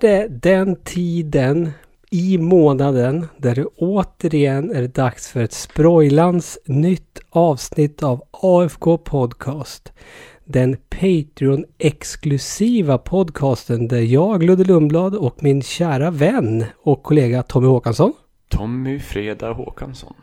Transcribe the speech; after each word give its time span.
det 0.00 0.42
den 0.42 0.76
tiden 0.76 1.70
i 2.10 2.38
månaden 2.38 3.26
där 3.36 3.54
det 3.54 3.64
återigen 3.64 4.70
är 4.70 4.88
dags 4.88 5.28
för 5.28 5.42
ett 5.42 5.52
Sproilans 5.52 6.58
nytt 6.66 7.18
avsnitt 7.30 8.02
av 8.02 8.22
AFK 8.30 8.98
Podcast. 8.98 9.92
Den 10.44 10.76
Patreon-exklusiva 10.90 12.98
podcasten 12.98 13.88
där 13.88 14.00
jag, 14.00 14.42
Ludde 14.42 14.64
Lundblad 14.64 15.14
och 15.14 15.42
min 15.42 15.62
kära 15.62 16.10
vän 16.10 16.64
och 16.82 17.02
kollega 17.02 17.42
Tommy 17.42 17.66
Håkansson 17.66 18.12
Tommy 18.48 18.98
Freda 18.98 19.52
Håkansson. 19.52 20.14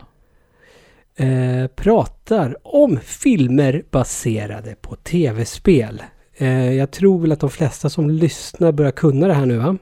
eh, 1.16 1.68
pratar 1.76 2.58
om 2.64 3.00
filmer 3.04 3.84
baserade 3.92 4.76
på 4.82 4.96
tv-spel. 4.96 6.02
Eh, 6.38 6.74
jag 6.74 6.92
tror 6.92 7.20
väl 7.22 7.32
att 7.32 7.40
de 7.40 7.50
flesta 7.50 7.90
som 7.90 8.10
lyssnar 8.10 8.72
börjar 8.72 8.92
kunna 8.92 9.28
det 9.28 9.34
här 9.34 9.46
nu 9.46 9.58
va? 9.58 9.78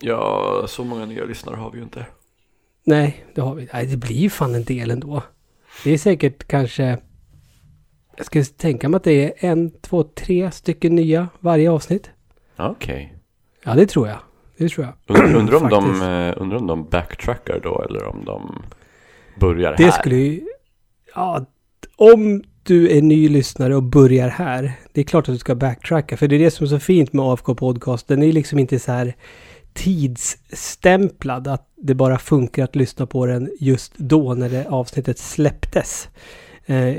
Ja, 0.00 0.64
så 0.68 0.84
många 0.84 1.06
nya 1.06 1.24
lyssnare 1.24 1.56
har 1.56 1.70
vi 1.70 1.78
ju 1.78 1.84
inte. 1.84 2.06
Nej, 2.84 3.24
det 3.34 3.40
har 3.40 3.54
vi. 3.54 3.68
Nej, 3.72 3.86
det 3.86 3.96
blir 3.96 4.16
ju 4.16 4.30
fan 4.30 4.54
en 4.54 4.64
del 4.64 4.90
ändå. 4.90 5.22
Det 5.84 5.90
är 5.90 5.98
säkert 5.98 6.46
kanske... 6.48 6.98
Jag 8.16 8.26
skulle 8.26 8.44
tänka 8.44 8.88
mig 8.88 8.96
att 8.96 9.04
det 9.04 9.44
är 9.44 9.50
en, 9.50 9.70
två, 9.80 10.02
tre 10.02 10.50
stycken 10.50 10.94
nya 10.94 11.28
varje 11.38 11.70
avsnitt. 11.70 12.10
Okej. 12.56 13.14
Ja, 13.64 13.74
det 13.74 13.86
tror 13.86 14.08
jag. 14.08 14.18
Det 14.56 14.68
tror 14.68 14.86
jag. 15.06 15.16
Undrar 15.36 15.38
undra 15.38 15.56
om, 15.56 15.68
de, 15.68 16.02
eh, 16.02 16.42
undrar 16.42 16.58
om 16.58 16.66
de 16.66 16.84
backtrackar 16.88 17.60
då 17.62 17.82
eller 17.82 18.04
om 18.06 18.24
de 18.24 18.62
börjar 19.40 19.74
Det 19.76 19.84
här. 19.84 19.90
skulle 19.90 20.16
ju... 20.16 20.40
Ja, 21.14 21.44
om 21.96 22.42
du 22.70 22.96
är 22.96 23.02
ny 23.02 23.28
lyssnare 23.28 23.76
och 23.76 23.82
börjar 23.82 24.28
här. 24.28 24.72
Det 24.92 25.00
är 25.00 25.04
klart 25.04 25.28
att 25.28 25.34
du 25.34 25.38
ska 25.38 25.54
backtracka. 25.54 26.16
För 26.16 26.28
det 26.28 26.36
är 26.36 26.38
det 26.38 26.50
som 26.50 26.64
är 26.64 26.68
så 26.68 26.78
fint 26.78 27.12
med 27.12 27.24
AFK 27.24 27.54
Podcast. 27.54 28.08
Den 28.08 28.22
är 28.22 28.32
liksom 28.32 28.58
inte 28.58 28.78
så 28.78 28.92
här 28.92 29.16
tidsstämplad. 29.72 31.48
Att 31.48 31.68
det 31.76 31.94
bara 31.94 32.18
funkar 32.18 32.64
att 32.64 32.76
lyssna 32.76 33.06
på 33.06 33.26
den 33.26 33.50
just 33.60 33.92
då 33.96 34.34
när 34.34 34.48
det 34.48 34.66
avsnittet 34.68 35.18
släpptes. 35.18 36.08
Eh, 36.66 36.96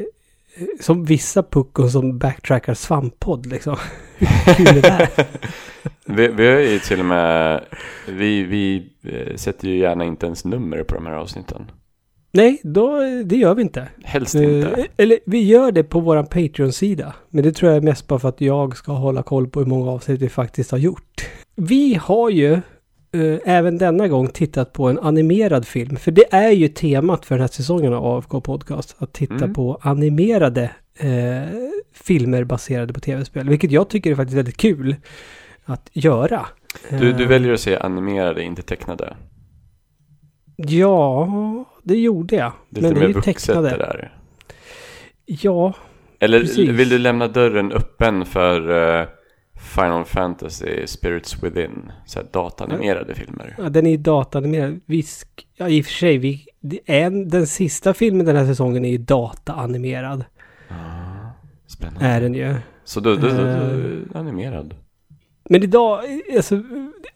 som 0.80 1.05
vissa 1.05 1.44
puckon 1.44 1.92
som 1.92 2.17
backtrackar 2.17 2.73
svamppodd 2.73 3.45
liksom. 3.45 3.77
Hur 4.17 4.53
kul 4.53 4.67
är 4.67 4.81
det? 4.81 5.09
vi, 6.05 6.27
vi 6.27 6.47
har 6.47 6.59
ju 6.59 6.80
till 6.80 6.99
och 6.99 7.05
med, 7.05 7.64
vi, 8.08 8.44
vi 8.44 8.89
eh, 9.03 9.36
sätter 9.36 9.67
ju 9.67 9.77
gärna 9.77 10.05
inte 10.05 10.25
ens 10.25 10.45
nummer 10.45 10.83
på 10.83 10.95
de 10.95 11.05
här 11.05 11.14
avsnitten. 11.14 11.72
Nej, 12.32 12.62
då, 12.64 13.00
det 13.26 13.36
gör 13.36 13.56
vi 13.56 13.62
inte. 13.62 13.88
Helst 14.04 14.36
Eh, 14.36 14.44
inte. 14.44 14.88
Eller 14.98 15.20
vi 15.26 15.44
gör 15.44 15.72
det 15.72 15.84
på 15.84 16.00
våran 16.00 16.26
Patreon-sida. 16.26 17.14
Men 17.30 17.44
det 17.44 17.52
tror 17.52 17.72
jag 17.72 17.78
är 17.78 17.82
mest 17.82 18.08
bara 18.08 18.20
för 18.20 18.30
att 18.30 18.42
jag 18.42 18.78
ska 18.78 18.92
hålla 18.92 19.23
koll 19.23 19.48
på 19.48 19.60
hur 19.60 19.68
många 19.68 19.92
avsnitt 19.92 20.22
vi 20.22 20.30
faktiskt 20.30 20.72
har 20.72 20.78
gjort. 20.78 21.30
Vi 21.56 21.94
har 22.02 22.30
ju 22.30 22.54
eh, 22.54 23.40
även 23.46 23.78
denna 23.78 24.08
gång 24.08 24.28
tittat 24.28 24.73
på 24.73 24.88
en 24.90 25.00
animerad 25.00 25.68
film. 25.68 25.96
För 25.96 26.12
det 26.12 26.34
är 26.34 26.52
ju 26.52 26.68
temat 26.68 27.26
för 27.26 27.36
den 27.36 27.42
här 27.42 27.48
säsongen 27.48 27.94
av 27.94 28.06
AFK 28.18 28.42
Podcast. 28.42 28.95
Att 28.98 29.14
titta 29.14 29.34
Mm. 29.36 29.54
på 29.54 29.78
animerade 29.82 30.72
eh, 31.00 31.10
filmer 31.94 32.44
baserade 32.44 32.94
på 32.94 33.00
tv-spel. 33.00 33.50
Vilket 33.50 33.72
jag 33.72 33.90
tycker 33.90 34.12
är 34.12 34.16
faktiskt 34.16 34.38
väldigt 34.38 34.58
kul 34.58 34.95
att 35.66 35.90
göra. 35.94 36.45
Du, 36.90 37.14
du 37.14 37.23
Eh, 37.23 37.30
väljer 37.30 37.54
att 37.54 37.60
se 37.60 37.78
animerade, 37.78 38.44
inte 38.44 38.62
tecknade. 38.62 39.14
Ja, 40.67 41.66
det 41.83 41.95
gjorde 41.98 42.36
jag. 42.36 42.52
Det 42.70 42.82
Men 42.82 42.94
det 42.94 42.99
är 42.99 43.08
ju 43.08 43.14
vuxet 43.14 43.36
det 43.36 43.54
tecknade. 43.54 43.70
där. 43.70 44.16
Ja, 45.26 45.73
Eller 46.20 46.39
Precis. 46.39 46.70
vill 46.70 46.89
du 46.89 46.98
lämna 46.98 47.27
dörren 47.27 47.72
öppen 47.72 48.26
för 48.26 48.70
eh, 49.02 49.08
Final 49.76 50.05
Fantasy 50.05 50.88
Spirits 50.88 51.44
Within? 51.44 51.92
Så 52.05 52.20
här 52.20 52.27
datanimerade 52.32 53.16
filmer. 53.16 53.55
Ja, 53.58 53.70
den 53.70 53.86
är 53.86 53.92
ju 53.92 53.98
datanimerad. 53.98 54.80
Visk, 54.86 55.48
ja 55.55 55.70
i 55.70 55.82
och 55.82 55.86
för 55.86 55.92
sig, 55.94 56.17
vi, 56.17 56.45
är, 56.86 57.10
den 57.30 57.48
sista 57.48 57.93
filmen 57.93 58.26
den 58.26 58.36
här 58.36 58.45
säsongen 58.45 58.86
är 58.86 58.89
ju 58.89 58.98
dataanimerad. 58.98 60.23
Ah, 60.70 60.73
spännande. 61.67 62.05
Är 62.05 62.22
den 62.22 62.33
ju. 62.33 62.55
Så 62.83 62.99
då, 62.99 63.16
då, 63.16 63.28
då, 63.28 63.36
då 63.36 63.42
Eh. 63.42 64.20
animerad. 64.20 64.76
Men 65.49 65.64
idag, 65.64 65.99
alltså, 66.36 66.64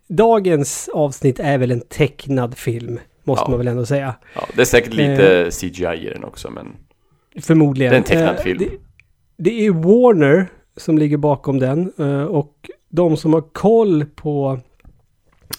dagens 0.07 0.89
avsnitt 0.94 1.39
är 1.39 1.57
väl 1.57 1.72
en 1.72 1.81
tecknad 1.81 2.57
film. 2.57 3.00
Måste 3.25 3.44
Ja. 3.46 3.50
man 3.50 3.58
väl 3.58 3.68
ändå 3.68 3.86
säga. 3.86 4.16
Ja, 4.36 4.47
det 4.56 4.62
är 4.62 4.66
säkert 4.66 4.94
lite 4.94 5.50
CGI 5.52 6.08
i 6.08 6.09
den 6.13 6.24
också, 6.24 6.50
men 6.50 6.68
Förmodligen. 7.41 7.91
Det 7.91 7.96
är 7.96 7.97
en 7.97 8.03
tecknad 8.03 8.36
Eh, 8.36 8.41
film. 8.41 8.58
Det, 8.59 8.69
det 9.38 9.66
är 9.66 9.72
Warner 9.72 10.47
som 10.78 10.97
ligger 10.97 11.18
bakom 11.18 11.59
den. 11.59 11.94
eh, 12.00 12.24
Och 12.24 12.69
de 12.90 13.18
som 13.18 13.34
har 13.34 13.41
koll 13.41 14.06
på 14.06 14.59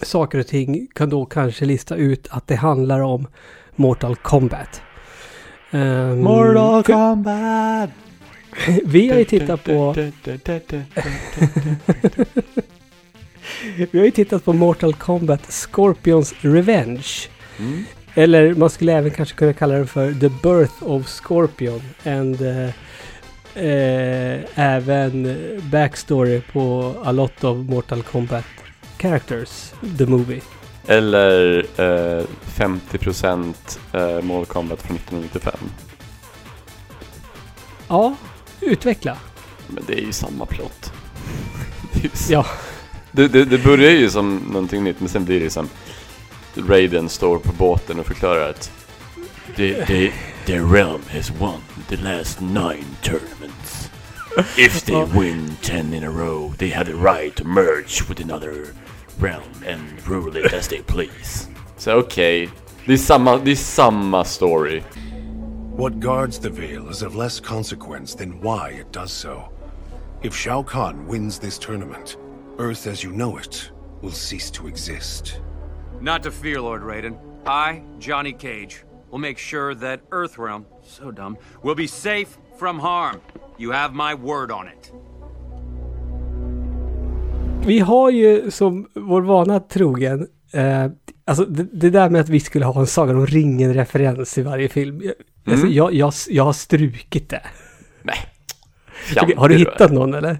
saker 0.01 0.39
och 0.39 0.47
ting 0.47 0.87
kan 0.95 1.09
då 1.09 1.25
kanske 1.25 1.65
lista 1.65 1.95
ut 1.95 2.27
att 2.31 2.47
det 2.47 2.55
handlar 2.55 2.99
om 3.01 3.27
Mortal 3.75 4.15
Kombat. 4.15 4.81
Um, 5.71 6.23
för- 6.25 6.83
Kombat! 6.83 7.89
Vi 8.85 9.09
har 9.09 9.17
ju 9.17 9.25
tittat 9.25 9.63
på, 9.63 9.93
vi 13.91 13.97
har 13.99 14.05
ju 14.05 14.11
tittat 14.11 14.45
på 14.45 14.53
Mortal 14.53 14.93
Kombat 14.93 15.51
Scorpions 15.51 16.33
Revenge. 16.41 17.05
Mm. 17.59 17.85
Eller 18.13 18.53
man 18.53 18.69
skulle 18.69 18.93
även 18.93 19.11
kanske 19.11 19.35
kunna 19.35 19.53
kalla 19.53 19.73
den 19.75 19.87
för 19.87 20.11
The 20.13 20.29
Birth 20.29 20.83
of 20.83 21.07
Scorpion. 21.07 21.81
And 22.05 22.41
eh, 22.41 22.69
eh, 23.65 24.39
även 24.55 25.37
backstory 25.71 26.41
på 26.53 26.95
a 27.03 27.11
lot 27.11 27.43
of 27.43 27.57
Mortal 27.57 28.03
Kombat 28.03 28.45
characters. 28.97 29.73
The 29.97 30.05
movie. 30.05 30.41
Eller 30.87 31.57
eh, 31.77 32.23
50% 32.55 33.53
eh, 33.93 34.21
Mortal 34.21 34.45
Kombat 34.45 34.81
från 34.81 34.95
1995. 34.95 35.53
Ja, 37.87 38.15
utveckla. 38.61 39.17
Men 39.67 39.83
det 39.87 39.93
är 39.93 40.01
ju 40.05 40.11
samma 40.11 40.45
plott. 40.45 40.91
Det, 41.93 42.03
ju 42.03 42.33
Ja. 42.33 42.45
det, 43.11 43.27
det, 43.27 43.45
det 43.45 43.57
börjar 43.57 43.91
ju 43.91 44.09
som 44.09 44.37
någonting 44.37 44.83
nytt, 44.83 44.99
men 44.99 45.09
sen 45.09 45.25
blir 45.25 45.39
det 45.39 45.49
som 45.49 45.69
Raiden 46.57 47.09
står 47.09 47.39
på 47.39 47.53
båten 47.53 47.99
och 47.99 48.05
förklarar 48.05 48.49
att 48.49 48.71
the, 49.55 49.85
the, 49.85 50.11
the 50.45 50.59
realm 50.59 51.01
has 51.11 51.31
won 51.31 51.61
the 51.89 51.97
last 51.97 52.41
nine 52.41 52.85
tournaments. 53.01 53.89
If 54.57 54.85
they 54.85 55.03
win 55.19 55.57
ten 55.61 55.93
in 55.93 56.03
a 56.03 56.11
row, 56.11 56.53
they 56.57 56.69
have 56.69 56.85
the 56.85 56.95
right 56.95 57.35
to 57.35 57.43
merge 57.43 58.07
with 58.09 58.21
another 58.21 58.73
realm 59.19 59.63
and 59.65 60.07
rule 60.07 60.37
it 60.37 60.53
as 60.53 60.67
they 60.67 60.81
please. 60.81 61.47
Så 61.77 61.99
okej, 61.99 62.49
det, 62.85 62.93
är 62.93 62.97
samma, 62.97 63.37
det 63.37 63.51
är 63.51 63.55
samma 63.55 64.23
story. 64.23 64.83
What 65.75 65.93
guards 65.99 66.39
the 66.39 66.49
veil 66.49 66.89
is 66.89 67.01
of 67.03 67.15
less 67.15 67.39
consequence 67.39 68.17
than 68.17 68.41
why 68.41 68.71
it 68.71 68.91
does 68.91 69.11
so. 69.11 69.49
If 70.23 70.33
Shao 70.33 70.63
Kahn 70.63 71.07
wins 71.07 71.39
this 71.39 71.59
tournament, 71.59 72.17
Earth 72.57 72.87
as 72.87 73.03
you 73.03 73.11
know 73.11 73.37
it 73.37 73.71
will 74.01 74.11
cease 74.11 74.51
to 74.51 74.67
exist. 74.67 75.39
Not 76.01 76.23
to 76.23 76.31
fear, 76.31 76.59
Lord 76.59 76.81
Raiden. 76.83 77.13
I, 77.45 77.81
Johnny 77.99 78.33
Cage, 78.33 78.75
will 79.11 79.19
make 79.19 79.39
sure 79.39 79.75
that 79.75 79.99
Earthrealm, 80.11 80.63
so 80.83 81.11
dumb, 81.11 81.37
will 81.63 81.75
be 81.75 81.87
safe 81.87 82.27
from 82.59 82.79
harm. 82.79 83.19
You 83.59 83.71
have 83.73 83.93
my 83.93 84.13
word 84.13 84.51
on 84.51 84.67
it. 84.67 84.93
Vi 87.67 87.79
har 87.79 88.09
ju 88.11 88.51
som 88.51 88.87
vår 88.93 89.21
vana 89.21 89.59
trogen. 89.59 90.27
Eh, 90.53 90.85
alltså 91.25 91.45
det, 91.45 91.63
det 91.73 91.89
där 91.89 92.09
med 92.09 92.21
att 92.21 92.29
vi 92.29 92.39
skulle 92.39 92.65
ha 92.65 92.79
en 92.79 92.87
Sagan 92.87 93.15
om 93.15 93.25
ringen-referens 93.25 94.37
i 94.37 94.41
varje 94.41 94.69
film. 94.69 95.01
Alltså, 95.47 95.65
Mm. 95.65 95.75
jag, 95.77 95.93
jag, 95.93 96.13
jag 96.29 96.43
har 96.43 96.53
strukit 96.53 97.29
det. 97.29 97.41
Nej. 98.03 98.17
Okej, 99.21 99.35
har 99.37 99.49
du 99.49 99.55
hittat 99.55 99.91
någon 99.91 100.13
eller? 100.13 100.37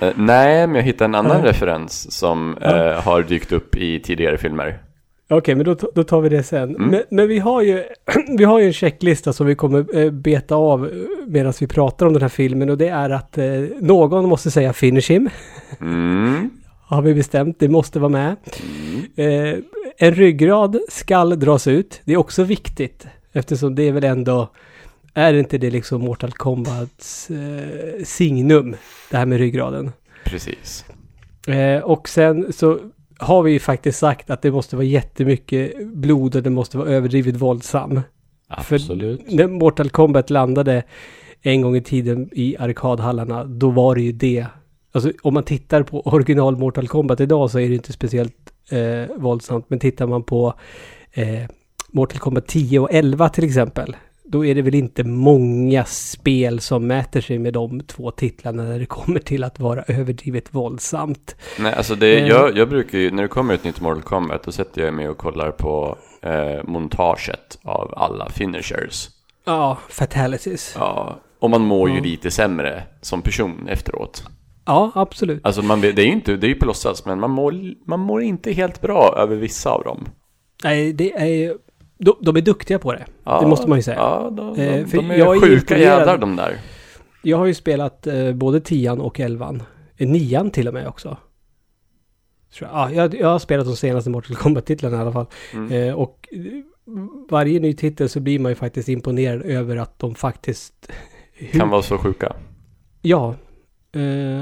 Eh, 0.00 0.12
nej, 0.16 0.66
men 0.66 0.76
jag 0.76 0.82
hittade 0.82 1.04
en 1.04 1.14
annan 1.14 1.42
referens 1.42 2.12
som 2.12 2.56
eh, 2.58 3.02
har 3.02 3.22
dykt 3.22 3.52
upp 3.52 3.76
i 3.76 4.00
tidigare 4.00 4.38
filmer. 4.38 4.78
Okej, 5.28 5.54
men 5.54 5.64
då, 5.64 5.76
då 5.94 6.04
tar 6.04 6.20
vi 6.20 6.28
det 6.28 6.42
sen. 6.42 6.76
Mm. 6.76 6.90
Men, 6.90 7.02
men 7.10 7.28
vi 7.28 7.38
har 7.38 7.62
ju 7.62 7.84
vi 8.38 8.44
har 8.44 8.58
ju 8.58 8.66
en 8.66 8.72
checklista 8.72 9.32
som 9.32 9.46
vi 9.46 9.54
kommer 9.54 9.98
eh, 9.98 10.10
beta 10.10 10.54
av 10.54 10.90
medan 11.26 11.52
vi 11.60 11.66
pratar 11.66 12.06
om 12.06 12.12
den 12.12 12.22
här 12.22 12.28
filmen 12.28 12.70
och 12.70 12.78
det 12.78 12.88
är 12.88 13.10
att 13.10 13.38
eh, 13.38 13.44
någon 13.80 14.28
måste 14.28 14.50
säga 14.50 14.72
finish 14.72 15.10
him. 15.10 15.28
Mm. 15.80 16.50
Har 16.88 17.02
vi 17.02 17.14
bestämt, 17.14 17.56
det 17.58 17.68
måste 17.68 17.98
vara 17.98 18.08
med. 18.08 18.36
Eh, 19.16 19.58
en 19.98 20.14
ryggrad 20.14 20.78
skall 20.88 21.40
dras 21.40 21.66
ut. 21.66 22.00
Det 22.04 22.12
är 22.12 22.16
också 22.16 22.44
viktigt 22.44 23.06
eftersom 23.32 23.74
det 23.74 23.82
är 23.82 23.92
väl 23.92 24.04
ändå 24.04 24.48
är 25.16 25.34
inte 25.34 25.58
det 25.58 25.70
liksom 25.70 26.00
Mortal 26.00 26.32
Kombats 26.32 27.30
eh, 27.30 28.04
signum 28.04 28.76
det 29.10 29.16
här 29.16 29.26
med 29.26 29.38
ryggraden? 29.38 29.92
Precis. 30.24 30.84
Eh, 31.48 31.82
och 31.82 32.08
sen 32.08 32.52
så 32.52 32.78
har 33.18 33.42
vi 33.42 33.52
ju 33.52 33.58
faktiskt 33.58 33.98
sagt 33.98 34.30
att 34.30 34.42
det 34.42 34.50
måste 34.50 34.76
vara 34.76 34.86
jättemycket 34.86 35.86
blod 35.86 36.36
och 36.36 36.42
det 36.42 36.50
måste 36.50 36.78
vara 36.78 36.88
överdrivet 36.88 37.36
våldsam. 37.36 38.00
Absolut. 38.48 39.32
När 39.32 39.46
Mortal 39.48 39.90
Kombat 39.90 40.30
landade 40.30 40.82
en 41.42 41.62
gång 41.62 41.76
i 41.76 41.82
tiden 41.82 42.30
i 42.32 42.56
arkadhallarna, 42.58 43.44
då 43.44 43.70
var 43.70 43.94
det 43.94 44.02
ju 44.02 44.12
det. 44.12 44.46
Alltså 44.92 45.12
om 45.22 45.34
man 45.34 45.42
tittar 45.42 45.82
på 45.82 46.00
original 46.00 46.56
Mortal 46.56 46.88
Kombat 46.88 47.20
idag 47.20 47.50
så 47.50 47.58
är 47.58 47.68
det 47.68 47.74
inte 47.74 47.92
speciellt 47.92 48.52
eh, 48.70 49.16
våldsamt. 49.16 49.70
Men 49.70 49.78
tittar 49.78 50.06
man 50.06 50.22
på 50.22 50.54
eh, 51.12 51.50
Mortal 51.88 52.18
Kombat 52.18 52.46
10 52.46 52.78
och 52.78 52.92
11 52.92 53.28
till 53.28 53.44
exempel. 53.44 53.96
Då 54.28 54.44
är 54.44 54.54
det 54.54 54.62
väl 54.62 54.74
inte 54.74 55.04
många 55.04 55.84
spel 55.84 56.60
som 56.60 56.86
mäter 56.86 57.20
sig 57.20 57.38
med 57.38 57.52
de 57.52 57.80
två 57.80 58.10
titlarna 58.10 58.62
när 58.62 58.78
det 58.78 58.86
kommer 58.86 59.18
till 59.20 59.44
att 59.44 59.60
vara 59.60 59.82
överdrivet 59.82 60.54
våldsamt. 60.54 61.36
Nej, 61.58 61.74
alltså 61.74 61.94
det, 61.94 62.18
Eh. 62.20 62.26
jag, 62.28 62.56
jag 62.58 62.68
brukar 62.68 62.98
ju, 62.98 63.10
när 63.10 63.22
det 63.22 63.28
kommer 63.28 63.54
ett 63.54 63.64
nytt 63.64 63.80
Mortal 63.80 64.02
Kombat, 64.02 64.42
då 64.42 64.52
sätter 64.52 64.82
jag 64.84 64.94
mig 64.94 65.08
och 65.08 65.18
kollar 65.18 65.50
på 65.50 65.98
eh, 66.22 66.64
montaget 66.64 67.58
av 67.62 67.94
alla 67.96 68.28
finishers. 68.28 69.08
Ja, 69.44 69.78
fatalities. 69.88 70.74
Ja, 70.78 70.80
Ja, 70.96 71.20
och 71.38 71.50
man 71.50 71.62
mår 71.62 71.90
ju 71.90 71.96
Ja. 71.96 72.02
lite 72.02 72.30
sämre 72.30 72.82
som 73.00 73.22
person 73.22 73.68
efteråt. 73.68 74.24
absolut. 74.94 75.46
Alltså 75.46 75.62
man, 75.62 75.80
det 75.80 75.88
är 75.98 76.06
ju 76.06 76.12
inte, 76.12 76.36
det 76.36 76.46
är 76.46 76.48
ju 76.48 76.54
på 76.54 76.66
låtsas, 76.66 77.04
men 77.04 77.20
man 77.20 77.30
mår, 77.30 77.54
man 77.88 78.00
mår 78.00 78.22
inte 78.22 78.52
helt 78.52 78.80
bra 78.80 79.14
över 79.18 79.36
vissa 79.36 79.70
av 79.70 79.84
dem. 79.84 80.08
Nej, 80.64 80.92
det 80.92 81.12
är... 81.12 81.54
De, 81.98 82.16
de 82.20 82.36
är 82.36 82.40
duktiga 82.40 82.78
på 82.78 82.92
det. 82.92 83.04
Ja, 83.24 83.40
det 83.40 83.46
måste 83.46 83.68
man 83.68 83.78
ju 83.78 83.82
säga. 83.82 83.96
Ja, 83.96 84.30
de, 84.32 84.54
de, 84.54 84.62
Eh, 84.62 84.86
de 84.86 85.10
är 85.10 85.16
jag 85.16 85.40
sjuka 85.42 85.78
jävlar 85.78 86.18
de 86.18 86.36
där. 86.36 86.58
Jag 87.22 87.36
har 87.36 87.46
ju 87.46 87.54
spelat 87.54 88.06
eh, 88.06 88.32
både 88.32 88.60
tian 88.60 89.00
och 89.00 89.20
elvan. 89.20 89.62
Eh, 89.96 90.08
nian 90.08 90.50
till 90.50 90.68
och 90.68 90.74
med 90.74 90.88
också. 90.88 91.16
Tror 92.54 92.70
jag. 92.70 92.80
Ja, 92.80 92.92
jag, 92.92 93.14
jag 93.14 93.28
har 93.28 93.38
spelat 93.38 93.66
de 93.66 93.76
senaste 93.76 94.10
Mortal 94.10 94.36
Kombat-titlarna 94.36 94.96
i 94.96 95.00
alla 95.00 95.12
fall. 95.12 95.26
Mm. 95.52 95.72
Eh, 95.72 95.94
och 95.94 96.28
eh, 96.32 96.40
varje 97.30 97.60
ny 97.60 97.74
titel 97.74 98.08
så 98.08 98.20
blir 98.20 98.38
man 98.38 98.52
ju 98.52 98.56
faktiskt 98.56 98.88
imponerad 98.88 99.42
över 99.42 99.76
att 99.76 99.98
de 99.98 100.14
faktiskt... 100.14 100.92
Kan 101.52 101.68
vara 101.68 101.82
så 101.82 101.98
sjuka. 101.98 102.36
Ja, 103.02 103.34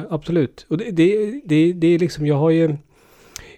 absolut. 0.09 0.67
Och 0.71 0.79
det, 0.79 0.91
det, 0.91 1.41
det, 1.45 1.73
det 1.73 1.87
är 1.87 1.99
liksom, 1.99 2.27
jag 2.27 2.37
har 2.37 2.51
ju... 2.51 2.77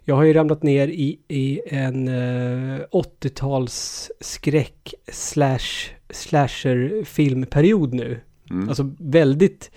Jag 0.09 0.17
har 0.17 0.25
ju 0.25 0.33
ramlat 0.33 0.63
ner 0.63 0.89
i, 0.89 1.19
i 1.29 1.61
en 1.67 2.09
eh, 2.09 2.81
80-tals 2.93 4.11
skräck 4.21 4.95
slash 5.13 5.91
slasher 6.11 7.05
filmperiod 7.05 7.95
nu. 7.95 8.21
Mm. 8.51 8.69
Alltså 8.69 8.91
väldigt... 8.99 9.71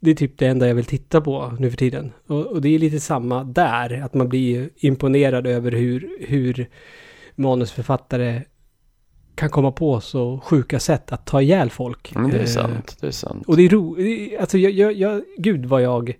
Det 0.00 0.10
är 0.10 0.14
typ 0.14 0.38
det 0.38 0.46
enda 0.46 0.68
jag 0.68 0.74
vill 0.74 0.84
titta 0.84 1.20
på 1.20 1.56
nu 1.58 1.70
för 1.70 1.76
tiden. 1.76 2.12
Och, 2.26 2.46
och 2.46 2.60
det 2.60 2.68
är 2.68 2.78
lite 2.78 3.00
samma 3.00 3.44
där. 3.44 4.00
Att 4.02 4.14
man 4.14 4.28
blir 4.28 4.70
imponerad 4.76 5.46
över 5.46 5.72
hur, 5.72 6.08
hur 6.20 6.68
manusförfattare 7.34 8.42
kan 9.34 9.50
komma 9.50 9.72
på 9.72 10.00
så 10.00 10.40
sjuka 10.44 10.80
sätt 10.80 11.12
att 11.12 11.26
ta 11.26 11.42
ihjäl 11.42 11.70
folk. 11.70 12.14
Men 12.14 12.30
det 12.30 12.36
är 12.36 12.40
Eh, 12.40 12.46
sant, 12.46 12.96
det 13.00 13.06
är 13.06 13.10
sant. 13.10 13.44
och 13.46 13.56
det 13.56 13.62
är 13.62 13.68
roligt. 13.68 14.40
Alltså 14.40 14.58
jag, 14.58 14.72
jag, 14.72 14.92
jag, 14.92 15.22
gud 15.38 15.66
vad 15.66 15.82
jag, 15.82 16.16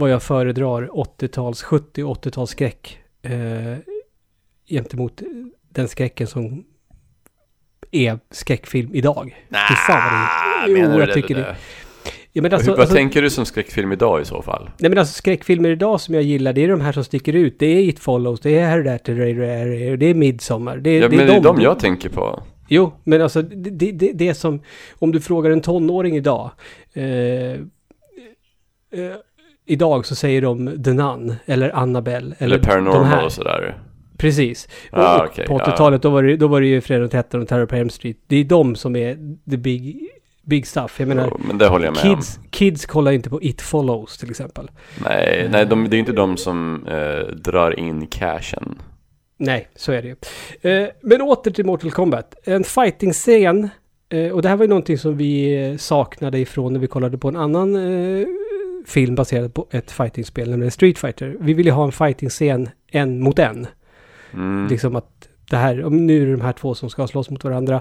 vad 0.00 0.10
jag 0.10 0.22
föredrar 0.22 0.88
80-tals, 0.92 1.62
70 1.62 2.02
och 2.04 2.24
80-tals 2.24 2.50
skräck. 2.50 2.98
Eh, 3.22 3.76
gentemot 4.68 5.22
den 5.68 5.88
skräcken 5.88 6.26
som 6.26 6.64
är 7.90 8.18
skräckfilm 8.30 8.94
idag. 8.94 9.36
Fy 9.48 9.54
det 9.86 9.92
är. 9.92 10.68
menar 10.74 10.92
Jo, 10.94 11.00
du 11.00 11.04
jag 11.04 11.14
tycker 11.14 11.34
det? 11.34 11.40
det. 11.40 11.56
Ja, 12.32 12.42
men 12.42 12.52
alltså, 12.52 12.70
Hur, 12.70 12.76
vad 12.76 12.80
alltså, 12.80 12.96
tänker 12.96 13.22
du 13.22 13.30
som 13.30 13.46
skräckfilm 13.46 13.92
idag 13.92 14.20
i 14.22 14.24
så 14.24 14.42
fall? 14.42 14.70
nej 14.78 14.88
men 14.88 14.98
alltså 14.98 15.14
skräckfilmer 15.14 15.68
idag 15.70 16.00
som 16.00 16.14
jag 16.14 16.22
gillar, 16.24 16.52
det 16.52 16.64
är 16.64 16.68
de 16.68 16.80
här 16.80 16.92
som 16.92 17.04
sticker 17.04 17.32
ut. 17.32 17.58
Det 17.58 17.66
är 17.66 17.80
It 17.82 18.00
Follows, 18.00 18.40
det 18.40 18.58
är 18.58 18.68
Hereditary, 18.68 19.34
det 19.96 20.06
är 20.06 20.14
Midsommar. 20.14 20.76
Det, 20.76 20.94
Ja, 20.98 21.08
det 21.08 21.16
men 21.16 21.26
det 21.26 21.34
är 21.34 21.40
de 21.40 21.60
jag 21.60 21.78
tänker 21.78 22.08
på. 22.08 22.42
Jo, 22.68 22.92
men 23.04 23.22
alltså 23.22 23.42
det, 23.42 23.70
det, 23.70 23.92
det, 23.92 24.12
det 24.12 24.28
är 24.28 24.34
som 24.34 24.60
om 24.98 25.12
du 25.12 25.20
frågar 25.20 25.50
en 25.50 25.60
tonåring 25.60 26.16
idag. 26.16 26.50
Eh, 26.92 27.04
eh, 27.04 27.58
idag 29.70 30.06
så 30.06 30.14
säger 30.14 30.42
de 30.42 30.82
The 30.84 30.92
Nun 30.92 31.34
eller 31.46 31.70
Annabelle. 31.76 32.34
Eller 32.38 32.58
de 32.58 32.66
Paranormal 32.66 33.04
här. 33.04 33.24
och 33.24 33.32
sådär. 33.32 33.78
Precis. 34.18 34.68
Och, 34.92 34.98
Ah, 34.98 35.26
okej, 35.30 35.46
på 35.46 35.54
ja. 35.58 35.64
80-talet 35.72 36.02
då 36.02 36.10
var, 36.10 36.22
det, 36.22 36.36
då 36.36 36.48
var 36.48 36.60
det 36.60 36.66
ju 36.66 36.80
Fredag 36.80 37.00
den 37.00 37.08
13 37.08 37.42
och 37.42 37.48
Terror 37.48 37.66
på 37.66 37.76
Elm 37.76 37.90
Street. 37.90 38.16
Det 38.26 38.36
är 38.36 38.44
de 38.44 38.74
som 38.76 38.96
är 38.96 39.16
the 39.50 39.56
big, 39.56 40.08
big 40.42 40.66
stuff. 40.66 41.00
Jag 41.00 41.08
menar, 41.08 41.28
Jo, 41.30 41.40
men 41.46 41.58
det 41.58 41.66
håller 41.66 41.84
jag 41.84 41.94
med 41.94 42.02
kids, 42.02 42.40
kids 42.50 42.86
kollar 42.86 43.12
inte 43.12 43.30
på 43.30 43.42
It 43.42 43.60
Follows 43.62 44.18
till 44.18 44.30
exempel. 44.30 44.64
om. 44.68 45.04
Nej, 45.04 45.48
nej 45.50 45.66
de, 45.66 45.88
det 45.90 45.96
är 45.96 45.98
inte 45.98 46.12
de 46.12 46.36
som 46.36 46.86
eh, 46.86 47.34
drar 47.34 47.78
in 47.78 48.06
cashen. 48.06 48.78
Nej, 49.36 49.68
så 49.76 49.92
är 49.92 50.02
det 50.02 50.08
ju. 50.08 50.16
Eh, 50.82 50.88
men 51.02 51.22
åter 51.22 51.50
till 51.50 51.64
Mortal 51.66 51.90
Kombat. 51.90 52.34
En 52.44 52.64
fighting-scen. 52.64 53.68
Eh, 54.12 54.30
och 54.32 54.42
det 54.42 54.48
här 54.48 54.56
var 54.56 54.64
ju 54.64 54.68
någonting 54.68 54.98
som 54.98 55.16
vi 55.16 55.64
eh, 55.70 55.76
saknade 55.76 56.38
ifrån 56.38 56.72
när 56.72 56.80
vi 56.80 56.86
kollade 56.86 57.18
på 57.18 57.28
en 57.28 57.36
annan 57.36 57.74
eh, 57.76 58.26
film 58.86 59.14
baserad 59.14 59.54
på 59.54 59.66
ett 59.70 59.90
fighting-spel, 59.90 60.50
nämligen 60.50 60.70
Street 60.70 60.98
Fighter. 60.98 61.36
Vi 61.40 61.52
ville 61.52 61.70
ha 61.70 61.84
en 61.84 61.92
fighting-scen 61.92 62.68
en 62.90 63.20
mot 63.20 63.38
en. 63.38 63.66
Mm. 64.34 64.66
Liksom 64.68 64.96
att 64.96 65.28
det 65.50 65.56
här, 65.56 65.74
nu 65.90 66.22
är 66.22 66.26
det 66.26 66.32
de 66.32 66.40
här 66.40 66.52
två 66.52 66.74
som 66.74 66.90
ska 66.90 67.06
slåss 67.06 67.30
mot 67.30 67.44
varandra. 67.44 67.80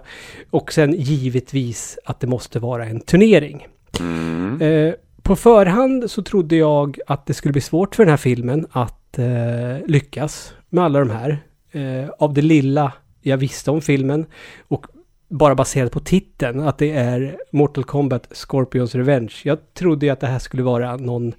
Och 0.50 0.74
sen 0.74 0.94
givetvis 0.94 2.00
att 2.06 2.20
det 2.20 2.28
måste 2.28 2.60
vara 2.60 2.86
en 2.86 3.00
turnering. 3.00 3.68
Mm. 4.00 4.62
Eh, 4.62 4.94
på 5.22 5.36
förhand 5.36 6.12
så 6.12 6.24
trodde 6.24 6.56
jag 6.56 7.00
att 7.08 7.26
det 7.26 7.34
skulle 7.34 7.52
bli 7.52 7.62
svårt 7.62 7.96
för 7.96 8.04
den 8.04 8.10
här 8.10 8.18
filmen 8.18 8.68
att 8.72 9.20
eh, 9.20 9.88
lyckas 9.88 10.54
med 10.70 10.84
alla 10.84 11.00
de 11.00 11.10
här. 11.10 11.38
Eh, 11.72 12.10
av 12.20 12.34
det 12.34 12.42
lilla 12.42 12.94
jag 13.22 13.38
visste 13.38 13.72
om 13.72 13.82
filmen 13.82 14.26
och 14.68 14.86
bara 15.30 15.56
baserat 15.56 15.92
på 15.92 16.00
titeln 16.00 16.60
att 16.60 16.78
det 16.78 16.92
är 16.92 17.38
Mortal 17.52 17.84
Kombat 17.84 18.28
Scorpions 18.32 18.96
Revenge. 18.96 19.34
Jag 19.44 19.74
trodde 19.74 20.06
ju 20.06 20.12
att 20.12 20.20
det 20.20 20.28
här 20.28 20.40
skulle 20.40 20.64
vara 20.64 20.98
någon 20.98 21.34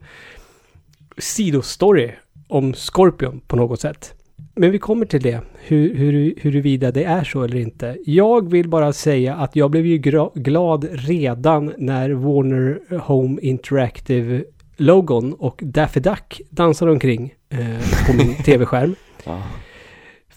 sidostory 1.19 2.11
om 2.49 2.75
Scorpion 2.75 3.41
på 3.47 3.57
något 3.57 3.81
sätt. 3.81 4.15
Men 4.55 4.71
vi 4.71 4.79
kommer 4.79 5.07
till 5.07 5.23
det, 5.23 5.41
hur, 5.59 5.95
hur, 5.95 6.35
huruvida 6.41 6.91
det 6.91 7.05
är 7.05 7.25
så 7.25 7.43
eller 7.43 7.57
inte. 7.57 7.97
Jag 8.07 8.51
vill 8.51 8.69
bara 8.69 8.93
säga 8.93 9.35
att 9.35 9.57
jag 9.57 9.71
blev 9.71 9.87
ju 9.87 9.99
glad 10.35 10.89
redan 10.91 11.73
när 11.79 12.11
Warner 12.11 12.99
Home 12.99 13.41
Interactive 13.41 14.45
logon 14.77 15.33
och 15.33 15.61
Daffy 15.64 16.00
Duck 16.00 16.41
dansade 16.50 16.91
omkring 16.91 17.35
eh, 17.49 18.07
på 18.07 18.17
min 18.17 18.35
tv-skärm. 18.45 18.95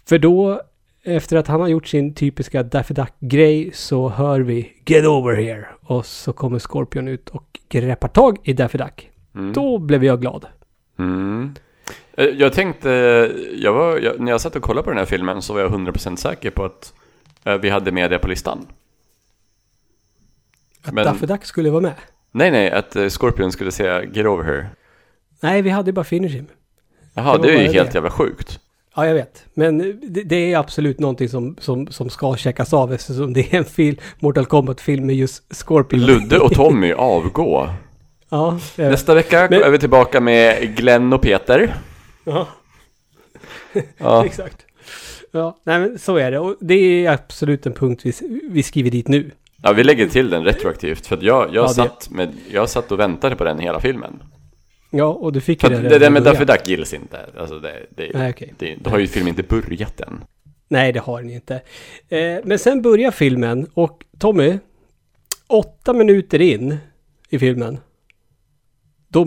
För 0.06 0.18
då, 0.18 0.62
efter 1.06 1.38
att 1.38 1.48
han 1.48 1.62
har 1.62 1.68
gjort 1.68 1.88
sin 1.88 2.14
typiska 2.14 2.64
Daffy 2.64 2.94
Duck-grej, 2.94 3.72
så 3.74 4.10
hör 4.10 4.40
vi 4.40 4.74
Get 4.86 5.06
over 5.06 5.36
here! 5.36 5.66
Och 5.82 6.06
så 6.06 6.34
kommer 6.34 6.60
Scorpion 6.60 7.08
ut 7.08 7.30
och 7.30 7.60
greppar 7.70 8.08
tag 8.08 8.38
i 8.44 8.54
Daffy 8.54 8.78
Duck. 8.78 9.10
Mm. 9.36 9.54
Då 9.54 9.78
blev 9.78 10.04
jag 10.04 10.22
glad. 10.22 10.46
Mm. 11.00 11.54
Eh, 12.18 12.26
Jag 12.26 12.54
tänkte, 12.54 12.90
jag 13.56 13.74
var, 13.74 13.98
jag, 14.00 14.20
när 14.20 14.32
jag 14.32 14.42
satt 14.42 14.56
och 14.56 14.62
kollade 14.62 14.84
på 14.84 14.90
den 14.90 14.98
här 15.00 15.06
filmen 15.06 15.42
så 15.42 15.54
var 15.54 15.62
jag 15.62 15.72
100% 15.72 16.16
säker 16.16 16.50
på 16.50 16.66
att 16.66 16.94
eh, 17.44 17.56
vi 17.56 17.70
hade 17.70 17.92
med 17.92 18.12
det 18.12 18.20
på 18.20 18.28
listan. 18.28 18.68
Att 20.84 20.94
Men- 20.94 21.06
Daffy 21.06 21.26
Duck 21.26 21.46
skulle 21.46 21.70
vara 21.70 21.82
med. 21.82 21.94
Nej, 22.32 22.52
nej, 22.52 22.72
att 22.72 22.96
eh, 22.96 23.08
Scorpion 23.10 23.52
skulle 23.52 23.72
säga 23.72 24.04
Get 24.04 24.26
over 24.26 24.44
here. 24.44 24.68
Nej, 25.42 25.62
vi 25.62 25.70
hade 25.70 25.92
bara 25.94 26.06
Finish 26.06 26.30
Him. 26.32 26.48
Jaha, 27.14 27.38
Det 27.38 27.48
det, 27.48 27.54
är 27.54 27.62
ju 27.62 27.74
helt 27.74 27.92
det. 27.92 27.96
jävla 27.98 28.12
sjukt. 28.12 28.60
Ja, 28.96 29.08
jag 29.08 29.14
vet. 29.14 29.46
Men 29.54 29.78
det, 30.04 30.24
det 30.24 30.54
är 30.54 30.58
absolut 30.58 31.00
någonting 31.00 31.30
som, 31.30 31.56
som, 31.60 31.88
som 31.88 32.10
ska 32.10 32.36
checkas 32.36 32.74
av 32.74 32.94
eftersom 32.94 33.34
det 33.34 33.54
är 33.54 33.58
en 33.58 33.66
film, 33.66 33.98
Mortal 34.20 34.46
Kombat-film 34.46 35.06
med 35.06 35.16
just 35.16 35.56
Scorpion. 35.56 36.00
Ludde 36.02 36.40
och 36.40 36.52
Tommy 36.54 36.94
avgå. 36.94 37.70
Ja. 38.30 38.60
Nästa 38.78 39.16
vecka 39.16 39.48
Men- 39.50 39.64
är 39.64 39.70
vi 39.70 39.80
tillbaka 39.80 40.22
med 40.22 40.76
Glenn 40.78 41.14
och 41.14 41.22
Peter. 41.22 41.76
Ja, 42.24 42.48
Ja, 43.98 44.26
exakt. 44.26 44.58
Ja, 45.32 45.58
nej 45.64 45.80
men 45.80 46.00
så 46.00 46.16
är 46.18 46.32
det. 46.32 46.40
Och 46.40 46.56
det 46.60 47.06
är 47.06 47.12
absolut 47.12 47.66
en 47.66 47.74
punkt 47.74 48.02
vi, 48.06 48.14
vi 48.50 48.64
skriver 48.64 48.92
dit 48.92 49.08
nu. 49.08 49.32
ja 49.64 49.74
vi 49.74 49.84
lägger 49.84 50.08
till 50.08 50.30
den 50.30 50.44
retroaktivt. 50.44 51.08
För 51.08 51.18
jag, 51.22 51.48
jag, 51.48 51.64
Ja, 51.64 51.68
satt 51.70 52.10
med, 52.10 52.30
jag 52.52 52.70
satt 52.70 52.92
och 52.92 53.00
väntade 53.00 53.36
på 53.36 53.44
den 53.44 53.60
hela 53.60 53.80
filmen. 53.80 54.24
Ja, 54.96 55.06
och 55.06 55.34
du 55.34 55.42
fick 55.42 55.64
ju 55.64 55.70
det. 55.70 55.90
det 55.90 56.00
där 56.00 56.10
med 56.10 56.24
Daffy. 56.24 56.46
Duck 56.46 56.68
gills 56.68 56.94
inte. 56.94 57.20
Alltså 57.38 57.60
det, 57.60 57.86
det, 57.90 58.12
Nej, 58.14 58.30
okej. 58.30 58.54
det, 58.58 58.76
då 58.82 58.90
har 58.90 59.00
ju 59.00 59.08
filmen 59.08 59.28
inte 59.28 59.44
börjat 59.44 60.02
än. 60.02 60.24
Nej, 60.68 60.92
det 60.94 61.00
har 61.00 61.22
den 61.22 61.32
inte. 61.32 61.62
Eh, 62.10 62.38
men 62.44 62.60
sen 62.60 62.82
börjar 62.82 63.12
filmen 63.12 63.68
och 63.74 64.06
Tommy, 64.20 64.58
åtta 65.48 65.94
minuter 65.94 66.42
in 66.42 66.78
i 67.30 67.40
filmen, 67.40 67.80
då 69.08 69.26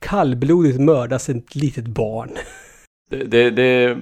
kallblodigt 0.00 0.80
mördas 0.80 1.28
ett 1.28 1.54
litet 1.54 1.86
barn. 1.86 2.30
Det, 3.10 3.24
det, 3.24 3.50
det, 3.50 3.98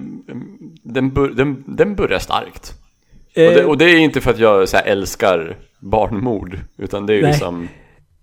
den, 0.83 1.13
bör, 1.13 1.29
den, 1.29 1.63
den 1.67 1.95
börjar 1.95 2.19
starkt. 2.19 2.73
Och, 3.35 3.37
Eh, 3.37 3.53
det, 3.53 3.65
och 3.65 3.77
det 3.77 3.85
är 3.85 3.97
inte 3.97 4.21
för 4.21 4.31
att 4.31 4.39
jag 4.39 4.69
så 4.69 4.77
älskar 4.77 5.57
barnmord. 5.79 6.59
Utan 6.77 7.05
det 7.05 7.13
är 7.13 7.15
ju 7.15 7.21
Nej. 7.21 7.31
liksom... 7.31 7.67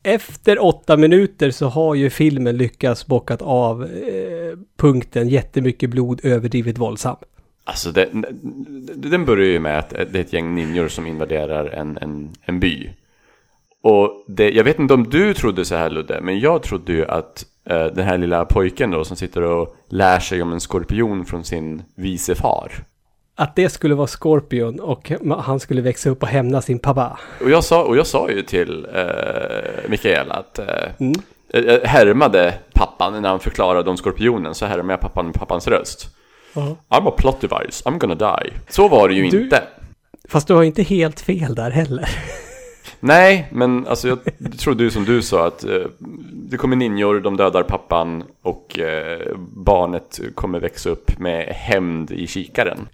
Efter 0.02 0.64
åtta 0.64 0.96
minuter 0.96 1.50
så 1.50 1.66
har 1.66 1.94
ju 1.94 2.10
filmen 2.10 2.56
lyckats 2.56 3.06
bockat 3.06 3.42
av 3.42 3.82
eh, 3.82 4.58
punkten 4.76 5.28
jättemycket 5.28 5.90
blod, 5.90 6.20
överdrivet 6.24 6.78
våldsam. 6.78 7.16
Alltså 7.64 7.92
det, 7.92 8.08
den 8.94 9.24
börjar 9.24 9.46
ju 9.46 9.60
med 9.60 9.78
att 9.78 9.92
eh, 9.92 10.04
det 10.10 10.18
är 10.18 10.22
ett 10.22 10.32
gäng 10.32 10.54
ninjor 10.54 10.88
som 10.88 11.06
invaderar 11.06 11.66
en, 11.66 11.98
en, 11.98 12.30
en 12.42 12.60
by. 12.60 12.90
Och 13.82 14.24
det, 14.28 14.50
jag 14.50 14.64
vet 14.64 14.78
inte 14.78 14.94
om 14.94 15.10
du 15.10 15.34
trodde 15.34 15.64
så 15.64 15.74
här 15.74 15.90
Ludde, 15.90 16.20
men 16.20 16.40
jag 16.40 16.62
trodde 16.62 16.92
ju 16.92 17.06
att 17.06 17.46
eh, 17.64 17.84
den 17.86 18.04
här 18.04 18.18
lilla 18.18 18.44
pojken 18.44 18.90
då 18.90 19.04
som 19.04 19.16
sitter 19.16 19.42
och 19.42 19.76
lär 19.88 20.20
sig 20.20 20.42
om 20.42 20.52
en 20.52 20.60
skorpion 20.60 21.24
från 21.24 21.44
sin 21.44 21.82
vice 21.94 22.34
far. 22.34 22.72
Att 23.34 23.56
det 23.56 23.68
skulle 23.68 23.94
vara 23.94 24.06
Scorpion 24.06 24.80
och 24.80 25.12
han 25.38 25.60
skulle 25.60 25.82
växa 25.82 26.10
upp 26.10 26.22
och 26.22 26.28
hämna 26.28 26.62
sin 26.62 26.78
pappa. 26.78 27.18
Och 27.40 27.50
jag 27.50 27.64
sa, 27.64 27.82
och 27.84 27.96
jag 27.96 28.06
sa 28.06 28.30
ju 28.30 28.42
till 28.42 28.86
eh, 28.94 29.88
Mikael 29.88 30.30
att 30.30 30.58
eh, 30.58 30.66
Mm. 31.00 31.12
jag 31.52 31.80
härmade 31.80 32.54
pappan 32.74 33.22
när 33.22 33.28
han 33.28 33.40
förklarade 33.40 33.90
om 33.90 33.96
skorpionen 33.96 34.54
så 34.54 34.66
härmade 34.66 34.92
jag 34.92 35.00
pappan 35.00 35.26
med 35.26 35.34
pappans 35.34 35.68
röst. 35.68 36.08
Ja. 36.54 36.76
I'm 36.88 37.08
a 37.08 37.12
plot 37.18 37.40
device, 37.40 37.82
I'm 37.84 37.98
gonna 37.98 38.14
die. 38.14 38.50
Så 38.68 38.88
var 38.88 39.08
det 39.08 39.14
ju 39.14 39.30
Du- 39.30 39.42
inte. 39.44 39.62
Fast 40.28 40.48
du 40.48 40.54
har 40.54 40.62
inte 40.62 40.82
helt 40.82 41.20
fel 41.20 41.54
där 41.54 41.70
heller. 41.70 42.08
Nej, 43.04 43.48
men 43.52 43.86
alltså 43.86 44.08
jag 44.08 44.18
tror 44.58 44.74
du 44.74 44.90
som 44.90 45.04
du 45.04 45.22
sa 45.22 45.46
att 45.46 45.64
eh, 45.64 45.86
det 46.32 46.56
kommer 46.56 46.76
ninjor, 46.76 47.20
de 47.20 47.36
dödar 47.36 47.62
pappan 47.62 48.24
och 48.42 48.78
eh, 48.78 49.36
barnet 49.56 50.20
kommer 50.34 50.60
växa 50.60 50.90
upp 50.90 51.18
med 51.18 51.46
hämnd 51.46 52.10
i 52.10 52.26
kikaren. 52.26 52.88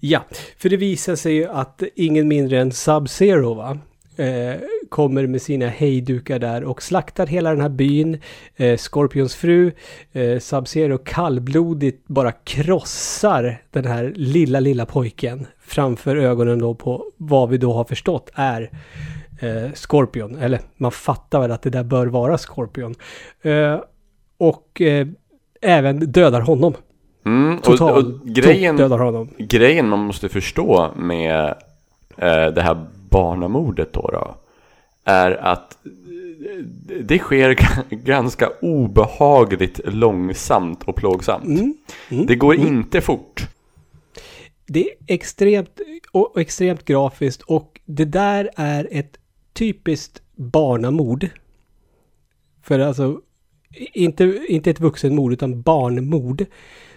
Ja, 0.00 0.24
för 0.58 0.68
det 0.68 0.76
visar 0.76 1.16
sig 1.16 1.34
ju 1.34 1.48
att 1.48 1.82
ingen 1.94 2.28
mindre 2.28 2.60
än 2.60 2.70
Sub-Zero 2.70 3.54
va? 3.54 3.78
Eh, 4.16 4.54
kommer 4.88 5.26
med 5.26 5.42
sina 5.42 5.68
hejdukar 5.68 6.38
där 6.38 6.64
och 6.64 6.82
slaktar 6.82 7.26
hela 7.26 7.50
den 7.50 7.60
här 7.60 7.68
byn. 7.68 8.20
Eh, 8.56 8.76
Scorpions 8.76 9.34
fru, 9.34 9.72
eh, 10.12 10.38
Sub-Zero 10.38 10.98
kallblodigt 11.04 12.08
bara 12.08 12.32
krossar 12.32 13.62
den 13.70 13.84
här 13.84 14.12
lilla, 14.16 14.60
lilla 14.60 14.86
pojken 14.86 15.46
framför 15.60 16.16
ögonen 16.16 16.58
då 16.58 16.74
på 16.74 17.04
vad 17.16 17.48
vi 17.48 17.58
då 17.58 17.72
har 17.72 17.84
förstått 17.84 18.30
är 18.34 18.70
eh, 19.42 19.72
Scorpion. 19.74 20.38
Eller 20.38 20.60
man 20.76 20.92
fattar 20.92 21.40
väl 21.40 21.50
att 21.50 21.62
det 21.62 21.70
där 21.70 21.84
bör 21.84 22.06
vara 22.06 22.38
Scorpion. 22.38 22.94
Eh, 23.42 23.80
och 24.38 24.80
eh, 24.80 25.06
även 25.60 25.98
dödar 26.12 26.40
honom. 26.40 26.74
Mm, 27.26 27.56
och, 27.56 27.64
Totalt 27.64 28.06
och 28.06 28.26
grejen, 28.26 28.76
dödar 28.76 28.98
honom. 28.98 29.28
grejen 29.38 29.88
man 29.88 29.98
måste 29.98 30.28
förstå 30.28 30.90
med 30.96 31.54
eh, 32.16 32.46
det 32.46 32.62
här 32.62 32.86
barnamordet 33.10 33.92
då, 33.92 34.10
då 34.12 34.34
är 35.04 35.30
att 35.30 35.78
eh, 35.84 36.64
det 37.02 37.18
sker 37.18 37.56
ganska 37.90 38.48
obehagligt 38.62 39.80
långsamt 39.84 40.82
och 40.84 40.96
plågsamt. 40.96 41.44
Mm, 41.44 41.74
mm, 42.10 42.26
det 42.26 42.34
går 42.34 42.54
inte 42.54 43.00
fort. 43.00 43.48
Det 44.66 44.80
är 44.80 44.94
extremt, 45.06 45.80
och 46.12 46.40
extremt 46.40 46.84
grafiskt 46.84 47.42
och 47.42 47.80
det 47.84 48.04
där 48.04 48.50
är 48.56 48.88
ett 48.90 49.16
typiskt 49.52 50.22
barnamord. 50.36 51.28
För 52.62 52.78
alltså, 52.78 53.20
inte, 53.92 54.44
inte 54.48 54.70
ett 54.70 54.80
vuxenmord 54.80 55.32
utan 55.32 55.62
barnmord. 55.62 56.44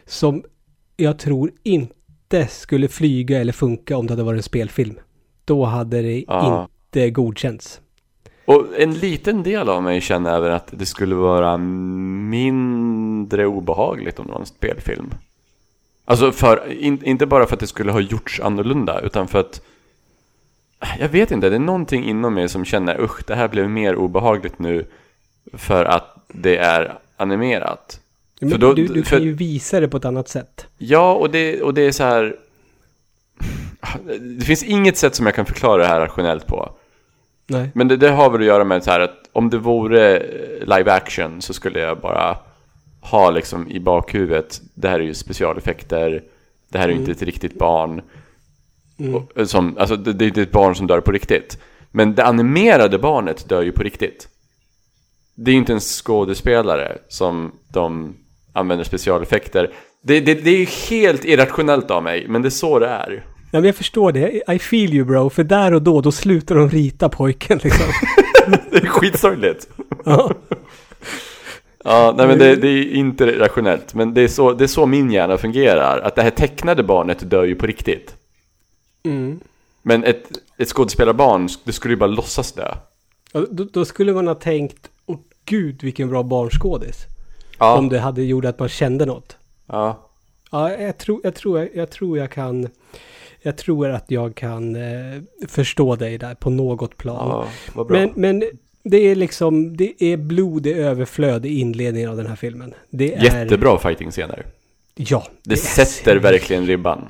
Som 0.05 0.43
jag 0.97 1.19
tror 1.19 1.51
inte 1.63 2.47
skulle 2.47 2.87
flyga 2.87 3.41
eller 3.41 3.53
funka 3.53 3.97
om 3.97 4.07
det 4.07 4.13
hade 4.13 4.23
varit 4.23 4.39
en 4.39 4.43
spelfilm. 4.43 4.95
Då 5.45 5.65
hade 5.65 6.01
det 6.01 6.23
Ja. 6.27 6.67
inte 6.93 7.09
godkänts. 7.09 7.81
Och 8.45 8.65
en 8.77 8.93
liten 8.93 9.43
del 9.43 9.69
av 9.69 9.83
mig 9.83 10.01
känner 10.01 10.37
även 10.37 10.51
att 10.51 10.67
det 10.71 10.85
skulle 10.85 11.15
vara 11.15 11.57
mindre 11.57 13.45
obehagligt 13.45 14.19
om 14.19 14.25
det 14.25 14.31
var 14.31 14.39
en 14.39 14.45
spelfilm. 14.45 15.13
Alltså 16.05 16.31
för, 16.31 16.71
in, 16.71 17.05
inte 17.05 17.25
bara 17.25 17.45
för 17.45 17.53
att 17.53 17.59
det 17.59 17.67
skulle 17.67 17.91
ha 17.91 17.99
gjorts 17.99 18.39
annorlunda, 18.39 19.01
utan 19.01 19.27
för 19.27 19.39
att 19.39 19.61
jag 20.99 21.09
vet 21.09 21.31
inte, 21.31 21.49
det 21.49 21.55
är 21.55 21.59
någonting 21.59 22.03
inom 22.05 22.33
mig 22.33 22.49
som 22.49 22.65
känner 22.65 23.01
usch, 23.01 23.23
det 23.27 23.35
här 23.35 23.47
blev 23.47 23.69
mer 23.69 23.95
obehagligt 23.95 24.59
nu 24.59 24.85
för 25.53 25.85
att 25.85 26.15
det 26.27 26.57
är 26.57 26.97
animerat. 27.17 27.99
Men 28.41 28.59
då- 28.59 28.73
du 28.73 28.87
du 28.87 29.03
för- 29.03 29.15
kan 29.17 29.25
ju 29.25 29.33
visa 29.33 29.79
det 29.79 29.87
på 29.87 29.97
ett 29.97 30.05
annat 30.05 30.27
sätt. 30.29 30.67
Ja, 30.77 31.13
och 31.13 31.29
det, 31.31 31.61
och 31.61 31.73
det 31.73 31.81
är 31.81 31.91
så 31.91 32.03
här... 32.03 32.35
Det 34.39 34.45
finns 34.45 34.63
inget 34.63 34.97
sätt 34.97 35.15
som 35.15 35.25
jag 35.25 35.35
kan 35.35 35.45
förklara 35.45 35.81
det 35.81 35.87
här 35.87 35.99
rationellt 35.99 36.47
på. 36.47 36.69
Nej. 37.47 37.69
Men 37.75 37.87
det, 37.87 37.97
det 37.97 38.09
har 38.09 38.29
väl 38.29 38.41
att 38.41 38.47
göra 38.47 38.63
med 38.63 38.83
så 38.83 38.91
här 38.91 38.99
att 38.99 39.29
om 39.31 39.49
det 39.49 39.57
vore 39.57 40.17
eh, 40.17 40.59
live 40.77 40.91
action 40.91 41.41
så 41.41 41.53
skulle 41.53 41.79
jag 41.79 41.99
bara 41.99 42.37
ha 43.01 43.29
liksom 43.29 43.71
i 43.71 43.79
bakhuvudet, 43.79 44.61
det 44.73 44.89
här 44.89 44.99
är 44.99 45.03
ju 45.03 45.13
specialeffekter, 45.13 46.23
det 46.69 46.77
här 46.77 46.85
är 46.89 46.91
ju 46.93 46.97
inte 46.99 47.11
ett 47.11 47.21
riktigt 47.21 47.59
barn. 47.59 48.01
Mm. 48.99 49.15
Och, 49.15 49.37
eh, 49.37 49.45
som, 49.45 49.77
alltså 49.77 49.95
det, 49.95 50.13
det 50.13 50.25
är 50.25 50.27
inte 50.27 50.41
ett 50.41 50.51
barn 50.51 50.75
som 50.75 50.87
dör 50.87 51.01
på 51.01 51.11
riktigt. 51.11 51.59
Men 51.91 52.15
det 52.15 52.25
animerade 52.25 52.99
barnet 52.99 53.49
dör 53.49 53.61
ju 53.61 53.71
på 53.71 53.83
riktigt. 53.83 54.27
Det 55.35 55.51
är 55.51 55.53
ju 55.53 55.59
inte 55.59 55.73
en 55.73 55.79
skådespelare 55.79 56.97
som 57.07 57.51
de 57.73 58.15
använder 58.53 58.85
specialeffekter. 58.85 59.71
Det, 60.03 60.19
det, 60.19 60.33
det 60.33 60.49
är 60.49 60.57
ju 60.57 60.65
helt 60.89 61.25
irrationellt 61.25 61.91
av 61.91 62.03
mig, 62.03 62.25
men 62.27 62.41
det 62.41 62.47
är 62.47 62.49
så 62.49 62.79
det 62.79 62.87
är. 62.87 63.25
Ja, 63.51 63.59
men 63.59 63.63
jag 63.63 63.75
förstår 63.75 64.11
det. 64.11 64.53
I 64.53 64.59
feel 64.59 64.93
you 64.93 65.05
bro. 65.05 65.29
För 65.29 65.43
där 65.43 65.73
och 65.73 65.81
då, 65.81 66.01
då 66.01 66.11
slutar 66.11 66.55
de 66.55 66.69
rita 66.69 67.09
pojken 67.09 67.59
liksom. 67.63 67.85
Det 68.71 68.77
är 68.77 68.87
skitsorgligt. 68.87 69.69
ja. 70.05 70.31
Ja, 71.83 72.13
nej 72.17 72.27
men 72.27 72.39
det, 72.39 72.55
det 72.55 72.67
är 72.67 72.93
inte 72.93 73.39
rationellt. 73.39 73.93
Men 73.93 74.13
det 74.13 74.21
är, 74.21 74.27
så, 74.27 74.53
det 74.53 74.63
är 74.63 74.67
så 74.67 74.85
min 74.85 75.11
hjärna 75.11 75.37
fungerar. 75.37 75.99
Att 75.99 76.15
det 76.15 76.21
här 76.21 76.29
tecknade 76.29 76.83
barnet 76.83 77.29
dör 77.29 77.43
ju 77.43 77.55
på 77.55 77.65
riktigt. 77.65 78.15
Mm. 79.05 79.39
Men 79.81 80.03
ett, 80.03 80.31
ett 80.57 80.69
skådespelarbarn, 80.69 81.49
det 81.63 81.73
skulle 81.73 81.93
ju 81.93 81.97
bara 81.97 82.09
låtsas 82.09 82.51
dö. 82.51 82.75
Ja, 83.31 83.45
Då, 83.51 83.63
då 83.63 83.85
skulle 83.85 84.13
man 84.13 84.27
ha 84.27 84.35
tänkt, 84.35 84.89
åh 85.05 85.17
gud 85.45 85.83
vilken 85.83 86.09
bra 86.09 86.23
barnskådis. 86.23 87.05
Ja, 87.59 87.77
Om 87.77 87.89
det 87.89 87.99
hade 87.99 88.23
gjort 88.23 88.45
att 88.45 88.59
man 88.59 88.69
kände 88.69 89.05
något. 89.05 89.37
ja. 89.67 90.01
Ja, 90.51 90.71
jag 90.71 90.97
tror 90.97 91.21
jag, 91.23 91.35
tror, 91.35 91.69
jag, 91.73 91.89
tror 91.89 92.17
jag 92.17 92.31
kan... 92.31 92.69
Jag 93.41 93.57
tror 93.57 93.89
att 93.89 94.11
jag 94.11 94.35
kan 94.35 94.75
eh, 94.75 95.21
förstå 95.47 95.95
dig 95.95 96.17
där 96.17 96.35
på 96.35 96.49
något 96.49 96.97
plan. 96.97 97.47
ja 97.75 97.85
men, 97.89 98.11
men 98.15 98.43
det 98.83 98.97
är 98.97 99.15
liksom, 99.15 99.77
det 99.77 100.03
är 100.03 100.17
blod, 100.17 100.63
det 100.63 100.73
är 100.73 100.77
överflöd 100.77 101.45
i 101.45 101.59
inledningen 101.59 102.09
av 102.09 102.17
den 102.17 102.27
här 102.27 102.35
filmen. 102.35 102.73
Det 102.89 103.15
är... 103.15 103.23
Jättebra 103.23 103.79
fighting-scener. 103.79 104.45
Ja. 104.95 105.27
Det, 105.43 105.53
är 105.53 105.57
sätter 105.57 106.15
verkligen 106.15 106.65
ribban. 106.65 107.07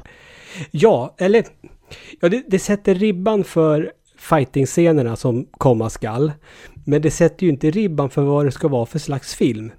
Ja, 0.71 1.15
eller... 1.17 1.45
Ja, 2.19 2.29
det, 2.29 2.43
det 2.47 2.59
sätter 2.59 2.95
ribban 2.95 3.43
för 3.43 3.91
fighting-scenerna 4.17 5.15
som 5.15 5.45
komma 5.51 5.89
skall. 5.89 6.31
Men 6.85 7.01
det 7.01 7.11
sätter 7.11 7.45
ju 7.45 7.51
inte 7.51 7.71
ribban 7.71 8.09
för 8.09 8.21
vad 8.21 8.45
det 8.45 8.51
ska 8.51 8.67
vara 8.67 8.85
för 8.85 8.99
slags 8.99 9.35
film. 9.35 9.71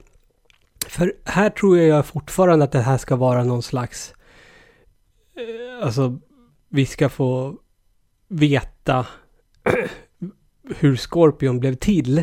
För 0.87 1.13
här 1.25 1.51
tror 1.51 1.79
jag 1.79 2.07
fortfarande 2.07 2.65
att 2.65 2.73
det 2.73 2.81
här 2.81 2.99
ska 2.99 3.17
vara 3.17 3.45
någon 3.45 3.63
slags... 3.63 4.15
Eh, 5.37 5.87
alltså, 5.87 6.19
vi 6.69 6.87
ska 6.87 7.09
få 7.09 7.57
veta 8.29 9.07
hur 10.79 10.97
Scorpion 10.97 11.61
blev 11.61 11.75
till. 11.75 12.23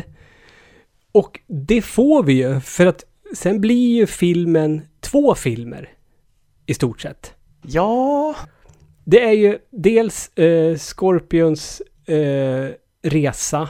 Och 1.12 1.40
det 1.46 1.82
får 1.82 2.22
vi 2.22 2.32
ju, 2.32 2.60
för 2.60 2.86
att 2.86 3.04
sen 3.34 3.60
blir 3.60 3.96
ju 3.96 4.06
filmen 4.06 4.82
två 5.00 5.34
filmer. 5.34 5.90
I 6.66 6.74
stort 6.74 7.00
sett. 7.00 7.34
Ja. 7.62 8.34
Det 9.04 9.24
är 9.24 9.32
ju 9.32 9.58
dels 9.70 10.38
eh, 10.38 10.76
Scorpions 10.76 11.82
eh, 12.06 12.68
resa 13.02 13.68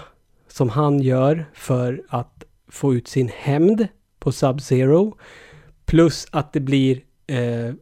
som 0.49 0.69
han 0.69 1.01
gör 1.01 1.47
för 1.55 2.03
att 2.09 2.45
få 2.69 2.95
ut 2.95 3.09
sin 3.09 3.31
hämnd 3.37 3.89
på 4.19 4.31
Sub-Zero. 4.31 5.15
Plus 5.87 6.27
att 6.31 6.53
det 6.53 6.61
blir 6.61 7.01
eh, 7.27 7.75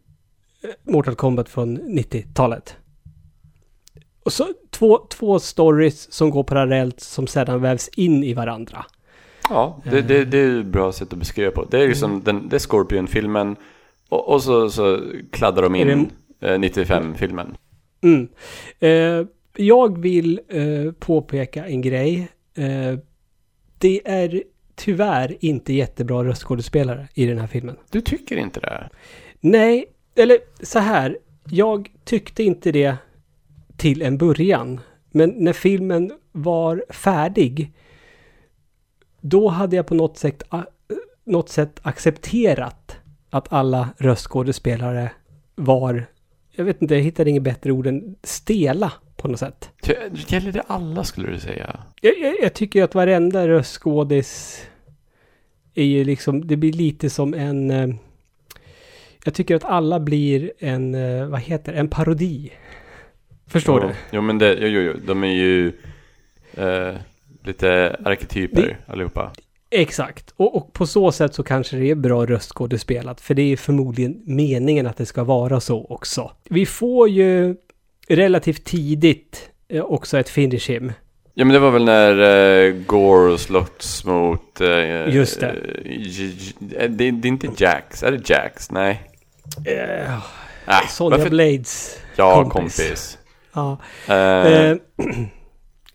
Mortal 0.83 1.15
Kombat 1.15 1.49
från 1.49 1.81
90-talet. 1.81 2.77
Och 4.23 4.33
så 4.33 4.47
två, 4.71 4.99
två 5.11 5.39
stories 5.39 6.13
som 6.13 6.31
går 6.31 6.45
parallellt 6.45 7.01
som 7.01 7.27
sedan 7.27 7.61
vävs 7.61 7.89
in 7.89 8.25
i 8.25 8.35
varandra. 8.35 8.85
Ja, 9.49 9.81
det, 9.85 10.01
det, 10.01 10.25
det 10.25 10.39
är 10.39 10.61
ett 10.61 10.67
bra 10.67 10.93
sätt 10.93 11.13
att 11.13 11.19
beskriva 11.19 11.51
på. 11.51 11.65
Det 11.65 11.79
är 11.79 11.87
ju 11.87 11.95
som 11.95 12.23
den, 12.23 12.49
det 12.49 12.57
är 12.57 12.61
Scorpion-filmen 12.61 13.57
och, 14.09 14.29
och 14.29 14.43
så, 14.43 14.71
så 14.71 15.01
kladdar 15.31 15.63
de 15.63 15.75
in 15.75 15.89
eh, 15.89 16.05
95-filmen. 16.43 17.57
Mm. 18.03 18.29
Eh, 18.81 19.27
jag 19.57 19.99
vill 19.99 20.41
eh, 20.49 20.93
påpeka 20.93 21.67
en 21.67 21.81
grej. 21.81 22.29
Eh, 22.55 22.99
det 23.79 24.01
är 24.05 24.43
tyvärr 24.75 25.37
inte 25.41 25.73
jättebra 25.73 26.25
röstskådespelare 26.25 27.09
i 27.15 27.27
den 27.27 27.39
här 27.39 27.47
filmen. 27.47 27.77
Du 27.91 28.01
tycker 28.01 28.37
inte 28.37 28.61
det? 28.61 28.89
Nej, 29.41 29.85
eller 30.15 30.39
så 30.63 30.79
här. 30.79 31.19
Jag 31.51 31.91
tyckte 32.05 32.43
inte 32.43 32.73
det 32.73 32.97
till 33.77 34.03
en 34.03 34.19
början. 34.19 34.81
Men 35.11 35.31
när 35.31 35.53
filmen 35.53 36.13
var 36.33 36.85
färdig. 36.89 37.73
Då 39.21 39.49
hade 39.49 39.77
jag 39.77 39.87
på 39.87 39.95
något 39.95 40.19
sätt, 40.19 40.43
något 41.25 41.49
sätt 41.49 41.81
accepterat 41.83 42.97
att 43.31 43.53
alla 43.53 43.89
röstskådespelare 43.99 45.11
var, 45.55 46.07
jag 46.53 46.65
vet 46.65 46.83
inte, 46.83 46.95
jag 46.95 47.03
hittade 47.03 47.31
inget 47.31 47.43
bättre 47.43 47.73
ord 47.73 47.87
än 47.87 48.17
stela 48.23 48.93
på 49.17 49.29
något 49.29 49.39
sätt. 49.39 49.71
Gäller 50.27 50.53
det 50.53 50.63
alla 50.67 51.05
skulle 51.05 51.31
du 51.31 51.39
säga? 51.39 51.81
Jag, 52.01 52.19
jag, 52.19 52.35
jag 52.43 52.55
tycker 52.55 52.79
ju 52.79 52.85
att 52.85 52.95
varenda 52.95 53.49
röstskådis 53.49 54.63
är 55.75 55.85
ju 55.85 56.05
liksom, 56.05 56.47
det 56.47 56.57
blir 56.57 56.73
lite 56.73 57.11
som 57.11 57.35
en... 57.35 57.71
eh, 57.71 57.89
Jag 59.25 59.35
tycker 59.35 59.57
att 59.57 59.65
alla 59.65 60.01
blir 60.01 60.53
en, 60.59 60.95
eh, 60.95 61.27
vad 61.27 61.41
heter 61.41 61.73
en 61.73 61.89
parodi. 61.89 62.53
Förstår 63.47 63.81
jo, 63.83 63.89
du? 63.89 63.95
Jo, 64.13 64.21
men 64.23 64.39
det, 64.39 64.55
jo, 64.55 64.81
jo. 64.81 64.93
De 65.07 65.25
är 65.25 65.33
ju 65.33 65.73
eh, 66.55 66.95
lite 67.45 67.97
arketyper 68.05 68.63
Det- 68.63 68.93
allihopa. 68.93 69.33
Exakt. 69.75 70.35
Och, 70.37 70.57
och 70.57 70.73
på 70.73 70.87
så 70.87 71.13
sätt 71.13 71.35
så 71.35 71.43
kanske 71.43 71.77
det 71.77 71.91
är 71.91 71.95
bra 71.95 72.27
röstskådespelat. 72.27 73.21
För 73.21 73.35
det 73.35 73.43
är 73.53 73.57
förmodligen 73.57 74.23
meningen 74.25 74.87
att 74.87 74.97
det 74.97 75.07
ska 75.07 75.25
vara 75.25 75.61
så 75.61 75.87
också. 75.89 76.31
Vi 76.51 76.67
får 76.67 77.09
ju 77.09 77.57
relativt 78.09 78.65
tidigt 78.65 79.51
eh, 79.69 79.83
också 79.85 80.19
ett 80.19 80.29
finish 80.29 80.69
him. 80.71 80.93
Ja, 81.35 81.45
men 81.45 81.55
det 81.55 81.59
var 81.59 81.71
väl 81.71 81.85
när 81.85 82.19
eh, 82.67 82.73
Gore 82.73 83.39
slåss 83.39 84.05
mot... 84.05 84.61
Eh, 84.61 85.15
Just 85.15 85.41
det. 85.41 85.57
j- 85.85 86.53
det, 86.59 86.89
det 86.89 87.05
är 87.05 87.27
inte 87.27 87.49
Jax, 87.57 88.03
är 88.03 88.13
det 88.13 88.29
Jax? 88.31 88.71
Nej. 88.71 89.03
Eh, 89.67 90.15
Äh, 90.67 90.89
Sonja 90.89 91.29
Blades. 91.31 91.99
Ja, 92.17 92.51
kompis. 92.51 92.77
kompis. 92.77 93.19
Ja. 93.55 93.79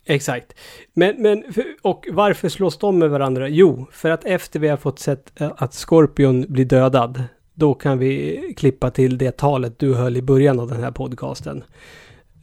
Exakt. 0.08 0.54
Men, 0.94 1.22
men, 1.22 1.44
och 1.82 2.06
varför 2.10 2.48
slås 2.48 2.78
de 2.78 2.98
med 2.98 3.10
varandra? 3.10 3.48
Jo, 3.48 3.86
för 3.92 4.10
att 4.10 4.24
efter 4.24 4.60
vi 4.60 4.68
har 4.68 4.76
fått 4.76 4.98
sett 4.98 5.40
eh, 5.40 5.52
att 5.56 5.74
Scorpion 5.74 6.46
blir 6.48 6.64
dödad, 6.64 7.24
då 7.54 7.74
kan 7.74 7.98
vi 7.98 8.54
klippa 8.56 8.90
till 8.90 9.18
det 9.18 9.36
talet 9.36 9.78
du 9.78 9.94
höll 9.94 10.16
i 10.16 10.22
början 10.22 10.60
av 10.60 10.68
den 10.68 10.82
här 10.82 10.90
podcasten. 10.90 11.64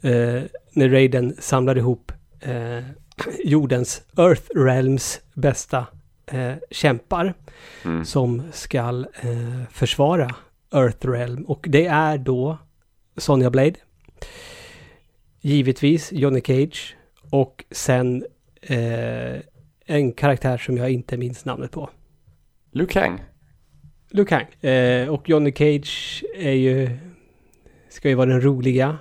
Eh, 0.01 0.41
när 0.73 0.89
Raiden 0.89 1.35
samlar 1.39 1.77
ihop 1.77 2.11
eh, 2.39 2.83
jordens 3.43 4.01
Earth 4.17 4.43
Realms 4.55 5.21
bästa 5.33 5.85
eh, 6.25 6.53
kämpar 6.71 7.33
mm. 7.85 8.05
som 8.05 8.41
ska 8.51 9.05
eh, 9.21 9.63
försvara 9.71 10.35
Earth 10.73 11.07
Realm. 11.07 11.43
Och 11.43 11.65
det 11.69 11.85
är 11.85 12.17
då 12.17 12.57
Sonja 13.17 13.49
Blade. 13.49 13.75
Givetvis 15.41 16.11
Johnny 16.11 16.41
Cage. 16.41 16.95
Och 17.35 17.65
sen 17.71 18.25
eh, 18.61 19.35
en 19.85 20.11
karaktär 20.11 20.57
som 20.57 20.77
jag 20.77 20.89
inte 20.91 21.17
minns 21.17 21.45
namnet 21.45 21.71
på. 21.71 21.89
Liu 22.71 22.85
Kang. 22.87 23.23
Liu 24.11 24.25
Kang. 24.25 24.45
Eh, 24.71 25.09
och 25.09 25.29
Johnny 25.29 25.51
Cage 25.51 26.23
är 26.37 26.51
ju... 26.51 26.89
Ska 27.89 28.09
ju 28.09 28.15
vara 28.15 28.25
den 28.29 28.41
roliga 28.41 28.97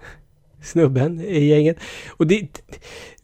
snubben 0.62 1.20
i 1.20 1.44
gänget. 1.44 1.76
Och 2.10 2.26
det, 2.26 2.62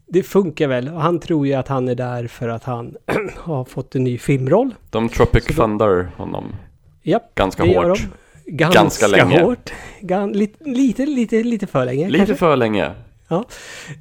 det 0.07 0.23
funkar 0.23 0.67
väl. 0.67 0.87
Han 0.87 1.19
tror 1.19 1.47
ju 1.47 1.53
att 1.53 1.67
han 1.67 1.87
är 1.89 1.95
där 1.95 2.27
för 2.27 2.49
att 2.49 2.63
han 2.63 2.95
har 3.35 3.65
fått 3.65 3.95
en 3.95 4.03
ny 4.03 4.17
filmroll. 4.17 4.75
De 4.89 5.09
Tropic 5.09 5.45
då- 5.47 5.53
Thunder 5.53 6.11
honom. 6.17 6.55
Japp. 7.03 7.35
Ganska 7.35 7.63
hårt. 7.63 7.99
de. 8.45 8.51
Ganska, 8.51 8.79
Ganska 8.81 9.07
länge. 9.07 9.41
hårt. 9.41 9.73
Gan, 10.01 10.31
lite, 10.31 10.63
lite, 10.69 11.05
lite, 11.05 11.43
lite 11.43 11.67
för 11.67 11.85
länge. 11.85 12.05
Lite 12.05 12.17
kanske. 12.17 12.35
för 12.35 12.55
länge. 12.55 12.91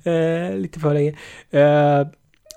Eh, 0.04 0.56
lite 0.56 0.80
för 0.80 0.94
länge. 0.94 1.14
Eh, 1.50 2.06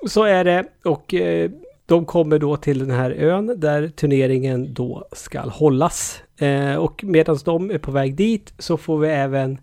så 0.07 0.24
är 0.24 0.43
det. 0.43 0.65
Och 0.83 1.13
eh, 1.13 1.51
de 1.86 2.05
kommer 2.05 2.39
då 2.39 2.57
till 2.57 2.79
den 2.79 2.91
här 2.91 3.12
ön 3.12 3.59
där 3.59 3.88
turneringen 3.88 4.74
då 4.74 5.07
ska 5.12 5.41
hållas. 5.41 6.21
Eh, 6.38 6.75
och 6.75 7.03
medan 7.03 7.38
de 7.45 7.71
är 7.71 7.77
på 7.77 7.91
väg 7.91 8.15
dit 8.15 8.53
så 8.58 8.77
får 8.77 8.97
vi 8.99 9.08
även 9.08 9.58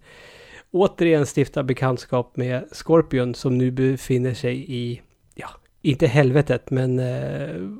återigen 0.70 1.26
stifta 1.36 1.62
bekantskap 1.62 2.36
med 2.36 2.64
Scorpion 2.72 3.34
som 3.34 3.58
nu 3.58 3.70
befinner 3.70 4.34
sig 4.34 4.72
i, 4.72 5.00
ja, 5.34 5.48
inte 5.82 6.06
helvetet 6.06 6.70
men 6.70 6.98
eh, 6.98 7.70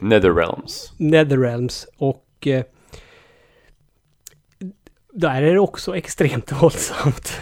Netherrealms. 0.00 0.92
Netherrealms 0.96 1.86
och 1.96 2.46
eh, 2.46 2.64
där 5.14 5.42
är 5.42 5.52
det 5.52 5.58
också 5.60 5.96
extremt 5.96 6.52
våldsamt. 6.62 7.40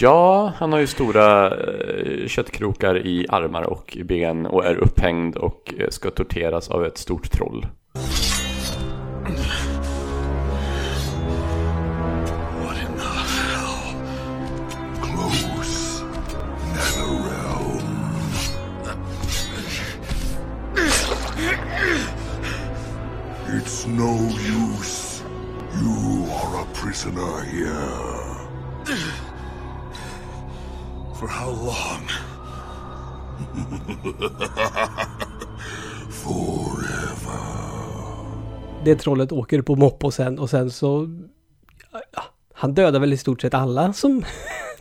Ja, 0.00 0.52
han 0.56 0.72
har 0.72 0.80
ju 0.80 0.86
stora 0.86 1.46
eh, 1.46 2.26
köttkrokar 2.26 3.06
i 3.06 3.26
armar 3.28 3.62
och 3.62 3.98
ben 4.04 4.46
och 4.46 4.64
är 4.64 4.74
upphängd 4.74 5.36
och 5.36 5.74
eh, 5.78 5.88
ska 5.88 6.10
torteras 6.10 6.68
av 6.68 6.84
ett 6.86 6.98
stort 6.98 7.30
troll. 7.30 7.66
It's 23.54 23.86
no 23.86 24.28
use. 24.30 24.61
You 26.92 26.98
are 26.98 27.00
prisoner 27.00 27.40
here. 27.44 27.90
For 31.14 31.28
how 31.28 31.50
long? 31.50 32.08
Forever. 36.10 37.42
det 38.84 38.96
trollet 38.96 39.32
åker 39.32 39.62
på 39.62 39.76
moppo 39.76 40.10
sen 40.10 40.38
och 40.38 40.50
sen 40.50 40.70
så... 40.70 41.08
Ja, 41.92 42.24
han 42.54 42.74
dödar 42.74 43.00
väl 43.00 43.12
i 43.12 43.16
stort 43.16 43.40
sett 43.40 43.54
alla 43.54 43.92
som 43.92 44.24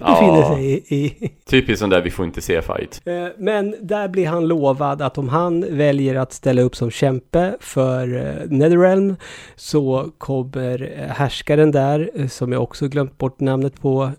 befinner 0.02 0.44
sig 0.44 0.66
i... 0.88 1.06
i 1.06 1.32
Typiskt 1.46 1.80
sån 1.80 1.90
där 1.90 2.02
vi 2.02 2.12
får 2.12 2.26
inte 2.26 2.42
se 2.42 2.62
fight. 2.62 3.02
Eh, 3.06 3.28
Men 3.38 3.76
där 3.82 4.08
blir 4.08 4.28
han 4.28 4.48
lovad 4.48 5.02
att 5.02 5.18
om 5.18 5.30
han 5.30 5.78
väljer 5.78 6.16
att 6.16 6.34
ställa 6.34 6.62
upp 6.62 6.76
som 6.76 6.92
kämpe 6.92 7.56
för 7.60 8.16
eh, 8.16 8.50
Netherrealm 8.50 9.16
så 9.56 10.12
kommer 10.18 10.94
eh, 10.98 11.08
härskaren 11.08 11.72
där, 11.72 12.28
som 12.30 12.52
jag 12.52 12.64
också 12.64 12.88
glömt 12.88 13.18
bort 13.18 13.40
namnet 13.40 13.82
på, 13.82 14.12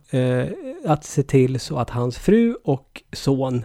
att 0.84 1.04
se 1.04 1.22
till 1.22 1.60
så 1.60 1.78
att 1.78 1.90
hans 1.90 2.18
fru 2.18 2.56
och 2.64 3.02
son 3.12 3.64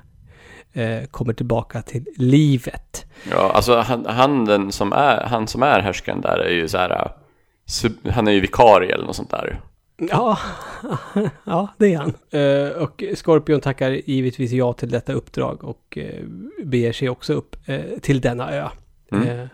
kommer 1.12 1.34
tillbaka 1.34 1.82
till 1.82 2.06
livet. 2.17 3.06
Ja, 3.32 3.51
alltså 3.51 3.75
han, 3.75 4.06
han, 4.06 4.71
som 4.71 4.93
är, 4.93 5.23
han 5.25 5.47
som 5.47 5.63
är 5.63 5.80
härskaren 5.80 6.21
där 6.21 6.38
är 6.38 6.51
ju 6.51 6.67
så 6.67 6.77
här. 6.77 7.12
han 8.12 8.27
är 8.27 8.32
ju 8.32 8.39
vikarie 8.39 8.93
eller 8.93 9.06
något 9.06 9.15
sånt 9.15 9.32
där. 9.32 9.60
Ja, 9.98 10.38
ja 11.44 11.68
det 11.78 11.94
är 11.94 11.98
han. 11.98 12.14
Eh, 12.30 12.84
och 12.84 13.04
Scorpion 13.16 13.62
tackar 13.62 13.92
givetvis 13.92 14.52
ja 14.52 14.74
till 14.74 14.90
detta 14.90 15.14
uppdrag 15.14 15.64
och 15.64 15.98
eh, 15.98 16.24
beger 16.64 16.94
sig 16.94 17.10
också 17.10 17.34
upp 17.34 17.56
eh, 17.66 18.00
till 18.02 18.22
denna 18.22 18.52
ö. 18.52 18.68
Mm. 19.12 19.28
Eh, 19.28 19.48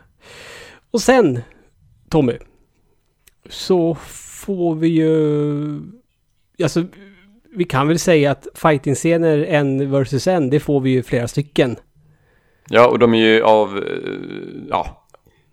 och 0.91 1.01
sen, 1.01 1.39
Tommy, 2.09 2.37
så 3.49 3.95
får 4.45 4.75
vi 4.75 4.87
ju... 4.87 5.81
Alltså, 6.63 6.85
vi 7.55 7.63
kan 7.63 7.87
väl 7.87 7.99
säga 7.99 8.31
att 8.31 8.47
fighting-scener 8.53 9.37
en 9.37 9.91
versus 9.91 10.27
en, 10.27 10.49
det 10.49 10.59
får 10.59 10.79
vi 10.79 10.89
ju 10.89 11.03
flera 11.03 11.27
stycken. 11.27 11.75
Ja, 12.69 12.87
och 12.87 12.99
de 12.99 13.13
är 13.13 13.17
ju 13.17 13.43
av, 13.43 13.77
eh, 13.77 13.83
ja, 14.69 15.02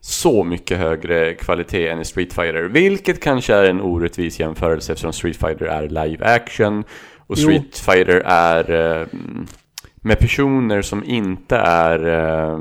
så 0.00 0.44
mycket 0.44 0.78
högre 0.78 1.34
kvalitet 1.34 1.88
än 1.88 2.00
i 2.00 2.04
Street 2.04 2.32
Fighter. 2.32 2.62
Vilket 2.62 3.22
kanske 3.22 3.54
är 3.54 3.64
en 3.64 3.80
orättvis 3.80 4.40
jämförelse 4.40 4.92
eftersom 4.92 5.12
Street 5.12 5.36
Fighter 5.36 5.64
är 5.64 5.88
live 5.88 6.24
action. 6.24 6.84
Och 7.16 7.38
Jo. 7.38 7.48
Street 7.48 7.78
Fighter 7.78 8.22
är 8.26 9.00
eh, 9.00 9.06
med 9.96 10.18
personer 10.18 10.82
som 10.82 11.04
inte 11.04 11.56
är 11.56 12.06
eh, 12.06 12.58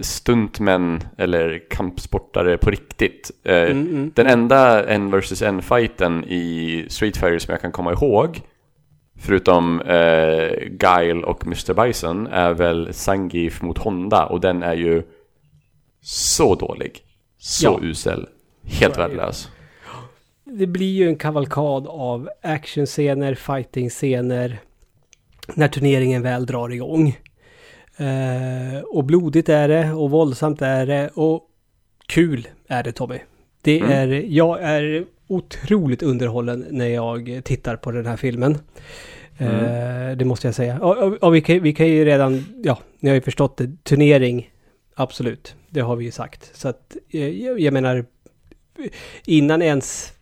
stuntmän 0.00 1.00
eller 1.18 1.62
kampsportare 1.70 2.58
på 2.58 2.70
riktigt. 2.70 3.30
Eh, 3.44 3.70
Mm, 3.70 3.88
mm. 3.88 4.12
Den 4.14 4.26
enda 4.26 4.86
en 4.86 5.10
versus 5.10 5.42
en 5.42 5.62
fighten 5.62 6.24
i 6.24 6.84
Street 6.88 7.16
Fighter 7.16 7.38
som 7.38 7.52
jag 7.52 7.60
kan 7.60 7.72
komma 7.72 7.92
ihåg 7.92 8.40
Förutom 9.22 9.80
eh, 9.80 10.68
Guile 10.70 11.22
och 11.24 11.46
Mr. 11.46 11.74
Bison 11.74 12.26
är 12.26 12.54
väl 12.54 12.88
Sangif 12.92 13.62
mot 13.62 13.78
Honda 13.78 14.26
och 14.26 14.40
den 14.40 14.62
är 14.62 14.74
ju 14.74 15.02
så 16.02 16.54
dålig. 16.54 16.98
Så 17.38 17.66
Ja. 17.66 17.78
usel. 17.82 18.26
Helt 18.64 18.96
ju. 18.96 19.02
värdelös. 19.02 19.48
det 20.44 20.66
blir 20.66 20.92
ju 20.92 21.08
en 21.08 21.16
kavalkad 21.16 21.86
av 21.86 22.28
actionscener, 22.42 23.34
fighting-scener 23.34 24.58
när 25.54 25.68
turneringen 25.68 26.22
väl 26.22 26.46
drar 26.46 26.68
igång. 26.72 27.18
Eh, 27.96 28.80
och 28.84 29.04
blodigt 29.04 29.48
är 29.48 29.68
det 29.68 29.92
och 29.92 30.10
våldsamt 30.10 30.62
är 30.62 30.86
det 30.86 31.08
och 31.14 31.42
kul 32.06 32.48
är 32.68 32.82
det 32.82 32.92
Tommy. 32.92 33.18
Det 33.62 33.78
Mm. 33.78 33.90
är, 33.90 34.08
jag 34.28 34.62
är 34.62 35.04
otroligt 35.26 36.02
underhållen 36.02 36.66
när 36.70 36.86
jag 36.88 37.40
tittar 37.44 37.76
på 37.76 37.90
den 37.90 38.06
här 38.06 38.16
filmen. 38.16 38.58
Eh, 39.38 40.16
det 40.16 40.24
måste 40.24 40.48
jag 40.48 40.54
säga. 40.54 40.78
Och, 40.80 40.96
och, 40.98 41.12
och 41.22 41.34
vi, 41.34 41.40
kan, 41.40 41.62
vi 41.62 41.72
kan 41.72 41.86
ju 41.88 42.04
redan, 42.04 42.44
ja, 42.64 42.78
ni 43.00 43.08
har 43.10 43.14
ju 43.14 43.20
förstått 43.20 43.56
det, 43.56 43.84
turnering, 43.84 44.50
absolut. 45.02 45.54
Det 45.68 45.80
har 45.80 45.96
vi 45.96 46.04
ju 46.04 46.10
sagt. 46.10 46.50
Så 46.54 46.68
att, 46.68 46.96
eh, 47.10 47.28
jag, 47.28 47.60
jag 47.60 47.72
menar, 47.72 48.04
innan 49.26 49.62
ens, 49.62 50.12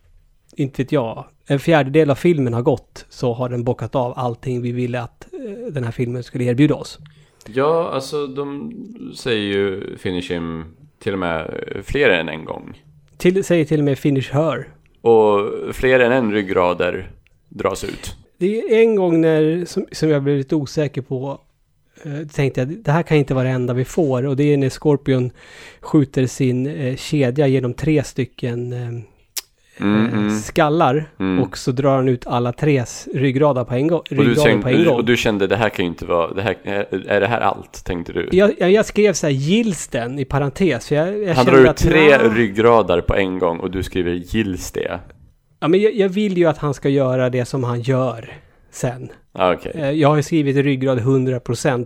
inte 0.55 0.83
vet 0.83 0.91
jag, 0.91 1.25
en 1.47 1.59
fjärdedel 1.59 2.11
av 2.11 2.15
filmen 2.15 2.53
har 2.53 2.61
gått 2.61 3.05
så 3.09 3.33
har 3.33 3.49
den 3.49 3.63
bockat 3.63 3.95
av 3.95 4.13
allting 4.15 4.61
vi 4.61 4.71
ville 4.71 5.01
att 5.01 5.27
eh, 5.33 5.73
den 5.73 5.83
här 5.83 5.91
filmen 5.91 6.23
skulle 6.23 6.43
erbjuda 6.43 6.75
oss. 6.75 6.99
Ja, 7.47 7.89
alltså 7.93 8.27
de 8.27 8.73
säger 9.15 9.41
ju 9.41 9.97
finish 9.97 10.31
him 10.31 10.65
till 10.99 11.13
och 11.13 11.19
med 11.19 11.63
fler 11.83 12.09
än 12.09 12.29
en 12.29 12.45
gång. 12.45 12.83
Till, 13.17 13.43
säger 13.43 13.65
till 13.65 13.79
och 13.79 13.85
med 13.85 13.99
finish 13.99 14.33
her. 14.33 14.67
Och 15.01 15.51
fler 15.75 15.99
än 15.99 16.11
en 16.11 16.31
ryggrader 16.31 17.11
dras 17.49 17.83
ut. 17.83 18.15
Det 18.37 18.59
är 18.59 18.81
en 18.81 18.95
gång 18.95 19.21
när, 19.21 19.65
som, 19.65 19.85
som 19.91 20.09
jag 20.09 20.23
blev 20.23 20.37
lite 20.37 20.55
osäker 20.55 21.01
på, 21.01 21.41
tänkte 22.33 22.61
jag 22.61 22.67
det 22.67 22.91
här 22.91 23.03
kan 23.03 23.17
inte 23.17 23.33
vara 23.33 23.43
det 23.43 23.49
enda 23.49 23.73
vi 23.73 23.85
får. 23.85 24.25
Och 24.25 24.35
det 24.35 24.43
är 24.43 24.57
när 24.57 24.69
Scorpion 24.69 25.31
skjuter 25.81 26.27
sin 26.27 26.67
eh, 26.67 26.95
kedja 26.95 27.47
genom 27.47 27.73
tre 27.73 28.03
stycken 28.03 28.73
eh, 28.73 29.03
Mm, 29.81 30.05
eh, 30.05 30.13
mm. 30.13 30.29
skallar. 30.39 31.05
Mm. 31.19 31.43
Och 31.43 31.57
så 31.57 31.71
drar 31.71 31.95
han 31.95 32.07
ut 32.07 32.27
alla 32.27 32.51
tres 32.51 33.07
ryggrader 33.13 33.63
på 33.63 33.73
en 33.73 33.87
gång. 33.87 33.99
Och 33.99 34.15
du, 34.15 34.35
tänkte, 34.35 34.83
gång. 34.83 34.95
och 34.95 35.05
du 35.05 35.17
kände 35.17 35.47
det 35.47 35.55
här 35.55 35.69
kan 35.69 35.85
ju 35.85 35.89
inte 35.89 36.05
vara, 36.05 36.33
det 36.33 36.41
här, 36.41 36.55
är 37.07 37.21
det 37.21 37.27
här 37.27 37.41
allt 37.41 37.85
tänkte 37.85 38.13
du? 38.13 38.29
Jag, 38.31 38.51
jag, 38.59 38.71
jag 38.71 38.85
skrev 38.85 39.13
så 39.13 39.27
här 39.27 39.91
den 39.91 40.19
i 40.19 40.25
parentes. 40.25 40.87
För 40.87 40.95
jag, 40.95 41.23
jag 41.23 41.35
Han 41.35 41.45
drar 41.45 41.69
ut 41.69 41.77
tre 41.77 42.07
nja. 42.07 42.17
ryggrader 42.17 43.01
på 43.01 43.15
en 43.15 43.39
gång 43.39 43.59
och 43.59 43.71
du 43.71 43.83
skriver 43.83 44.11
gills 44.11 44.71
det? 44.71 44.99
Ja, 45.59 45.67
men 45.67 45.81
jag, 45.81 45.93
jag 45.93 46.09
vill 46.09 46.37
ju 46.37 46.45
att 46.45 46.57
han 46.57 46.73
ska 46.73 46.89
göra 46.89 47.29
det 47.29 47.45
som 47.45 47.63
han 47.63 47.81
gör 47.81 48.29
sen. 48.71 49.09
Ah, 49.33 49.53
Okej. 49.53 49.71
Eh, 49.75 49.89
Jag 49.91 50.09
har 50.09 50.21
skrivit 50.21 50.57
ryggrad 50.57 50.99
100% 50.99 51.85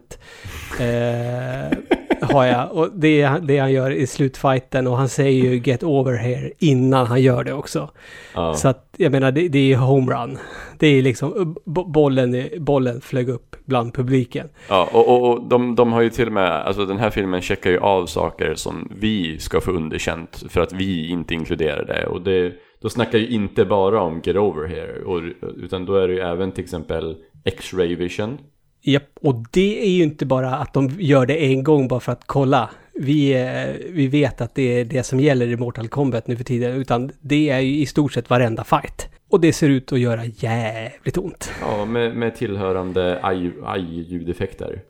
eh, 0.79 1.77
har 2.21 2.45
jag. 2.45 2.71
Och 2.71 2.89
det 2.93 3.21
är 3.21 3.39
det 3.39 3.57
han 3.57 3.71
gör 3.71 3.91
i 3.91 4.07
slutfighten 4.07 4.87
och 4.87 4.97
han 4.97 5.09
säger 5.09 5.43
ju 5.43 5.61
get 5.65 5.83
over 5.83 6.13
here 6.17 6.51
innan 6.59 7.07
han 7.07 7.21
gör 7.21 7.43
det 7.43 7.53
också. 7.53 7.89
Ja. 8.35 8.53
Så 8.53 8.67
att 8.67 8.93
jag 8.97 9.11
menar 9.11 9.31
det, 9.31 9.47
det 9.47 9.73
är 9.73 9.77
homerun. 9.77 10.37
Det 10.79 10.87
är 10.87 11.01
liksom 11.01 11.33
eh, 11.37 11.45
bo- 11.65 11.85
bollen, 11.91 12.43
bollen 12.59 13.01
flög 13.01 13.29
upp 13.29 13.55
bland 13.65 13.93
publiken. 13.93 14.49
Ja, 14.69 14.89
och, 14.91 15.07
och, 15.09 15.29
och 15.31 15.47
de, 15.49 15.75
de 15.75 15.93
har 15.93 16.01
ju 16.01 16.09
till 16.09 16.27
och 16.27 16.33
med, 16.33 16.51
alltså 16.51 16.85
den 16.85 16.97
här 16.97 17.09
filmen 17.09 17.41
checkar 17.41 17.69
ju 17.69 17.79
av 17.79 18.05
saker 18.05 18.55
som 18.55 18.91
vi 18.99 19.39
ska 19.39 19.61
få 19.61 19.71
underkänt 19.71 20.43
för 20.49 20.61
att 20.61 20.73
vi 20.73 21.09
inte 21.09 21.33
inkluderar 21.33 21.85
det. 21.85 22.05
Och 22.07 22.21
det, 22.21 22.51
då 22.83 22.89
snackar 22.89 23.17
ju 23.17 23.27
inte 23.27 23.65
bara 23.65 24.01
om 24.01 24.21
Get 24.23 24.35
Over 24.35 24.67
Here, 24.67 25.01
och, 25.03 25.21
utan 25.57 25.85
då 25.85 25.95
är 25.95 26.07
det 26.07 26.13
ju 26.13 26.19
även 26.19 26.51
till 26.51 26.63
exempel 26.63 27.15
X-Ray 27.43 27.95
Vision. 27.95 28.37
Japp, 28.81 29.09
och 29.21 29.45
det 29.51 29.83
är 29.83 29.89
ju 29.89 30.03
inte 30.03 30.25
bara 30.25 30.55
att 30.55 30.73
de 30.73 30.89
gör 30.99 31.25
det 31.25 31.45
en 31.45 31.63
gång 31.63 31.87
bara 31.87 31.99
för 31.99 32.11
att 32.11 32.23
kolla. 32.25 32.69
Vi, 32.93 33.33
eh, 33.33 33.91
vi 33.93 34.07
vet 34.07 34.41
att 34.41 34.55
det 34.55 34.79
är 34.79 34.85
det 34.85 35.03
som 35.03 35.19
gäller 35.19 35.47
i 35.47 35.57
Mortal 35.57 35.87
Kombat 35.87 36.27
nu 36.27 36.35
för 36.35 36.43
tiden, 36.43 36.75
utan 36.75 37.11
det 37.21 37.49
är 37.49 37.59
ju 37.59 37.75
i 37.75 37.85
stort 37.85 38.13
sett 38.13 38.29
varenda 38.29 38.63
fight. 38.63 39.09
Och 39.29 39.41
det 39.41 39.53
ser 39.53 39.69
ut 39.69 39.91
att 39.91 39.99
göra 39.99 40.25
jävligt 40.25 41.17
ont. 41.17 41.51
Ja, 41.61 41.85
med, 41.85 42.15
med 42.15 42.35
tillhörande 42.35 43.19
aj- 43.23 43.53
aj-ljudeffekter. 43.65 44.81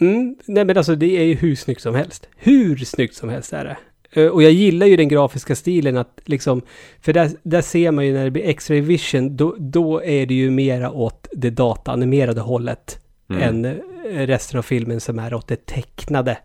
Mm, 0.00 0.36
nej 0.46 0.64
men 0.64 0.76
alltså 0.76 0.94
det 0.94 1.18
är 1.18 1.24
ju 1.24 1.34
hur 1.34 1.54
snyggt 1.54 1.80
som 1.80 1.94
helst. 1.94 2.28
Hur 2.36 2.76
snyggt 2.76 3.14
som 3.14 3.28
helst 3.28 3.52
är 3.52 3.64
det. 3.64 3.76
Eh, 4.12 4.26
Och 4.26 4.42
jag 4.42 4.52
gillar 4.52 4.86
ju 4.86 4.96
den 4.96 5.08
grafiska 5.08 5.56
stilen 5.56 5.96
att 5.96 6.20
liksom, 6.24 6.62
för 7.00 7.12
där, 7.12 7.30
där 7.42 7.62
ser 7.62 7.90
man 7.90 8.06
ju 8.06 8.12
när 8.12 8.24
det 8.24 8.30
blir 8.30 8.48
X-ray 8.48 8.80
vision, 8.80 9.36
då, 9.36 9.56
då 9.58 10.02
är 10.04 10.26
det 10.26 10.34
ju 10.34 10.50
mera 10.50 10.90
åt 10.90 11.28
det 11.32 11.50
dataanimerade 11.50 12.40
hållet 12.40 12.96
Mm. 13.30 13.42
än 13.42 13.64
eh, 13.64 14.26
resten 14.26 14.58
av 14.58 14.62
filmen 14.62 15.00
som 15.00 15.18
är 15.18 15.34
åt 15.34 15.48
det 15.48 15.66
tecknade 15.66 16.38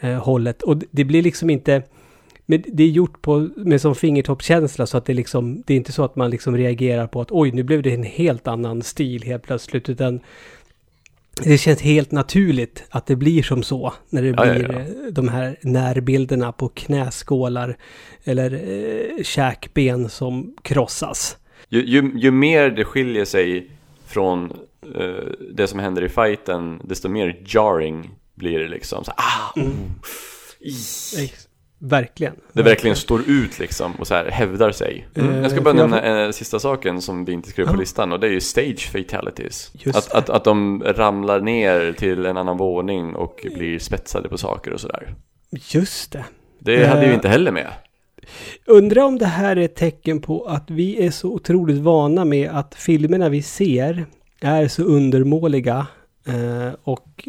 eh, 0.00 0.14
hållet. 0.14 0.62
Och 0.62 0.76
det- 0.90 1.04
blir 1.04 1.22
liksom 1.22 1.50
inte, 1.50 1.82
men 2.46 2.62
det 2.66 2.82
är 2.82 2.88
gjort 2.88 3.22
på, 3.22 3.48
med 3.56 3.80
som 3.80 3.94
fingertoppskänsla 3.94 4.86
så 4.86 4.96
att 4.98 5.04
det 5.06 5.14
liksom, 5.14 5.62
det 5.66 5.72
är 5.74 5.76
inte 5.76 5.92
så 5.92 6.04
att 6.04 6.16
man 6.16 6.30
liksom 6.30 6.56
reagerar 6.56 7.06
på 7.06 7.20
att 7.20 7.30
oj, 7.30 7.50
nu 7.52 7.62
blev 7.62 7.82
det 7.82 7.94
en 7.94 8.02
helt 8.02 8.48
annan 8.48 8.82
stil 8.82 9.22
helt 9.22 9.42
plötsligt, 9.42 9.88
utan 9.88 10.20
det 11.44 11.58
känns 11.58 11.80
helt 11.80 12.10
naturligt 12.10 12.84
att 12.90 13.06
det 13.06 13.16
blir 13.16 13.42
som 13.42 13.62
så 13.62 13.92
när 14.10 14.22
det 14.22 14.28
Ja, 14.28 14.46
ja, 14.46 14.54
blir 14.54 14.72
ja. 14.72 14.78
eh, 14.80 15.12
de 15.12 15.28
här 15.28 15.56
närbilderna 15.62 16.52
på 16.52 16.68
knäskålar 16.68 17.76
eller 18.24 18.52
eh, 18.52 19.22
käkben 19.22 20.08
som 20.08 20.56
krossas. 20.62 21.36
Ju, 21.68 21.84
ju, 21.84 22.12
ju 22.16 22.30
mer 22.30 22.70
det 22.70 22.84
skiljer 22.84 23.24
sig 23.24 23.70
från 24.06 24.52
eh, 24.96 25.24
det 25.54 25.66
som 25.66 25.78
händer 25.78 26.02
i 26.02 26.08
fighten, 26.08 26.80
desto 26.84 27.08
mer 27.08 27.42
jarring 27.46 28.10
blir 28.34 28.58
det 28.58 28.68
liksom. 28.68 29.04
Så, 29.04 29.12
ah, 29.16 29.52
oh, 29.56 29.70
i. 30.60 31.30
Verkligen. 31.82 32.34
Det 32.52 32.62
verkligen 32.62 32.96
står 32.96 33.20
ut 33.30 33.58
liksom 33.58 33.92
och 33.94 34.06
så 34.06 34.14
här 34.14 34.30
hävdar 34.30 34.72
sig. 34.72 35.08
Mm. 35.14 35.34
Eh, 35.34 35.42
Jag 35.42 35.50
ska 35.50 35.60
bara 35.60 35.74
nämna 35.74 36.00
en 36.02 36.32
sista 36.32 36.58
saken 36.58 37.00
som 37.02 37.24
vi 37.24 37.32
inte 37.32 37.50
skrev 37.50 37.66
på 37.66 37.76
listan 37.76 38.12
och 38.12 38.20
det 38.20 38.26
är 38.26 38.30
ju 38.30 38.40
stage 38.40 38.90
fatalities. 38.92 39.70
Just 39.74 39.98
Att, 39.98 40.10
det. 40.10 40.16
att, 40.18 40.30
att 40.30 40.44
de 40.44 40.82
ramlar 40.86 41.40
ner 41.40 41.92
till 41.92 42.26
en 42.26 42.36
annan 42.36 42.56
våning 42.56 43.14
och 43.14 43.46
blir 43.54 43.78
spetsade 43.78 44.28
på 44.28 44.38
saker 44.38 44.72
och 44.72 44.80
sådär. 44.80 45.14
Just 45.50 46.12
det. 46.12 46.24
Det 46.58 46.86
hade 46.86 47.02
ju 47.04 47.08
Eh. 47.08 47.14
inte 47.14 47.28
heller 47.28 47.50
med. 47.52 47.68
Undrar 48.66 49.02
om 49.02 49.18
det 49.18 49.26
här 49.26 49.56
är 49.56 49.60
ett 49.64 49.76
tecken 49.76 50.20
på 50.20 50.44
att 50.44 50.70
vi 50.70 51.06
är 51.06 51.10
så 51.10 51.28
otroligt 51.32 51.78
vana 51.78 52.24
med 52.24 52.50
att 52.50 52.74
filmerna 52.74 53.28
vi 53.28 53.42
ser 53.42 54.06
är 54.40 54.68
så 54.68 54.82
undermåliga 54.82 55.86
eh, 56.26 56.74
och 56.82 57.28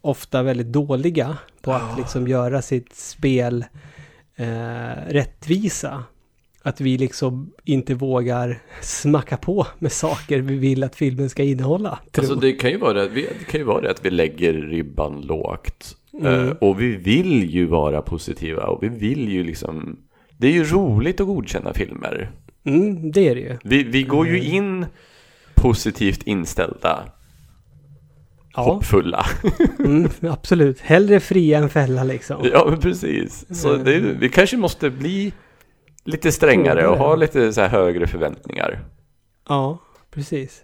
ofta 0.00 0.42
väldigt 0.42 0.66
dåliga 0.66 1.36
på 1.62 1.72
att 1.72 1.98
liksom 1.98 2.28
göra 2.28 2.62
sitt 2.62 2.94
spel 2.94 3.64
eh, 4.36 4.46
rättvisa. 5.08 6.04
Att 6.64 6.80
vi 6.80 6.98
liksom 6.98 7.52
inte 7.64 7.94
vågar 7.94 8.62
smacka 8.80 9.36
på 9.36 9.66
med 9.78 9.92
saker 9.92 10.38
vi 10.40 10.56
vill 10.56 10.84
att 10.84 10.96
filmen 10.96 11.30
ska 11.30 11.42
innehålla. 11.42 11.98
Alltså 12.18 12.34
det 12.34 12.52
kan 12.52 12.70
ju 12.70 12.78
vara 12.78 12.92
det, 12.92 13.08
det 13.08 13.44
kan 13.50 13.60
ju 13.60 13.66
vara 13.66 13.80
det 13.80 13.90
att 13.90 14.04
vi 14.04 14.10
lägger 14.10 14.52
ribban 14.52 15.20
lågt. 15.20 15.96
Mm. 16.20 16.48
Eh, 16.48 16.50
och 16.60 16.80
vi 16.80 16.96
vill 16.96 17.50
ju 17.50 17.66
vara 17.66 18.02
positiva 18.02 18.62
och 18.62 18.82
vi 18.82 18.88
vill 18.88 19.28
ju 19.28 19.44
liksom 19.44 19.98
Det 20.38 20.46
är 20.46 20.52
ju 20.52 20.64
roligt 20.64 21.20
att 21.20 21.26
godkänna 21.26 21.74
filmer. 21.74 22.30
mm, 22.64 23.12
det 23.12 23.28
är 23.28 23.34
det 23.34 23.40
ju. 23.40 23.58
Vi, 23.64 23.82
vi 23.82 24.02
går 24.02 24.26
ju 24.28 24.42
in 24.42 24.86
positivt 25.54 26.22
inställda, 26.22 27.04
Ja, 28.56 28.62
hoppfulla. 28.62 29.26
mm, 29.78 30.10
absolut. 30.30 30.80
Hellre 30.80 31.20
fria 31.20 31.58
än 31.58 31.68
fälla 31.68 32.04
liksom. 32.04 32.36
ja, 32.52 32.66
men 32.70 32.80
precis. 32.80 33.60
Så 33.62 33.76
det, 33.76 33.94
är- 33.94 34.00
vi 34.00 34.28
kanske 34.28 34.56
måste 34.56 34.90
bli 34.90 35.32
lite 36.04 36.32
strängare 36.32 36.86
och 36.88 36.96
ha 36.98 37.14
lite 37.16 37.52
så 37.52 37.60
här 37.60 37.68
högre 37.68 38.06
förväntningar. 38.06 38.80
Ja, 39.48 39.78
precis. 40.10 40.62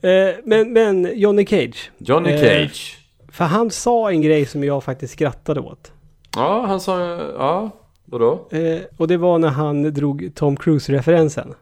Eh, 0.00 0.10
men, 0.44 0.72
men 0.72 1.10
Johnny 1.14 1.46
Cage. 1.46 1.90
Johnny 1.98 2.30
Eh, 2.32 2.40
Cage. 2.40 2.96
För 3.32 3.44
han 3.44 3.70
sa 3.70 4.10
en 4.10 4.22
grej 4.22 4.46
som 4.46 4.64
jag 4.64 4.84
faktiskt 4.84 5.12
skrattade 5.12 5.60
åt. 5.60 5.92
Ja, 6.36 6.64
han 6.66 6.80
sa, 6.80 7.00
ja, 7.38 7.70
vadå? 8.04 8.48
Eh, 8.50 8.78
och 8.96 9.08
det 9.08 9.16
var 9.16 9.38
när 9.38 9.48
han 9.48 9.94
drog 9.94 10.30
Tom 10.34 10.56
Cruise-referensen. 10.56 11.54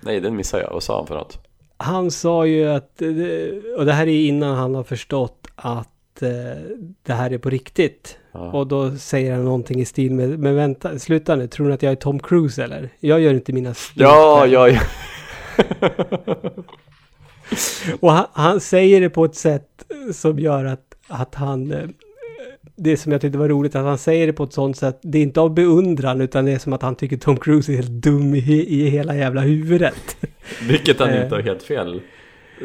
Nej, 0.00 0.20
den 0.20 0.36
missade 0.36 0.62
jag. 0.62 0.70
Vad 0.72 0.82
sa 0.82 0.96
han 0.96 1.06
för 1.06 1.14
något? 1.14 1.38
Han 1.82 2.10
sa 2.10 2.46
ju 2.46 2.68
att, 2.68 3.02
eh, 3.02 3.08
och 3.78 3.84
det 3.86 3.92
här 3.92 4.06
är 4.06 4.26
innan 4.26 4.56
han 4.56 4.74
har 4.74 4.84
förstått 4.84 5.46
att 5.56 6.22
eh, 6.22 6.28
det 7.02 7.12
här 7.12 7.30
är 7.32 7.38
på 7.38 7.50
riktigt. 7.50 8.16
Ja. 8.32 8.52
Och 8.52 8.66
då 8.66 8.96
säger 8.96 9.32
han 9.34 9.44
någonting 9.44 9.80
i 9.80 9.84
stil 9.84 10.14
med, 10.14 10.38
men 10.38 10.54
vänta, 10.56 10.98
sluta 10.98 11.36
nu, 11.36 11.46
tror 11.46 11.66
ni 11.68 11.74
att 11.74 11.82
jag 11.82 11.92
är 11.92 11.96
Tom 11.96 12.18
Cruise 12.20 12.64
eller? 12.64 12.88
Jag 13.00 13.20
gör 13.20 13.34
inte 13.34 13.52
mina 13.52 13.74
stunt 13.74 14.00
Ja, 14.00 14.38
själv." 14.40 14.52
ja, 14.52 14.68
ja. 14.68 14.80
Och 18.00 18.12
han, 18.12 18.26
han 18.32 18.60
säger 18.60 19.00
det 19.00 19.10
på 19.10 19.24
ett 19.24 19.34
sätt 19.34 19.66
som 20.12 20.38
gör 20.38 20.64
att, 20.64 20.94
att 21.08 21.34
han... 21.34 21.72
eh, 21.72 21.88
Det 22.76 22.96
som 22.96 23.12
jag 23.12 23.20
tyckte 23.20 23.38
var 23.38 23.48
roligt, 23.48 23.76
att 23.76 23.84
han 23.84 23.98
säger 23.98 24.26
det 24.26 24.32
på 24.32 24.44
ett 24.44 24.52
sånt 24.52 24.76
sätt. 24.76 24.98
Det 25.02 25.18
är 25.18 25.22
inte 25.22 25.40
av 25.40 25.54
beundran, 25.54 26.20
utan 26.20 26.44
det 26.44 26.52
är 26.52 26.58
som 26.58 26.72
att 26.72 26.82
han 26.82 26.94
tycker 26.96 27.16
Tom 27.16 27.36
Cruise 27.36 27.72
är 27.72 27.76
helt 27.76 27.90
dum 27.90 28.34
i, 28.34 28.66
i 28.68 28.88
hela 28.90 29.16
jävla 29.16 29.40
huvudet. 29.40 30.16
Vilket 30.68 30.98
han 31.00 31.08
Eh. 31.10 31.22
inte 31.22 31.34
har 31.34 31.42
helt 31.42 31.62
fel. 31.62 32.00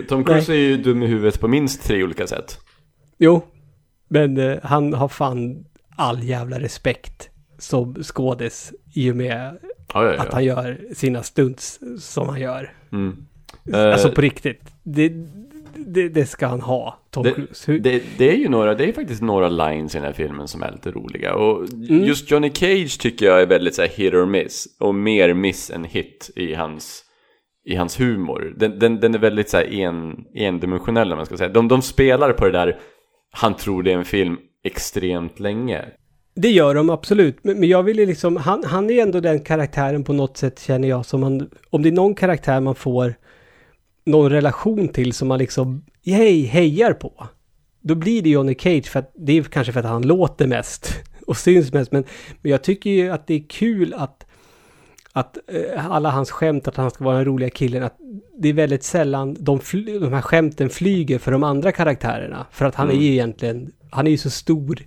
Tom 0.08 0.24
Cruise 0.24 0.54
är 0.54 0.58
ju 0.58 0.78
dum 0.78 1.04
i 1.04 1.08
huvudet 1.08 1.40
på 1.40 1.48
minst 1.48 1.84
tre 1.84 2.04
olika 2.04 2.28
sätt. 2.28 2.60
Jo, 3.18 3.42
men 4.08 4.38
eh, 4.38 4.58
han 4.64 4.94
har 4.94 5.08
fan 5.08 5.66
all 5.98 6.24
jävla 6.24 6.60
respekt 6.60 7.30
som 7.58 7.96
skådis 8.04 8.74
i 8.94 9.12
och 9.12 9.16
med 9.16 9.58
Ja, 9.94 10.04
ja, 10.06 10.14
ja. 10.14 10.22
att 10.22 10.34
han 10.34 10.44
gör 10.44 10.80
sina 10.96 11.24
stunts 11.24 11.80
som 12.00 12.30
han 12.30 12.40
gör. 12.42 12.74
Mm. 12.92 13.26
Alltså 13.74 14.08
Eh, 14.08 14.14
på 14.14 14.22
riktigt. 14.22 14.62
Det, 14.84 15.12
det, 15.76 16.10
det 16.10 16.26
ska 16.26 16.48
han 16.48 16.62
ha, 16.62 17.00
Tom 17.10 17.24
Det- 17.24 17.32
Cruise. 17.32 17.72
Det, 17.78 18.04
det 18.18 18.32
är 18.32 18.36
ju 18.38 18.50
några, 18.50 18.74
det 18.76 18.90
är 18.90 18.94
faktiskt 18.94 19.22
några 19.22 19.50
lines 19.50 19.96
i 19.96 19.98
den 19.98 20.06
här 20.06 20.14
filmen 20.14 20.48
som 20.48 20.64
är 20.64 20.72
lite 20.72 20.92
roliga. 20.92 21.36
Och 21.36 21.66
just 21.90 22.32
Johnny 22.32 22.52
Cage 22.54 23.00
tycker 23.00 23.26
jag 23.26 23.42
är 23.42 23.46
väldigt 23.48 23.76
så 23.76 23.82
här 23.82 23.90
hit 23.90 24.14
or 24.14 24.26
miss. 24.26 24.68
Och 24.80 24.96
mer 24.96 25.34
miss 25.34 25.72
än 25.72 25.84
hit 25.84 26.30
i 26.36 26.54
hans, 26.54 27.04
i 27.66 27.76
hans 27.76 28.00
humor. 28.00 28.54
Den, 28.58 28.80
den, 28.80 29.00
den 29.00 29.16
är 29.16 29.20
väldigt 29.20 29.50
så 29.50 29.58
här 29.58 29.74
en, 29.74 30.26
endimensionell 30.34 31.12
om 31.12 31.18
man 31.18 31.26
ska 31.26 31.38
säga. 31.38 31.50
De, 31.50 31.68
de 31.68 31.82
spelar 31.82 32.34
på 32.34 32.46
det 32.46 32.52
där, 32.52 32.80
han 33.32 33.56
tror 33.56 33.84
det 33.84 33.92
är 33.92 33.98
en 33.98 34.06
film 34.06 34.38
extremt 34.64 35.40
länge. 35.40 35.86
Det 36.36 36.50
gör 36.50 36.76
de 36.76 36.90
absolut, 36.90 37.44
men, 37.44 37.60
men 37.60 37.70
jag 37.70 37.84
vill 37.84 38.00
ju 38.00 38.06
liksom, 38.06 38.38
han, 38.38 38.64
han 38.64 38.90
är 38.90 39.02
ändå 39.02 39.20
den 39.20 39.40
karaktären 39.40 40.04
på 40.04 40.14
något 40.14 40.38
sätt 40.38 40.60
känner 40.60 40.88
jag 40.88 41.06
som 41.06 41.22
man, 41.22 41.50
om 41.70 41.82
det 41.82 41.90
är 41.90 41.94
någon 41.94 42.16
karaktär 42.16 42.62
man 42.62 42.76
får 42.76 43.16
någon 44.06 44.30
relation 44.30 44.88
till 44.88 45.14
som 45.14 45.28
man 45.28 45.40
liksom, 45.40 45.86
hej, 46.06 46.42
hejar 46.44 46.94
på. 46.94 47.28
då 47.82 47.96
blir 47.96 48.22
det 48.22 48.30
Johnny 48.30 48.56
Cage 48.60 48.86
för 48.86 49.00
att 49.00 49.12
det 49.16 49.38
är 49.38 49.44
kanske 49.44 49.74
för 49.74 49.80
att 49.80 49.86
han 49.86 50.08
låter 50.08 50.48
mest 50.48 51.04
och 51.28 51.38
syns 51.38 51.74
mest. 51.74 51.92
Men, 51.92 52.04
men 52.42 52.52
jag 52.52 52.64
tycker 52.64 52.90
ju 52.90 53.10
att 53.10 53.28
det 53.28 53.34
är 53.34 53.50
kul 53.50 53.94
att, 53.94 54.25
att 55.18 55.38
eh, 55.48 55.92
alla 55.92 56.10
hans 56.10 56.32
skämt, 56.32 56.68
att 56.68 56.76
han 56.76 56.92
ska 56.92 57.04
vara 57.04 57.16
den 57.16 57.26
roliga 57.26 57.50
killen, 57.50 57.84
att 57.84 57.98
det 58.38 58.50
är 58.50 58.54
väldigt 58.54 58.84
sällan 58.84 59.36
de, 59.40 59.60
de 60.00 60.14
här 60.14 60.22
skämten 60.22 60.70
flyger 60.70 61.20
för 61.20 61.32
de 61.32 61.44
andra 61.44 61.72
karaktärerna. 61.72 62.46
För 62.52 62.66
att 62.66 62.76
han 62.76 62.90
Mm. 62.90 63.00
är 63.02 63.04
ju 63.06 63.12
egentligen, 63.12 63.72
han 63.92 64.08
är 64.08 64.12
ju 64.12 64.18
så 64.18 64.30
stor, 64.30 64.80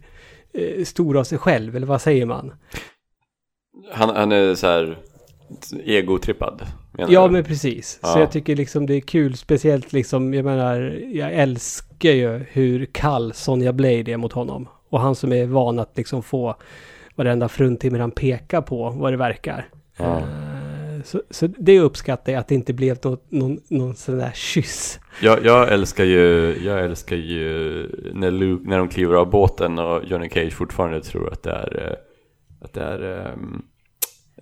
eh, 0.55 0.85
stor 0.85 1.17
av 1.19 1.25
sig 1.25 1.39
själv, 1.39 1.77
eller 1.77 1.87
vad 1.87 2.01
säger 2.01 2.27
man? 2.27 2.53
Han, 3.93 4.17
han 4.17 4.33
är 4.33 4.55
så 4.55 4.67
här 4.67 4.99
egotrippad. 5.85 6.63
Ja, 7.09 7.27
du? 7.27 7.33
men 7.33 7.45
precis. 7.45 7.91
Så 7.91 7.99
Ja. 8.03 8.21
jag 8.21 8.31
tycker 8.33 8.57
liksom 8.57 8.87
det 8.87 8.95
är 8.95 9.01
kul, 9.01 9.37
speciellt 9.37 9.93
liksom, 9.93 10.35
jag 10.35 10.45
menar, 10.45 10.81
jag 11.13 11.33
älskar 11.33 12.11
ju 12.11 12.45
hur 12.53 12.87
kall 12.87 13.33
Sonja 13.33 13.73
Blade 13.73 14.13
är 14.13 14.17
mot 14.17 14.33
honom. 14.33 14.69
Och 14.89 15.01
han 15.01 15.15
som 15.15 15.33
är 15.33 15.47
van 15.47 15.79
att 15.79 15.97
liksom 15.97 16.23
få 16.23 16.57
varenda 17.15 17.49
fruntimmer 17.49 17.99
han 17.99 18.11
pekar 18.11 18.61
på, 18.63 18.91
vad 18.91 19.13
det 19.13 19.17
verkar. 19.17 19.69
Ja. 19.99 20.19
Eh, 20.19 20.25
Så, 21.05 21.23
så 21.31 21.47
det 21.47 21.81
uppskattar 21.81 22.33
jag, 22.33 22.41
att 22.41 22.49
det 22.49 22.55
inte 22.55 22.73
blev 22.73 22.99
något, 23.05 23.31
någon, 23.31 23.59
någon 23.69 23.95
sån 23.95 24.19
där 24.19 24.31
kyss. 24.35 25.01
Jag, 25.23 25.45
jag 25.45 25.73
älskar 25.73 26.05
ju, 26.05 26.57
jag 26.65 26.85
älskar 26.85 27.17
ju 27.17 27.43
när, 28.15 28.31
Luke, 28.31 28.69
när 28.69 28.79
de 28.79 28.89
kliver 28.89 29.15
av 29.15 29.31
båten 29.31 29.79
och 29.79 30.05
Johnny 30.05 30.29
Cage 30.31 30.53
fortfarande 30.53 31.01
tror 31.03 31.33
att 31.33 31.43
det 31.43 31.51
är, 31.51 31.87
eh, 31.87 32.65
att 32.65 32.73
det 32.73 32.83
är 32.83 33.33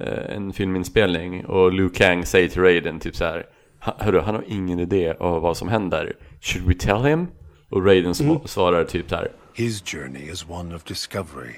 eh, 0.00 0.36
en 0.36 0.52
filminspelning 0.52 1.46
och 1.46 1.72
Luke 1.72 1.98
Kang 2.04 2.26
säger 2.26 2.48
till 2.48 2.62
Raiden 2.62 3.00
typ 3.00 3.16
så 3.16 3.24
här 3.24 3.46
"Ha- 3.80 3.96
Hörru, 3.98 4.20
han 4.20 4.34
har 4.34 4.44
ingen 4.46 4.80
idé 4.80 5.14
av 5.20 5.42
vad 5.42 5.56
som 5.56 5.68
händer. 5.68 6.12
Should 6.40 6.66
we 6.68 6.74
tell 6.74 7.04
him? 7.04 7.26
Och 7.70 7.86
Raiden 7.86 8.12
sv- 8.12 8.46
svarar 8.46 8.84
typ 8.84 9.08
så 9.08 9.16
här 9.16 9.28
His 9.54 9.82
journey 9.82 10.30
is 10.30 10.46
one 10.48 10.74
of 10.76 10.84
discovery. 10.84 11.54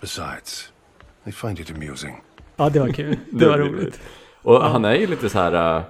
Besides, 0.00 0.72
I 1.26 1.32
find 1.32 1.60
it 1.60 1.70
amusing. 1.70 2.14
Ja, 2.60 2.70
det 2.70 2.80
var 2.80 2.88
kul. 2.88 3.16
Det 3.30 3.46
var 3.46 3.58
roligt. 3.58 4.00
Och 4.42 4.62
han 4.62 4.84
är 4.84 4.94
ju 4.94 5.06
lite 5.06 5.28
så 5.28 5.38
här. 5.38 5.84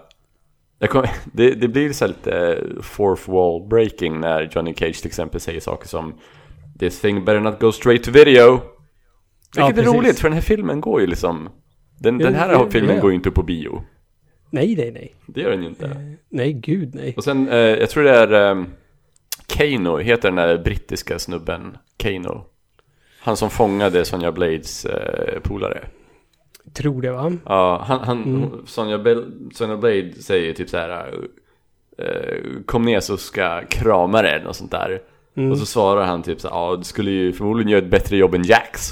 äh, 0.80 0.88
kom, 0.88 1.04
det, 1.32 1.50
det 1.50 1.68
blir 1.68 1.92
så 1.92 2.06
lite 2.06 2.32
äh, 2.32 2.82
fourth 2.82 3.30
wall 3.30 3.68
breaking 3.68 4.20
när 4.20 4.50
Johnny 4.52 4.74
Cage 4.74 4.98
till 4.98 5.06
exempel 5.06 5.40
säger 5.40 5.60
saker 5.60 5.88
som 5.88 6.14
This 6.78 7.00
thing 7.00 7.24
better 7.24 7.40
not 7.40 7.60
go 7.60 7.72
straight 7.72 8.04
to 8.04 8.10
video. 8.10 8.60
Ja, 9.56 9.66
Vilket 9.66 9.78
är 9.78 9.82
precis. 9.82 9.98
roligt 9.98 10.18
för 10.18 10.28
den 10.28 10.34
här 10.34 10.42
filmen 10.42 10.80
går 10.80 11.00
ju 11.00 11.06
liksom 11.06 11.48
Den, 11.98 12.20
Ja, 12.20 12.26
den 12.26 12.34
här 12.34 12.52
ja, 12.52 12.70
filmen 12.70 12.96
ja. 12.96 13.02
går 13.02 13.10
ju 13.10 13.16
inte 13.16 13.30
på 13.30 13.42
bio. 13.42 13.82
Nej, 14.50 14.76
nej, 14.76 14.90
nej. 14.92 15.14
Det 15.26 15.40
gör 15.40 15.50
den 15.50 15.62
ju 15.62 15.68
inte. 15.68 16.16
Nej, 16.28 16.52
gud 16.52 16.94
nej. 16.94 17.14
Och 17.16 17.24
sen, 17.24 17.48
eh, 17.48 17.56
jag 17.56 17.90
tror 17.90 18.04
det 18.04 18.10
är 18.10 18.50
eh, 18.50 18.64
Kano, 19.46 19.98
heter 19.98 20.28
den 20.28 20.36
där 20.36 20.58
brittiska 20.58 21.18
snubben 21.18 21.76
Kano. 21.96 22.44
Han 23.20 23.36
som 23.36 23.50
fångade 23.50 24.04
Sonja 24.04 24.32
Blades 24.32 24.84
eh, 24.84 25.40
polare. 25.40 25.84
Tror 26.72 27.02
det 27.02 27.10
va? 27.10 27.32
Ja, 27.44 27.84
han, 27.86 28.00
han, 28.00 28.22
Mm. 28.22 28.66
Sonja, 28.66 28.98
Bel, 28.98 29.32
Sonja 29.54 29.76
Blade 29.76 30.12
säger 30.12 30.52
typ 30.52 30.68
så 30.68 30.76
här 30.76 31.14
eh, 31.98 32.62
Kom 32.66 32.82
ner 32.82 33.00
så 33.00 33.16
ska 33.16 33.62
krama 33.68 34.22
dig 34.22 34.42
något 34.44 34.56
sånt 34.56 34.70
där. 34.70 35.02
Mm. 35.36 35.50
Och 35.52 35.58
så 35.58 35.66
svarar 35.66 36.04
han 36.04 36.22
typ 36.22 36.40
så 36.40 36.48
här, 36.48 36.56
ja 36.56 36.76
du 36.76 36.84
skulle 36.84 37.10
ju 37.10 37.32
förmodligen 37.32 37.70
göra 37.70 37.82
ett 37.82 37.90
bättre 37.90 38.16
jobb 38.16 38.34
än 38.34 38.44
Jax. 38.44 38.90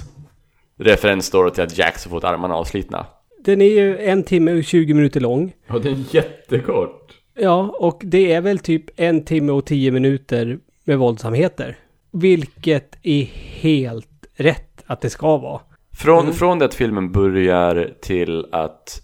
Referens 0.79 1.31
då 1.31 1.51
till 1.51 1.63
att 1.63 1.79
Jax 1.79 2.05
har 2.05 2.11
fått 2.11 2.25
armarna 2.25 2.55
avslitna. 2.55 3.07
Den 3.45 3.61
är 3.61 3.71
ju 3.71 3.99
en 3.99 4.23
timme 4.23 4.53
och 4.59 4.65
20 4.65 4.95
minuter 4.95 5.21
lång. 5.21 5.53
Ja, 5.67 5.79
det 5.79 5.89
är 5.89 6.15
jättekort. 6.15 7.13
Ja, 7.35 7.77
och 7.79 8.01
det 8.05 8.33
är 8.33 8.41
väl 8.41 8.59
typ 8.59 8.85
en 8.97 9.25
timme 9.25 9.53
och 9.53 9.67
10 9.67 9.91
minuter 9.91 10.59
med 10.85 10.99
våldsamheter. 10.99 11.77
Vilket 12.13 12.99
är 13.03 13.23
helt 13.61 14.27
rätt 14.37 14.83
att 14.87 15.01
det 15.01 15.11
ska 15.11 15.37
vara. 15.37 15.61
Från, 15.99 16.23
Mm. 16.23 16.35
från 16.35 16.59
det 16.59 16.65
att 16.65 16.75
filmen 16.75 17.13
börjar 17.13 17.95
till 18.03 18.47
att 18.53 19.03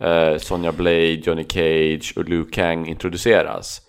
eh, 0.00 0.36
Sonja 0.36 0.72
Blade, 0.72 1.06
Johnny 1.12 1.44
Cage 1.48 2.12
och 2.16 2.28
Liu 2.28 2.44
Kang 2.44 2.86
introduceras. 2.86 3.80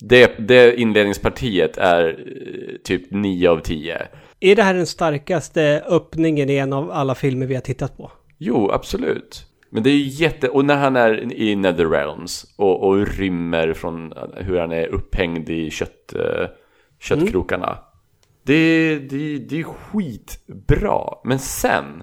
Det, 0.00 0.34
det 0.38 0.80
inledningspartiet 0.80 1.78
är 1.78 2.08
eh, 2.08 2.76
typ 2.84 3.10
9 3.10 3.48
av 3.50 3.58
10. 3.60 4.08
Är 4.40 4.56
det 4.56 4.62
här 4.62 4.74
den 4.74 4.86
starkaste 4.86 5.84
öppningen 5.88 6.50
i 6.50 6.56
en 6.56 6.72
av 6.72 6.90
alla 6.90 7.14
filmer 7.14 7.46
vi 7.46 7.54
har 7.54 7.62
tittat 7.62 7.96
på? 7.96 8.12
Jo, 8.38 8.70
absolut. 8.70 9.46
Men 9.70 9.82
det 9.82 9.90
är 9.90 9.94
ju 9.94 10.24
jätte... 10.24 10.48
Och 10.48 10.64
när 10.64 10.76
han 10.76 10.96
är 10.96 11.32
i 11.32 11.56
Netherrealms 11.56 12.54
och, 12.58 12.88
och 12.88 13.06
rymmer 13.06 13.72
från 13.72 14.12
hur 14.36 14.58
han 14.58 14.72
är 14.72 14.86
upphängd 14.86 15.48
i 15.50 15.70
kött, 15.70 16.14
eh, 16.14 16.46
köttkrokarna. 17.00 17.78
Det, 18.42 18.98
det, 18.98 19.38
det 19.38 19.60
är 19.60 19.64
skitbra. 19.64 21.00
Men 21.24 21.38
sen... 21.38 22.02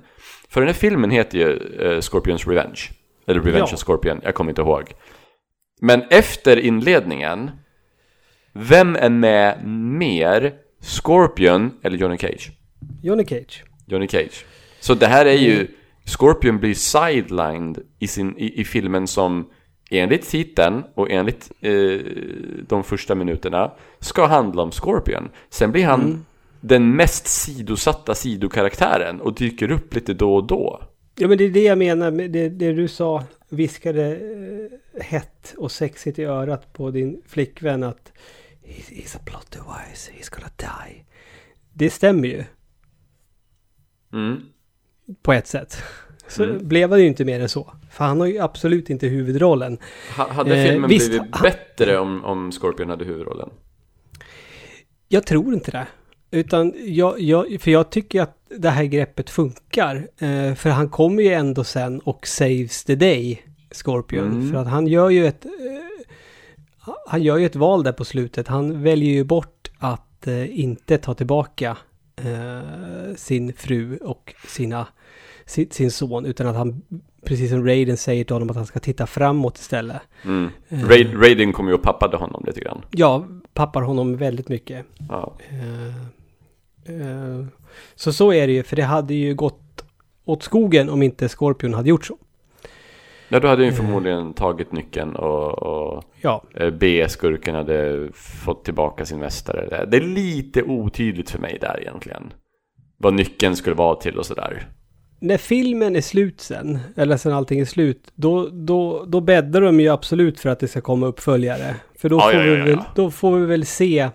För 0.49 0.61
den 0.61 0.67
här 0.67 0.73
filmen 0.73 1.11
heter 1.11 1.37
ju 1.37 1.57
eh, 1.81 2.01
Scorpions 2.01 2.47
Revenge. 2.47 2.79
Eller 3.27 3.39
Revenge 3.41 3.65
Ja. 3.69 3.73
of 3.73 3.79
Scorpion, 3.79 4.19
jag 4.23 4.35
kommer 4.35 4.51
inte 4.51 4.61
ihåg. 4.61 4.93
Men 5.81 6.01
efter 6.09 6.57
inledningen, 6.57 7.51
vem 8.53 8.95
är 8.95 9.09
med 9.09 9.65
mer? 9.67 10.53
Scorpion 10.81 11.71
eller 11.83 11.97
Johnny 11.97 12.17
Cage? 12.17 12.51
Johnny 13.03 13.25
Cage. 13.25 13.63
Johnny 13.85 14.07
Cage. 14.07 14.45
Så 14.79 14.93
det 14.93 15.07
här 15.07 15.25
är 15.25 15.33
ju, 15.33 15.67
Scorpion 16.05 16.59
blir 16.59 16.73
sidelined 16.73 17.79
i, 17.99 18.07
sin, 18.07 18.37
i, 18.37 18.61
i 18.61 18.65
filmen 18.65 19.07
som 19.07 19.49
enligt 19.91 20.29
titeln 20.29 20.83
och 20.95 21.11
enligt 21.11 21.51
eh, 21.61 21.99
de 22.67 22.83
första 22.83 23.15
minuterna 23.15 23.71
ska 23.99 24.25
handla 24.25 24.61
om 24.63 24.71
Scorpion. 24.71 25.29
Sen 25.49 25.71
blir 25.71 25.85
han 25.85 26.25
den 26.61 26.95
mest 26.95 27.27
sidosatta 27.27 28.15
sidokaraktären 28.15 29.21
och 29.21 29.33
dyker 29.35 29.71
upp 29.71 29.95
lite 29.95 30.13
då 30.13 30.35
och 30.35 30.47
då. 30.47 30.81
Ja, 31.15 31.27
men 31.27 31.37
det 31.37 31.43
är 31.43 31.49
det 31.49 31.63
jag 31.63 31.77
menar 31.77 32.11
med 32.11 32.31
det, 32.31 32.49
det 32.49 32.73
du 32.73 32.87
sa. 32.87 33.23
Viskade 33.49 34.15
eh, 34.15 35.01
hett 35.03 35.53
och 35.57 35.71
sexigt 35.71 36.19
i 36.19 36.23
örat 36.23 36.73
på 36.73 36.91
din 36.91 37.21
flickvän 37.27 37.83
att 37.83 38.11
"He's- 38.63 38.91
He's 38.93 39.17
a 39.17 39.19
plot 39.25 39.51
device, 39.51 40.11
he's 40.11 40.35
gonna 40.35 40.51
die. 40.57 41.05
Det 41.73 41.89
stämmer 41.89 42.27
ju 42.27 42.43
Mm. 44.13 44.41
på 45.21 45.33
ett 45.33 45.47
sätt. 45.47 45.77
Så 46.27 46.43
Mm. 46.43 46.67
blev 46.67 46.89
han 46.89 46.99
ju 46.99 47.07
inte 47.07 47.25
mer 47.25 47.39
än 47.39 47.49
så. 47.49 47.73
För 47.91 48.05
han 48.05 48.19
har 48.19 48.27
ju 48.27 48.39
absolut 48.39 48.89
inte 48.89 49.07
huvudrollen. 49.07 49.77
Ha, 50.17 50.31
hade 50.33 50.55
Eh, 50.57 50.69
filmen 50.71 50.89
visst, 50.89 51.09
blivit 51.09 51.41
bättre 51.41 51.97
om, 51.99 52.25
om 52.25 52.51
Scorpion 52.51 52.89
hade 52.89 53.05
huvudrollen? 53.05 53.49
Jag 55.07 55.25
tror 55.25 55.53
inte 55.53 55.71
det. 55.71 55.87
Utan 56.31 56.73
jag, 56.85 57.19
jag, 57.19 57.61
för 57.61 57.71
jag 57.71 57.89
tycker 57.89 58.21
att 58.21 58.35
det 58.57 58.69
här 58.69 58.83
greppet 58.83 59.29
funkar. 59.29 59.95
Eh, 59.95 60.53
för 60.55 60.69
han 60.69 60.89
kommer 60.89 61.23
ju 61.23 61.33
ändå 61.33 61.63
sen 61.63 61.99
och 61.99 62.27
saves 62.27 62.83
the 62.83 62.95
day, 62.95 63.41
Scorpion. 63.71 64.31
Mm. 64.31 64.51
För 64.51 64.57
att 64.57 64.67
han 64.67 64.87
gör 64.87 65.09
ju 65.09 65.27
ett... 65.27 65.45
Eh, 65.45 65.51
han 67.07 67.23
gör 67.23 67.37
ju 67.37 67.45
ett 67.45 67.55
val 67.55 67.83
där 67.83 67.91
på 67.91 68.05
slutet. 68.05 68.47
Han 68.47 68.83
väljer 68.83 69.11
ju 69.11 69.23
bort 69.23 69.71
att 69.79 70.27
eh, 70.27 70.59
inte 70.59 70.97
ta 70.97 71.13
tillbaka 71.13 71.77
eh, 72.15 73.15
sin 73.15 73.53
fru 73.53 73.97
och 73.97 74.33
sina, 74.47 74.87
sin, 75.45 75.71
sin 75.71 75.91
son. 75.91 76.25
Utan 76.25 76.47
att 76.47 76.55
han, 76.55 76.81
precis 77.25 77.49
som 77.49 77.65
Raiden 77.65 77.97
säger 77.97 78.23
till 78.23 78.35
honom, 78.35 78.49
att 78.49 78.55
han 78.55 78.65
ska 78.65 78.79
titta 78.79 79.07
framåt 79.07 79.57
istället. 79.57 80.01
Mm. 80.23 80.49
Eh. 80.69 80.87
Raid, 80.87 81.23
Raiden 81.23 81.53
kom 81.53 81.67
ju 81.67 81.73
och 81.73 81.81
pappade 81.81 82.17
honom 82.17 82.43
lite 82.47 82.59
grann. 82.59 82.81
Ja, 82.91 83.25
pappar 83.53 83.81
honom 83.81 84.17
väldigt 84.17 84.49
mycket. 84.49 84.85
Ja. 85.09 85.37
Eh, 86.89 87.35
eh, 87.39 87.45
så 87.95 88.13
så 88.13 88.33
är 88.33 88.47
det 88.47 88.53
ju, 88.53 88.63
för 88.63 88.75
det 88.75 88.81
hade 88.83 89.13
ju 89.13 89.35
gått 89.35 89.83
åt 90.25 90.43
skogen 90.43 90.89
om 90.89 91.01
inte 91.03 91.29
Scorpion 91.29 91.73
hade 91.73 91.89
gjort 91.89 92.05
så. 92.05 92.17
Ja, 93.29 93.39
då 93.39 93.47
hade 93.47 93.63
Eh. 93.63 93.69
ju 93.69 93.75
förmodligen 93.75 94.33
tagit 94.33 94.71
nyckeln 94.71 95.15
och, 95.15 95.63
och 95.63 96.03
Ja, 96.21 96.43
eh, 96.55 96.69
B-skurken 96.69 97.55
hade 97.55 98.07
fått 98.13 98.65
tillbaka 98.65 99.05
sin 99.05 99.19
mästare. 99.19 99.85
Det 99.85 99.97
är 99.97 100.01
lite 100.01 100.63
otydligt 100.63 101.29
för 101.29 101.39
mig 101.39 101.57
där 101.61 101.79
egentligen. 101.81 102.33
Vad 102.97 103.13
nyckeln 103.13 103.55
skulle 103.55 103.75
vara 103.75 103.95
till 103.95 104.17
och 104.17 104.25
sådär. 104.25 104.67
när 105.21 105.37
filmen 105.37 105.95
är 105.95 106.01
slut 106.01 106.41
sen, 106.41 106.79
eller 106.97 107.17
sen 107.17 107.33
allting 107.33 107.59
är 107.59 107.65
slut, 107.65 108.11
då, 108.15 108.49
då, 108.49 109.05
då 109.07 109.21
bäddar 109.21 109.61
de 109.61 109.79
ju 109.79 109.89
absolut 109.89 110.39
för 110.39 110.49
att 110.49 110.59
det 110.59 110.67
ska 110.67 110.81
komma 110.81 111.07
uppföljare. 111.07 111.75
För 111.95 112.09
då, 112.09 112.15
Ja, 112.17 112.21
får, 112.21 112.33
ja, 112.33 112.41
vi 112.41 112.71
väl, 112.71 112.79
då 112.95 113.11
får 113.11 113.37
vi 113.39 113.45
väl 113.45 113.65
se, 113.65 113.99
eh, 113.99 114.09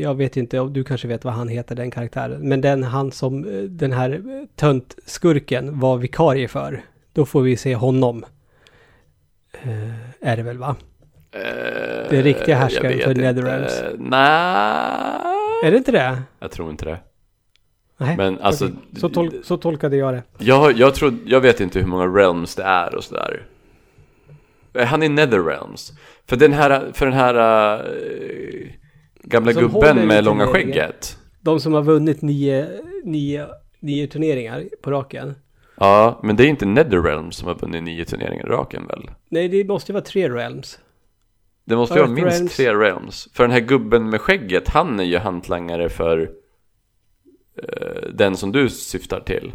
jag 0.00 0.14
vet 0.14 0.36
inte, 0.36 0.58
du 0.70 0.84
kanske 0.84 1.08
vet 1.08 1.24
vad 1.24 1.34
han 1.34 1.48
heter, 1.48 1.74
den 1.74 1.90
karaktären, 1.90 2.48
men 2.48 2.60
den 2.60 2.82
han 2.82 3.12
som 3.12 3.44
eh, 3.44 3.62
den 3.62 3.92
här 3.92 4.10
eh, 4.10 4.44
töntskurken 4.56 5.80
var 5.80 5.96
vikarie 5.96 6.48
för, 6.48 6.82
då 7.12 7.26
får 7.26 7.42
vi 7.42 7.56
se 7.56 7.74
honom. 7.74 8.24
Eh, 9.62 10.28
är 10.30 10.36
det 10.36 10.42
väl 10.42 10.58
va? 10.58 10.76
Eh, 11.32 11.40
Det 12.10 12.16
är 12.18 12.22
riktiga 12.22 12.56
härskaren 12.56 12.98
för. 13.00 13.14
Netherrealms. 13.14 13.82
Nej, 13.98 15.20
Är 15.64 15.70
det 15.70 15.76
inte 15.76 15.92
det? 15.92 16.22
jag 16.38 16.50
tror 16.50 16.70
inte 16.70 16.84
det. 16.84 16.98
Nej, 17.98 18.16
Men 18.16 18.38
alltså- 18.40 18.70
så, 19.00 19.08
tol 19.08 19.30
så 19.44 19.56
tolkade 19.56 19.96
jag 19.96 20.14
det. 20.14 20.22
Jag, 20.38 20.72
jag, 20.78 20.94
tror, 20.94 21.14
jag 21.26 21.40
vet 21.40 21.60
inte 21.60 21.78
hur 21.78 21.86
många 21.86 22.06
realms 22.06 22.54
det 22.54 22.62
är 22.62 22.94
och 22.94 23.04
sådär. 23.04 23.42
Eh, 24.74 24.86
Han 24.86 25.02
är 25.02 25.08
Netherrealms. 25.08 25.92
För 26.26 26.36
den 26.36 26.52
här, 26.52 26.90
för 26.92 27.06
den 27.06 27.14
här... 27.14 27.34
eh, 27.74 28.66
Gamla 29.28 29.52
Som 29.52 29.62
gubben 29.62 30.06
med 30.06 30.24
långa 30.24 30.46
skägget. 30.46 31.18
De 31.40 31.60
som 31.60 31.72
har 31.72 31.82
vunnit 31.82 32.22
nio, 32.22 32.68
nio, 33.04 33.46
nio 33.80 34.06
turneringar 34.06 34.64
på 34.82 34.90
raken. 34.90 35.34
Ja, 35.76 36.20
men 36.22 36.36
det 36.36 36.44
är 36.44 36.48
inte 36.48 36.66
Netherrealm 36.66 37.32
som 37.32 37.48
har 37.48 37.54
vunnit 37.54 37.82
nio 37.82 38.04
turneringar 38.04 38.46
i 38.46 38.48
raken 38.48 38.86
väl? 38.86 39.10
Nej, 39.28 39.48
det 39.48 39.64
måste 39.64 39.92
ju 39.92 39.94
vara 39.94 40.04
tre 40.04 40.28
realms. 40.28 40.78
Det 41.64 41.76
måste 41.76 41.94
ju 41.94 42.00
vara 42.00 42.10
minst 42.10 42.30
Realms. 42.38 42.56
tre 42.56 42.74
realms. 42.74 43.28
För 43.34 43.44
den 43.44 43.50
här 43.50 43.60
gubben 43.60 44.10
med 44.10 44.20
skägget, 44.20 44.68
han 44.68 45.00
är 45.00 45.04
ju 45.04 45.18
hantlangare 45.18 45.88
för 45.88 46.30
eh, 47.62 48.10
den 48.14 48.36
som 48.36 48.52
du 48.52 48.68
syftar 48.68 49.20
till. 49.20 49.52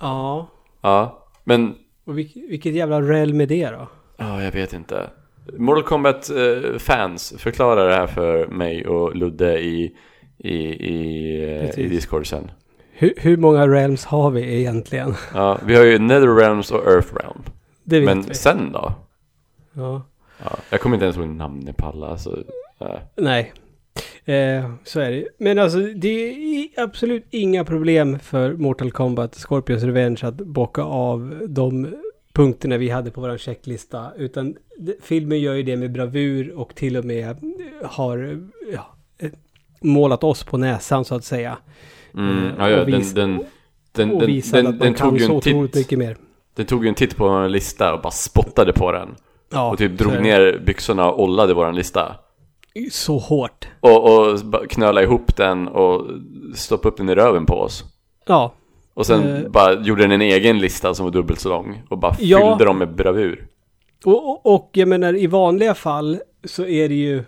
Ja. 0.00 0.50
Ja, 0.82 1.28
men 1.44 1.74
Och 2.04 2.18
vilk, 2.18 2.36
vilket 2.36 2.74
jävla 2.74 3.00
realm 3.02 3.40
är 3.40 3.46
det 3.46 3.70
då? 3.70 3.88
ja, 4.16 4.42
jag 4.44 4.52
vet 4.52 4.72
inte. 4.72 5.10
Mortal 5.58 5.82
Kombat 5.82 6.30
eh, 6.30 6.78
fans, 6.78 7.34
förklara 7.38 7.84
det 7.84 7.94
här 7.94 8.06
för 8.06 8.46
mig 8.46 8.86
och 8.86 9.16
Ludde 9.16 9.60
i, 9.60 9.96
i, 10.38 10.56
i, 10.58 11.42
eh, 11.76 11.78
i. 11.84 11.88
Discord 11.88 12.26
sen. 12.26 12.50
Hur, 12.92 13.14
hur 13.16 13.36
många 13.36 13.66
realms 13.68 14.04
har 14.04 14.30
vi 14.30 14.58
egentligen? 14.60 15.14
Ja, 15.34 15.58
vi 15.66 15.74
har 15.76 15.84
ju 15.84 15.98
Netherrealms 15.98 16.70
och 16.70 16.86
Earthrealm. 16.86 17.42
Det 17.84 18.00
vet 18.00 18.06
Men 18.06 18.22
vi. 18.22 18.34
sen 18.34 18.72
då? 18.72 18.92
Ja. 19.72 20.02
Ja, 20.44 20.50
jag 20.70 20.80
kommer 20.80 20.96
inte 20.96 21.04
ens 21.04 21.16
ihåg 21.16 21.28
namnet 21.28 21.76
på 21.76 21.86
alla, 21.86 22.18
så... 22.18 22.30
eh. 22.80 22.86
Nej. 23.16 23.52
Eh, 24.24 24.70
så 24.84 25.00
är 25.00 25.10
det. 25.10 25.24
Men 25.38 25.58
alltså 25.58 25.78
det 25.78 26.08
är 26.08 26.68
absolut 26.82 27.26
inga 27.30 27.64
problem 27.64 28.18
för 28.18 28.52
Mortal 28.52 28.90
Kombat 28.92 29.34
Scorpions 29.34 29.82
Revenge 29.82 30.20
att 30.22 30.34
bocka 30.36 30.82
av 30.82 31.42
de 31.48 31.94
punkterna 32.32 32.76
vi 32.76 32.88
hade 32.88 33.10
på 33.10 33.20
vår 33.20 33.38
checklista. 33.38 34.06
Utan 34.16 34.56
filmen 35.02 35.40
gör 35.40 35.54
ju 35.54 35.62
det 35.62 35.76
med 35.76 35.92
bravur 35.92 36.52
och 36.52 36.74
till 36.74 36.96
och 36.96 37.04
med 37.04 37.36
har 37.84 38.40
ja, 38.72 38.86
eh, 39.18 39.30
målat 39.80 40.24
oss 40.24 40.44
på 40.44 40.56
näsan 40.58 41.04
så 41.04 41.14
att 41.14 41.24
säga. 41.24 41.58
Mm, 42.14 42.44
Eh, 42.46 42.52
ja, 42.58 42.70
ja, 42.70 42.80
och 42.80 42.86
den, 42.90 43.00
vis- 43.00 43.12
den, 43.14 43.44
den, 43.92 44.10
och 44.12 44.20
den, 44.20 44.40
den, 44.52 44.78
den 44.78 44.94
tog 44.94 45.18
ju 45.18 45.24
en 45.24 45.40
titt, 45.40 45.74
mycket 45.74 45.98
mer. 45.98 46.16
den 46.54 46.66
tog 46.66 46.82
ju 46.84 46.88
en 46.88 46.94
titt 46.94 47.16
på 47.16 47.28
vår 47.28 47.48
lista 47.48 47.94
och 47.94 48.00
bara 48.02 48.10
spottade 48.10 48.72
på 48.72 48.92
den. 48.92 49.14
Ja, 49.52 49.70
och 49.72 49.78
typ 49.78 49.98
drog 49.98 50.22
ner 50.22 50.62
byxorna 50.66 51.10
och 51.10 51.22
ollade 51.22 51.54
våran 51.54 51.74
lista. 51.74 52.16
Så 52.90 53.18
hårt. 53.18 53.68
Och, 53.80 54.18
och 54.30 54.38
knöla 54.70 55.02
ihop 55.02 55.36
den 55.36 55.68
och 55.68 56.06
stoppa 56.54 56.88
upp 56.88 56.96
den 56.96 57.08
i 57.08 57.14
röven 57.14 57.46
på 57.46 57.54
oss. 57.54 57.84
Ja, 58.26 58.54
Och 58.94 59.06
sen 59.06 59.36
Eh. 59.36 59.48
bara 59.50 59.74
gjorde 59.82 60.02
den 60.02 60.12
en 60.12 60.22
egen 60.22 60.58
lista 60.58 60.94
som 60.94 61.04
var 61.04 61.12
dubbelt 61.12 61.40
så 61.40 61.48
lång. 61.48 61.82
Och 61.88 61.98
bara 61.98 62.16
Ja. 62.20 62.38
fyllde 62.50 62.64
dem 62.64 62.78
med 62.78 62.94
bravur. 62.94 63.46
Och, 64.04 64.30
och, 64.30 64.54
och 64.54 64.70
jag 64.72 64.88
menar 64.88 65.14
i 65.16 65.26
vanliga 65.26 65.74
fall 65.74 66.20
så 66.44 66.66
är 66.66 66.88
det 66.88 66.94
ju, 66.94 67.24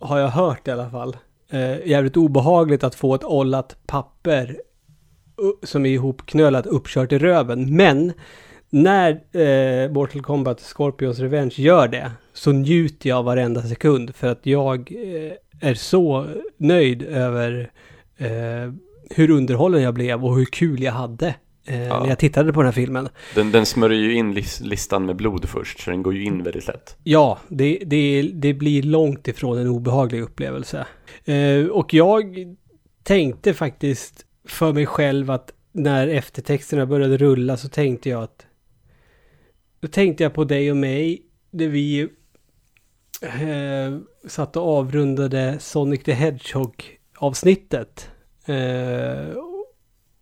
har 0.00 0.18
jag 0.18 0.28
hört 0.28 0.68
i 0.68 0.70
alla 0.70 0.90
fall, 0.90 1.16
eh, 1.50 1.86
jävligt 1.88 2.16
obehagligt 2.16 2.84
att 2.84 2.94
få 2.94 3.14
ett 3.14 3.24
ollat 3.24 3.76
papper 3.86 4.56
som 5.62 5.86
är 5.86 5.90
ihopknölat 5.90 6.66
uppkört 6.66 7.12
i 7.12 7.18
röven. 7.18 7.76
Men 7.76 8.12
när 8.70 9.10
eh, 9.40 9.90
Mortal 9.90 10.22
Kombat 10.22 10.60
Scorpions 10.60 11.18
Revenge 11.18 11.54
gör 11.56 11.88
det 11.88 12.10
så 12.32 12.52
njuter 12.52 13.08
jag 13.08 13.22
varenda 13.22 13.62
sekund 13.62 14.14
för 14.14 14.26
att 14.28 14.46
jag 14.46 14.92
eh, 14.92 15.68
är 15.70 15.74
så 15.74 16.26
nöjd 16.56 17.02
över 17.02 17.70
eh, 18.18 18.72
hur 19.10 19.30
underhållen 19.30 19.82
jag 19.82 19.94
blev 19.94 20.24
och 20.24 20.36
hur 20.36 20.44
kul 20.44 20.82
jag 20.82 20.92
hade 20.92 21.34
eh, 21.66 21.82
Ja. 21.86 22.00
när 22.00 22.08
jag 22.08 22.18
tittade 22.18 22.52
på 22.52 22.60
den 22.60 22.66
här 22.66 22.72
filmen. 22.72 23.08
Den, 23.34 23.52
den 23.52 23.66
smörjer 23.66 24.00
ju 24.00 24.14
in 24.14 24.34
lis- 24.34 24.60
listan 24.64 25.06
med 25.06 25.16
blod 25.16 25.48
först, 25.48 25.80
så 25.80 25.90
den 25.90 26.02
går 26.02 26.14
ju 26.14 26.24
in 26.24 26.42
väldigt 26.42 26.66
lätt. 26.66 26.96
Ja, 27.02 27.38
det, 27.48 27.78
det, 27.86 28.22
det 28.34 28.54
blir 28.54 28.82
långt 28.82 29.28
ifrån 29.28 29.58
en 29.58 29.68
obehaglig 29.68 30.20
upplevelse. 30.22 30.86
Eh, 31.24 31.66
och 31.66 31.94
jag 31.94 32.36
tänkte 33.02 33.54
faktiskt 33.54 34.26
för 34.48 34.72
mig 34.72 34.86
själv 34.86 35.30
att 35.30 35.52
när 35.72 36.08
eftertexterna 36.08 36.86
började 36.86 37.16
rulla 37.16 37.56
så 37.56 37.68
tänkte 37.68 38.08
jag 38.08 38.22
att 38.22 38.46
då 39.80 39.88
tänkte 39.88 40.22
jag 40.22 40.34
på 40.34 40.44
dig 40.44 40.70
och 40.70 40.76
mig 40.76 41.22
när 41.50 41.68
vi 41.68 42.08
eh, 43.22 43.98
satt 44.28 44.56
och 44.56 44.62
avrundade 44.78 45.56
Sonic 45.60 46.02
the 46.02 46.12
Hedgehog 46.12 46.84
avsnittet. 47.16 48.10
Eh, 48.46 49.36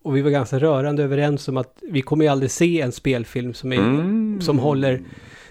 och 0.03 0.15
vi 0.15 0.21
var 0.21 0.29
ganska 0.31 0.59
rörande 0.59 1.03
överens 1.03 1.47
om 1.47 1.57
att 1.57 1.77
vi 1.81 2.01
kommer 2.01 2.25
ju 2.25 2.31
aldrig 2.31 2.51
se 2.51 2.81
en 2.81 2.91
spelfilm 2.91 3.53
som 3.53 3.73
är 3.73 3.77
Mm. 3.77 4.41
som 4.41 4.59
håller 4.59 5.01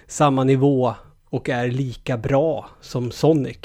samma 0.07 0.45
nivå 0.45 0.95
och 1.25 1.49
är 1.49 1.69
lika 1.69 2.17
bra 2.19 2.69
som 2.81 3.11
Sonic. 3.11 3.59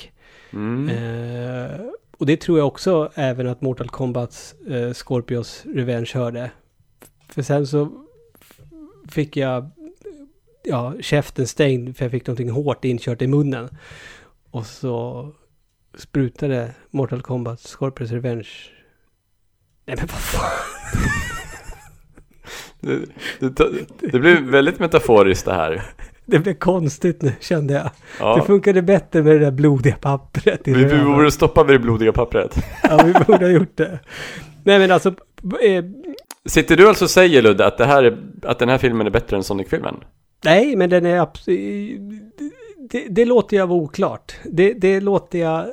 Mm. 0.54 0.90
Eh, 0.90 1.80
och 2.18 2.26
det 2.26 2.38
tror 2.42 2.58
jag 2.58 2.68
också 2.68 3.12
även 3.16 3.48
att 3.48 3.62
Mortal 3.62 3.90
Kombats 3.90 4.56
eh, 4.70 4.94
Scorpios 4.94 5.64
Revenge 5.66 6.12
hörde. 6.14 6.52
För 7.30 7.42
sen 7.42 7.68
så 7.68 7.92
fick 9.10 9.38
jag 9.38 9.70
ja, 10.64 10.94
käften 11.02 11.48
stängd 11.48 11.98
för 11.98 12.06
jag 12.06 12.12
fick 12.12 12.28
någonting 12.28 12.50
hårt 12.50 12.86
inkört 12.86 13.22
i 13.22 13.28
munnen. 13.28 13.70
Och 14.52 14.66
så 14.66 15.28
sprutade 15.98 16.72
Mortal 16.90 17.22
Kombat 17.22 17.60
Scorpios 17.60 18.12
Revenge. 18.12 18.48
Nej 19.90 19.98
men 19.98 20.08
vad 20.12 20.22
fan. 20.22 20.52
Det, 22.82 23.00
det, 23.40 23.86
det 24.12 24.20
blir 24.20 24.42
väldigt 24.42 24.80
metaforiskt 24.80 25.46
det 25.46 25.54
här. 25.54 25.82
Det 26.26 26.40
blev 26.40 26.54
konstigt 26.54 27.22
nu 27.22 27.32
kände 27.40 27.74
jag. 27.74 27.84
Det 27.84 27.90
Ja. 28.20 28.44
funkade 28.48 28.82
bättre 28.82 29.24
med 29.24 29.36
det 29.36 29.40
där 29.40 29.52
blodiga 29.52 29.96
pappret 29.96 30.62
Vi, 30.64 30.84
vi 30.84 31.04
borde 31.04 31.32
stoppa 31.32 31.64
vid 31.64 31.76
det 31.76 31.80
blodiga 31.80 32.12
pappret. 32.12 32.56
Ja, 32.84 33.04
vi 33.06 33.14
borde 33.14 33.46
ha 33.46 33.52
gjort 33.52 33.78
det. 33.78 34.00
Nej, 34.64 34.80
men 34.80 34.92
alltså... 34.92 35.10
Eh, 35.62 35.84
Sitter 36.46 36.78
du 36.78 36.88
alltså 36.88 37.06
och 37.06 37.10
säger 37.12 37.42
Ludde 37.42 37.66
att, 37.68 37.78
det 37.78 37.86
här 37.86 38.04
är, 38.04 38.18
att 38.44 38.60
den 38.60 38.70
här 38.70 38.78
filmen 38.78 39.08
är 39.08 39.12
bättre 39.12 39.38
än 39.38 39.44
Sonic-filmen? 39.44 39.96
nej, 40.44 40.76
men 40.76 40.90
den 40.90 41.06
är 41.06 41.20
absolut... 41.20 42.00
Det, 42.92 43.06
det 43.10 43.26
låter 43.26 43.58
jag 43.58 43.68
vara 43.68 43.80
oklart. 43.80 44.34
Det, 44.44 44.74
det 44.74 45.00
låter 45.02 45.40
jag... 45.40 45.66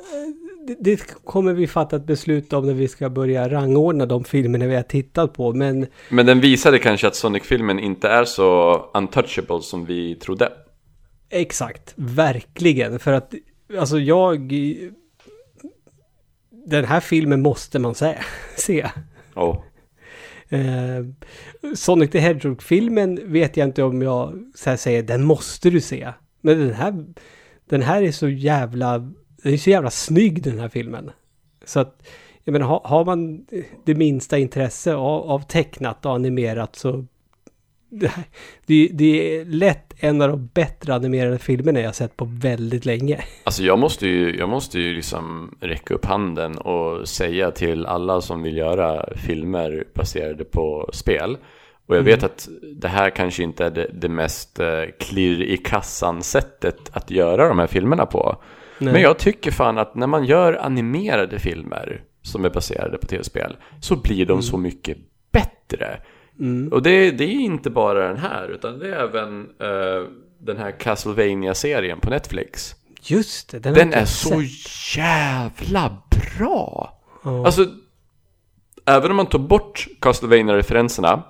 Det, 0.79 0.97
kommer 1.23 1.53
vi 1.53 1.67
fatta 1.67 1.95
ett 1.95 2.05
beslut 2.05 2.53
om 2.53 2.65
när 2.65 2.73
vi 2.73 2.87
ska 2.87 3.09
börja 3.09 3.49
rangordna 3.49 4.05
de 4.05 4.23
filmerna 4.23 4.67
vi 4.67 4.75
har 4.75 4.83
tittat 4.83 5.33
på. 5.33 5.53
Men 5.53 5.87
Men 6.09 6.25
den 6.25 6.39
visade 6.39 6.79
kanske 6.79 7.07
att 7.07 7.15
Sonic-filmen 7.15 7.79
inte 7.79 8.07
är 8.09 8.25
så 8.25 8.81
untouchable 8.93 9.61
som 9.61 9.85
vi 9.85 10.15
trodde. 10.15 10.51
exakt, 11.29 11.93
verkligen. 11.95 12.99
För 12.99 13.13
att, 13.13 13.33
alltså 13.79 13.99
jag... 13.99 14.53
Den 16.49 16.85
här 16.85 16.99
filmen 16.99 17.41
måste 17.41 17.79
man 17.79 17.95
se. 17.95 18.17
se. 18.57 18.87
Oh. 19.35 19.63
Eh, 20.49 21.05
Sonic 21.75 22.11
the 22.11 22.19
Hedgehog-filmen 22.19 23.31
vet 23.31 23.57
jag 23.57 23.67
inte 23.67 23.83
om 23.83 24.01
jag 24.01 24.33
så 24.55 24.77
säger, 24.77 25.03
den 25.03 25.23
måste 25.23 25.69
du 25.69 25.81
se. 25.81 26.13
Men 26.41 26.59
den 26.59 26.73
här, 26.73 27.05
den 27.69 27.81
här 27.81 28.03
är 28.03 28.11
så 28.11 28.29
jävla, 28.29 29.11
den 29.47 29.53
är 29.53 29.57
så 29.57 29.69
jävla 29.69 29.89
snygg 29.89 30.43
den 30.43 30.59
här 30.59 30.69
filmen. 30.69 31.11
Så 31.65 31.79
att, 31.79 32.07
jag 32.43 32.53
menar, 32.53 32.67
har, 32.67 32.81
har 32.83 33.05
man 33.05 33.45
det 33.85 33.95
minsta 33.95 34.37
intresse 34.37 34.95
av, 34.95 35.31
av 35.31 35.39
tecknat 35.39 36.05
och 36.05 36.15
animerat 36.15 36.75
så 36.75 37.05
det, 38.65 38.89
det, 38.93 39.37
är 39.37 39.45
lätt 39.45 39.93
en 39.99 40.21
av 40.21 40.29
de 40.29 40.49
bättre 40.53 40.95
animerade 40.95 41.39
filmerna 41.39 41.79
jag 41.79 41.95
sett 41.95 42.17
på 42.17 42.25
väldigt 42.25 42.85
länge. 42.85 43.23
Alltså 43.43 43.63
jag 43.63 43.79
måste 43.79 44.07
ju, 44.07 44.37
jag 44.37 44.49
måste 44.49 44.79
ju 44.79 44.95
liksom 44.95 45.55
räcka 45.61 45.93
upp 45.93 46.05
handen 46.05 46.57
och 46.57 47.07
säga 47.07 47.51
till 47.51 47.85
alla 47.85 48.21
som 48.21 48.41
vill 48.43 48.57
göra 48.57 49.05
filmer 49.15 49.83
baserade 49.93 50.43
på 50.43 50.89
spel. 50.93 51.37
Och 51.85 51.95
jag 51.95 52.03
vet 52.03 52.23
att 52.23 52.49
det 52.75 52.87
här 52.87 53.09
kanske 53.09 53.43
inte 53.43 53.65
är 53.65 53.71
det, 53.71 53.89
det 53.93 54.09
mest 54.09 54.59
eh, 54.59 54.83
klirr 54.99 55.41
i 55.41 55.57
kassan 55.57 56.23
sättet 56.23 56.89
att 56.91 57.11
göra 57.11 57.47
de 57.47 57.59
här 57.59 57.67
filmerna 57.67 58.05
på. 58.05 58.37
Nej. 58.79 58.93
Men 58.93 59.01
jag 59.01 59.19
tycker 59.19 59.51
fan 59.51 59.77
att 59.77 59.95
när 59.95 60.07
man 60.07 60.25
gör 60.25 60.53
animerade 60.53 61.39
filmer 61.39 62.01
som 62.21 62.45
är 62.45 62.49
baserade 62.49 62.97
på 62.97 63.07
tv-spel 63.07 63.57
så 63.81 63.95
blir 63.95 64.25
de 64.25 64.41
så 64.41 64.57
mycket 64.57 64.97
bättre. 65.31 65.99
Mm. 66.39 66.73
Och 66.73 66.81
det, 66.83 67.11
det 67.11 67.23
är 67.23 67.39
inte 67.39 67.69
bara 67.69 68.07
den 68.07 68.17
här 68.17 68.47
utan 68.49 68.79
det 68.79 68.87
är 68.87 68.99
även 69.03 69.39
eh, 69.59 70.09
den 70.39 70.57
här 70.57 70.71
Castlevania-serien 70.79 71.99
på 71.99 72.09
Netflix. 72.09 72.75
Just 73.01 73.51
det, 73.51 73.59
den, 73.59 73.73
Den 73.73 73.93
är 73.93 73.99
jag 73.99 74.07
så 74.07 74.29
sett. 74.29 74.97
jävla 74.97 75.97
bra! 76.37 76.93
Ja. 77.23 77.45
Alltså, 77.45 77.65
även 78.85 79.11
om 79.11 79.17
man 79.17 79.25
tar 79.25 79.39
bort 79.39 79.87
Castlevania-referenserna 80.01 81.23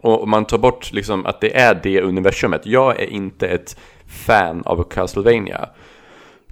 och 0.00 0.28
man 0.28 0.44
tar 0.44 0.58
bort 0.58 0.92
liksom 0.92 1.26
att 1.26 1.40
det 1.40 1.56
är 1.56 1.80
det 1.82 2.02
universumet. 2.02 2.66
Jag 2.66 3.00
är 3.00 3.06
inte 3.06 3.48
ett 3.48 3.76
fan 4.06 4.62
av 4.64 4.88
Castlevania. 4.90 5.68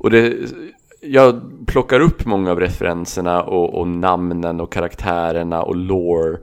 Och 0.07 0.13
det, 0.13 0.35
jag 1.01 1.43
plockar 1.67 2.01
upp 2.01 2.27
många 2.27 2.51
av 2.51 2.61
referenserna 2.61 3.43
och, 3.43 3.81
och 3.81 3.89
namnen 3.89 4.61
och 4.61 4.73
karaktärerna 4.73 5.63
och 5.63 5.77
lore. 5.77 6.39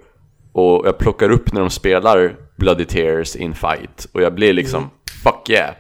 Och 0.52 0.88
jag 0.88 0.98
plockar 0.98 1.30
upp 1.30 1.54
när 1.54 1.62
de 1.62 1.70
spelar 1.70 2.36
Bloody 2.58 2.86
Tears 2.86 3.36
in 3.36 3.54
fight. 3.54 4.08
Och 4.14 4.22
jag 4.22 4.36
blir 4.36 4.54
liksom, 4.54 4.90
fuck 5.24 5.50
yeah. 5.50 5.76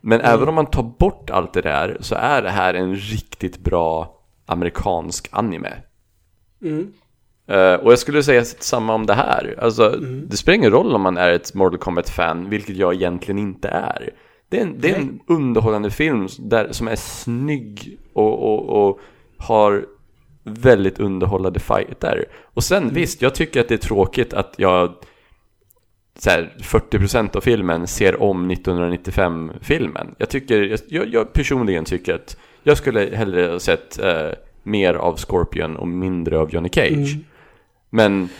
Men 0.00 0.20
även 0.20 0.48
om 0.48 0.54
man 0.54 0.66
tar 0.66 0.82
bort 0.82 1.30
allt 1.30 1.52
det 1.52 1.60
där 1.60 1.96
så 2.00 2.14
är 2.14 2.42
det 2.42 2.50
här 2.50 2.74
en 2.74 2.96
riktigt 2.96 3.58
bra 3.58 4.20
amerikansk 4.46 5.28
anime. 5.30 5.72
Mm. 6.62 6.92
Eh, 7.48 7.74
och 7.74 7.92
jag 7.92 7.98
skulle 7.98 8.22
säga 8.22 8.44
samma 8.44 8.94
om 8.94 9.06
det 9.06 9.14
här. 9.14 9.58
Alltså, 9.62 9.88
det 10.00 10.36
spelar 10.36 10.56
ingen 10.56 10.72
roll 10.72 10.94
om 10.94 11.02
man 11.02 11.16
är 11.16 11.30
ett 11.30 11.54
Mortal 11.54 11.78
Kombat-fan, 11.78 12.50
vilket 12.50 12.76
jag 12.76 12.94
egentligen 12.94 13.38
inte 13.38 13.68
är. 13.68 14.10
Det 14.48 14.58
är 14.58 14.62
en, 14.62 14.80
det 14.80 14.90
är 14.90 14.98
en 14.98 15.20
underhållande 15.26 15.90
film 15.90 16.28
där, 16.38 16.72
som 16.72 16.88
är 16.88 16.96
snygg 16.96 17.98
och, 18.12 18.42
och, 18.42 18.88
och 18.88 19.00
har 19.36 19.86
väldigt 20.44 21.00
underhållande 21.00 21.60
fighter. 21.60 22.24
Och 22.54 22.64
sen 22.64 22.94
visst, 22.94 23.22
jag 23.22 23.34
tycker 23.34 23.60
att 23.60 23.68
det 23.68 23.74
är 23.74 23.78
tråkigt 23.78 24.32
att 24.32 24.54
jag 24.56 24.94
så 26.18 26.30
här, 26.30 26.54
40% 26.60 27.36
av 27.36 27.40
filmen 27.40 27.86
ser 27.86 28.22
om 28.22 28.50
1995-filmen. 28.50 30.14
Jag 30.18 30.28
tycker, 30.28 30.78
jag, 30.88 31.08
jag 31.08 31.32
personligen 31.32 31.84
tycker 31.84 32.14
att 32.14 32.36
jag 32.62 32.76
skulle 32.76 33.16
hellre 33.16 33.46
ha 33.46 33.58
sett 33.58 33.98
eh, 33.98 34.30
mer 34.62 34.94
av 34.94 35.16
Scorpion 35.16 35.76
och 35.76 35.88
mindre 35.88 36.38
av 36.38 36.54
Johnny 36.54 36.68
Cage. 36.72 37.16
Men 37.90 38.22
det, 38.22 38.30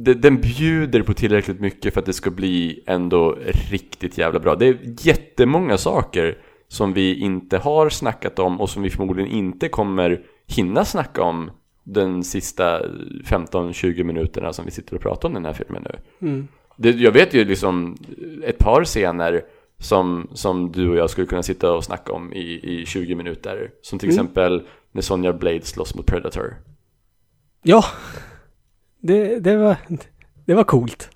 den 0.00 0.40
bjuder 0.40 1.02
på 1.02 1.14
tillräckligt 1.14 1.60
mycket 1.60 1.94
för 1.94 2.00
att 2.00 2.06
det 2.06 2.12
ska 2.12 2.30
bli 2.30 2.84
ändå 2.86 3.38
riktigt 3.70 4.18
jävla 4.18 4.40
bra. 4.40 4.54
Det 4.54 4.66
är 4.66 4.78
jättemånga 5.00 5.78
saker 5.78 6.38
som 6.68 6.92
vi 6.92 7.14
inte 7.14 7.58
har 7.58 7.88
snackat 7.88 8.38
om 8.38 8.60
och 8.60 8.70
som 8.70 8.82
vi 8.82 8.90
förmodligen 8.90 9.30
inte 9.30 9.68
kommer 9.68 10.22
hinna 10.46 10.84
snacka 10.84 11.22
om 11.22 11.50
den 11.84 12.24
sista 12.24 12.82
15-20 13.24 14.04
minuterna 14.04 14.52
som 14.52 14.64
vi 14.64 14.70
sitter 14.70 14.94
och 14.96 15.02
pratar 15.02 15.28
om 15.28 15.34
den 15.34 15.44
här 15.44 15.52
filmen 15.52 15.82
nu. 15.82 15.98
Det, 16.76 16.90
jag 16.90 17.12
vet 17.12 17.34
ju 17.34 17.44
liksom 17.44 17.96
ett 18.44 18.58
par 18.58 18.84
scener 18.84 19.42
som, 19.78 20.28
som 20.32 20.72
du 20.72 20.88
och 20.88 20.96
jag 20.96 21.10
skulle 21.10 21.26
kunna 21.26 21.42
sitta 21.42 21.72
och 21.72 21.84
snacka 21.84 22.12
om 22.12 22.32
i, 22.32 22.60
i 22.62 22.86
20 22.86 23.14
minuter. 23.14 23.70
Som 23.82 23.98
till 23.98 24.08
exempel 24.08 24.62
när 24.92 25.02
Sonja 25.02 25.32
Blade 25.32 25.62
slåss 25.62 25.94
mot 25.94 26.06
Predator. 26.06 26.56
Ja, 27.62 27.84
det, 29.00 29.38
det, 29.38 29.56
var, 29.56 29.76
det 30.44 30.54
var 30.54 30.64
coolt. 30.64 31.10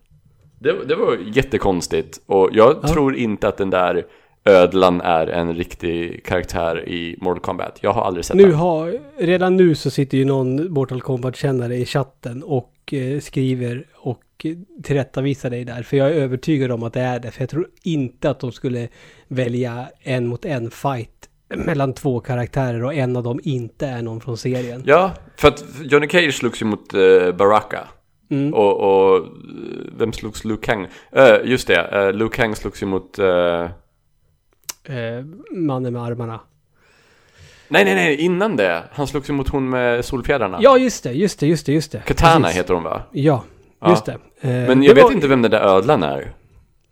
Det, 0.59 0.85
det 0.85 0.95
var 0.97 1.18
jättekonstigt 1.35 2.20
och 2.26 2.49
jag 2.53 2.76
Ja. 2.83 2.89
tror 2.89 3.16
inte 3.16 3.49
att 3.49 3.57
den 3.57 3.70
där 3.70 4.07
ödlan 4.45 5.01
är 5.01 5.26
en 5.26 5.55
riktig 5.55 6.24
karaktär 6.24 6.89
i 6.89 7.16
Mortal 7.20 7.41
Kombat. 7.41 7.78
Jag 7.83 7.93
har 7.93 8.03
aldrig 8.03 8.24
sett 8.24 8.37
Nu 8.37 8.43
den. 8.45 8.55
har, 8.55 8.99
redan 9.18 9.57
nu 9.57 9.74
så 9.74 9.91
sitter 9.91 10.18
ju 10.18 10.24
någon 10.24 10.72
Mortal 10.72 11.01
Kombat-kännare 11.01 11.76
i 11.76 11.85
chatten 11.87 12.43
och 12.43 12.72
eh, 12.93 13.20
skriver 13.20 13.85
och 13.95 14.47
tillrättavisar 14.83 15.51
dig 15.51 15.64
där. 15.64 15.83
För 15.83 15.97
jag 15.97 16.09
är 16.11 16.14
övertygad 16.14 16.70
om 16.70 16.83
att 16.83 16.93
det 16.93 17.01
är 17.01 17.20
det. 17.20 17.30
För 17.30 17.43
jag 17.43 17.51
tror 17.51 17.68
inte 17.83 18.30
att 18.30 18.41
de 18.41 18.53
skulle 18.53 18.89
välja 19.28 19.87
en 20.01 20.26
mot 20.26 20.45
en 20.45 20.70
fight 20.70 21.28
mellan 21.57 21.92
två 21.94 22.20
karaktärer 22.20 22.84
och 22.84 22.94
en 22.94 23.16
av 23.16 23.22
dem 23.22 23.40
inte 23.42 23.86
är 23.86 24.03
någon 24.03 24.20
från 24.20 24.36
serien. 24.36 24.82
Ja, 24.86 25.11
för 25.36 25.48
att 25.48 25.64
Johnny 25.82 26.09
Cage 26.09 26.34
slogs 26.34 26.62
ju 26.62 26.66
mot 26.66 26.94
uh, 26.94 27.32
Baraka. 27.32 27.88
Mm. 28.30 28.55
Och, 28.55 28.80
och 28.80 29.16
eh, 29.16 29.22
vem 29.98 30.12
slogs 30.12 30.44
Liu 30.44 30.57
Kang? 30.57 30.86
Eh, 31.12 31.36
just 31.44 31.66
det, 31.68 32.07
uh, 32.09 32.12
Liu 32.12 32.28
Kang 32.28 32.57
slogs 32.57 32.82
ju 32.82 32.86
mot... 32.86 33.18
eh, 33.18 33.68
Eh, 34.84 35.24
mannen 35.50 35.92
med 35.92 36.03
armarna. 36.03 36.40
nej, 37.68 37.84
nej, 37.84 37.94
nej, 37.94 38.16
innan 38.16 38.57
det. 38.57 38.82
Han 38.92 39.07
slogs 39.07 39.28
ju 39.28 39.32
mot 39.32 39.48
hon 39.48 39.70
med 39.70 40.05
solfjädrarna. 40.05 40.59
Ja, 40.61 40.78
just 40.78 41.05
det, 41.05 41.12
just 41.12 41.40
det, 41.40 41.46
just 41.46 41.66
det, 41.66 41.72
just 41.72 41.92
det. 41.92 41.98
Katana 42.07 42.40
Precis. 42.40 42.59
heter 42.59 42.74
hon 42.74 42.82
va? 42.82 43.03
Ja, 43.12 43.44
Ja. 43.80 43.90
just 43.90 44.05
det. 44.05 44.12
Eh, 44.12 44.18
Men 44.50 44.80
det 44.80 44.86
jag 44.86 44.94
vet 44.94 45.05
var- 45.05 45.12
inte 45.12 45.28
vem 45.28 45.42
den 45.42 45.50
där 45.50 45.61
ödlan 45.61 46.03
är. 46.03 46.32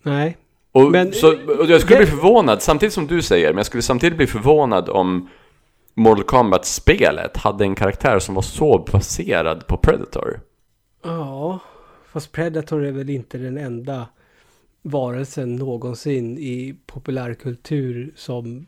Nej. 0.03 0.37
Och, 0.73 0.91
Men- 0.91 1.13
så, 1.13 1.29
och 1.33 1.67
jag 1.71 1.81
skulle 1.81 1.99
det- 1.99 2.05
bli 2.05 2.11
förvånad, 2.11 2.63
samtidigt 2.63 2.93
som 2.95 3.07
du 3.07 3.23
säger, 3.23 3.49
men 3.49 3.57
jag 3.57 3.67
skulle 3.67 3.83
samtidigt 3.83 4.17
bli 4.17 4.27
förvånad 4.27 4.89
om 4.89 5.29
Mortal 5.95 6.25
Kombat-spelet 6.25 7.37
hade 7.37 7.65
en 7.65 7.75
karaktär 7.75 8.19
som 8.19 8.35
var 8.35 8.43
så 8.43 8.79
baserad 8.93 9.67
på 9.67 9.77
Predator. 9.77 10.41
Ja, 11.05 11.59
fast 12.13 12.33
Predator 12.33 12.85
är 12.85 12.93
väl 12.93 13.11
inte 13.11 13.39
den 13.39 13.59
enda 13.59 14.07
varelsen 14.83 15.57
någonsin 15.57 16.39
i 16.39 16.77
populärkultur 16.87 18.13
som 18.17 18.67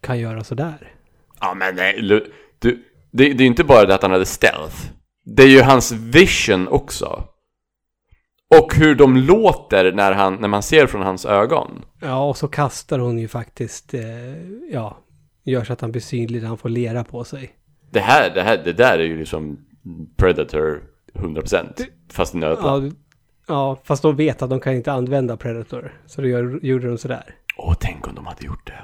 kan 0.00 0.18
göra 0.18 0.44
sådär. 0.44 0.92
Ja 1.40 1.54
men 1.54 1.74
nej, 1.76 1.98
Lu- 2.00 2.30
du, 2.58 2.82
det, 3.10 3.24
det 3.24 3.34
är 3.34 3.40
ju 3.40 3.46
inte 3.46 3.64
bara 3.64 3.86
det 3.86 3.94
att 3.94 4.02
han 4.02 4.10
hade 4.10 4.26
stealth. 4.26 4.76
Det 5.24 5.42
är 5.42 5.48
ju 5.48 5.62
hans 5.62 5.92
vision 5.92 6.68
också. 6.68 7.24
Och 8.50 8.74
hur 8.74 8.94
de 8.94 9.16
låter 9.16 9.92
när, 9.92 10.12
han, 10.12 10.34
när 10.34 10.48
man 10.48 10.62
ser 10.62 10.86
från 10.86 11.02
hans 11.02 11.24
ögon. 11.26 11.84
Ja, 12.00 12.28
och 12.28 12.36
så 12.36 12.48
kastar 12.48 12.98
hon 12.98 13.18
ju 13.18 13.28
faktiskt, 13.28 13.94
eh, 13.94 14.02
ja, 14.72 14.98
gör 15.44 15.64
så 15.64 15.72
att 15.72 15.80
han 15.80 15.92
blir 15.92 16.02
synlig 16.02 16.42
när 16.42 16.48
han 16.48 16.58
får 16.58 16.68
lera 16.68 17.04
på 17.04 17.24
sig. 17.24 17.54
Det 17.90 18.00
här, 18.00 18.30
det 18.34 18.42
här, 18.42 18.62
det 18.64 18.72
där 18.72 18.98
är 18.98 19.04
ju 19.04 19.18
liksom 19.18 19.58
Predator 20.16 20.82
100% 21.14 21.82
fast 22.10 22.34
i 22.34 22.38
nödland. 22.38 22.86
Ja, 22.86 22.92
ja, 23.48 23.80
fast 23.84 24.02
de 24.02 24.16
vet 24.16 24.42
att 24.42 24.50
de 24.50 24.60
kan 24.60 24.74
inte 24.74 24.92
använda 24.92 25.36
Predator. 25.36 26.00
Så 26.06 26.20
då 26.20 26.28
gör, 26.28 26.60
gjorde 26.62 26.88
de 26.88 26.98
sådär. 26.98 27.34
Åh, 27.56 27.74
tänk 27.80 28.08
om 28.08 28.14
de 28.14 28.26
hade 28.26 28.46
gjort 28.46 28.66
det. 28.66 28.78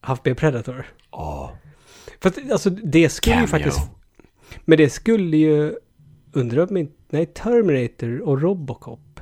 Haft 0.00 0.24
med 0.24 0.36
Predator. 0.36 0.86
Åh, 1.10 1.50
Fast 2.20 2.38
alltså 2.52 2.70
det 2.70 3.08
skulle 3.08 3.34
ju 3.36 3.46
Cameo. 3.46 3.48
faktiskt... 3.48 3.90
Men 4.64 4.78
det 4.78 4.90
skulle 4.90 5.36
ju... 5.36 5.74
Undrar 6.32 6.68
om 6.70 6.76
inte... 6.76 6.92
Nej, 7.10 7.26
Terminator 7.26 8.20
och 8.20 8.42
Robocop 8.42 9.20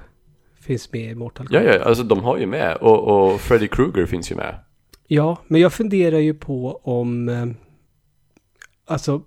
finns 0.60 0.92
med 0.92 1.10
i 1.10 1.14
Mortal 1.14 1.46
Ja, 1.50 1.58
Kombat. 1.60 1.76
ja, 1.76 1.82
alltså 1.84 2.04
de 2.04 2.24
har 2.24 2.36
ju 2.38 2.46
med. 2.46 2.76
Och, 2.76 3.32
och 3.32 3.40
Freddy 3.40 3.68
Krueger 3.68 4.06
finns 4.06 4.30
ju 4.32 4.36
med. 4.36 4.58
Ja, 5.06 5.38
men 5.46 5.60
jag 5.60 5.72
funderar 5.72 6.18
ju 6.18 6.34
på 6.34 6.80
om... 6.84 7.28
eh, 7.28 7.46
Alltså, 8.88 9.22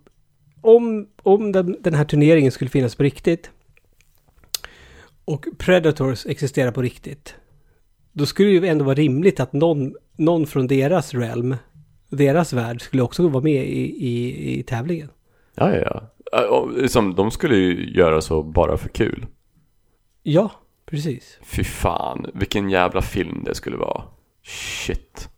om, 0.62 1.08
om 1.24 1.52
den, 1.52 1.78
den 1.82 1.94
här 1.94 2.06
turneringen 2.06 2.52
skulle 2.52 2.70
finnas 2.70 2.96
på 2.96 3.04
riktigt 3.04 3.52
och 5.26 5.46
Predators 5.58 6.26
existerar 6.26 6.72
på 6.72 6.82
riktigt, 6.82 7.36
då 8.12 8.26
skulle 8.26 8.50
det 8.50 8.54
ju 8.56 8.68
ändå 8.68 8.86
vara 8.86 8.96
rimligt 8.96 9.40
att 9.40 9.54
någon, 9.54 9.96
någon 10.16 10.48
från 10.48 10.68
deras 10.68 11.14
realm, 11.14 11.56
deras 12.10 12.54
värld, 12.54 12.82
skulle 12.82 13.04
också 13.04 13.28
vara 13.28 13.44
med 13.44 13.66
i, 13.66 14.08
i, 14.08 14.60
i 14.60 14.64
tävlingen. 14.64 15.10
Ja, 15.56 15.76
ja, 15.76 15.82
ja. 15.82 16.04
Liksom, 16.76 17.16
de 17.16 17.32
skulle 17.32 17.56
ju 17.56 17.90
göra 17.90 18.22
så 18.22 18.44
bara 18.44 18.78
för 18.78 18.90
kul. 18.90 19.26
Ja, 20.24 20.52
precis. 20.86 21.40
Fy 21.44 21.64
fan, 21.64 22.26
vilken 22.34 22.70
jävla 22.70 23.02
film 23.02 23.44
det 23.46 23.56
skulle 23.56 23.78
vara. 23.78 24.04
Shit. 24.44 25.30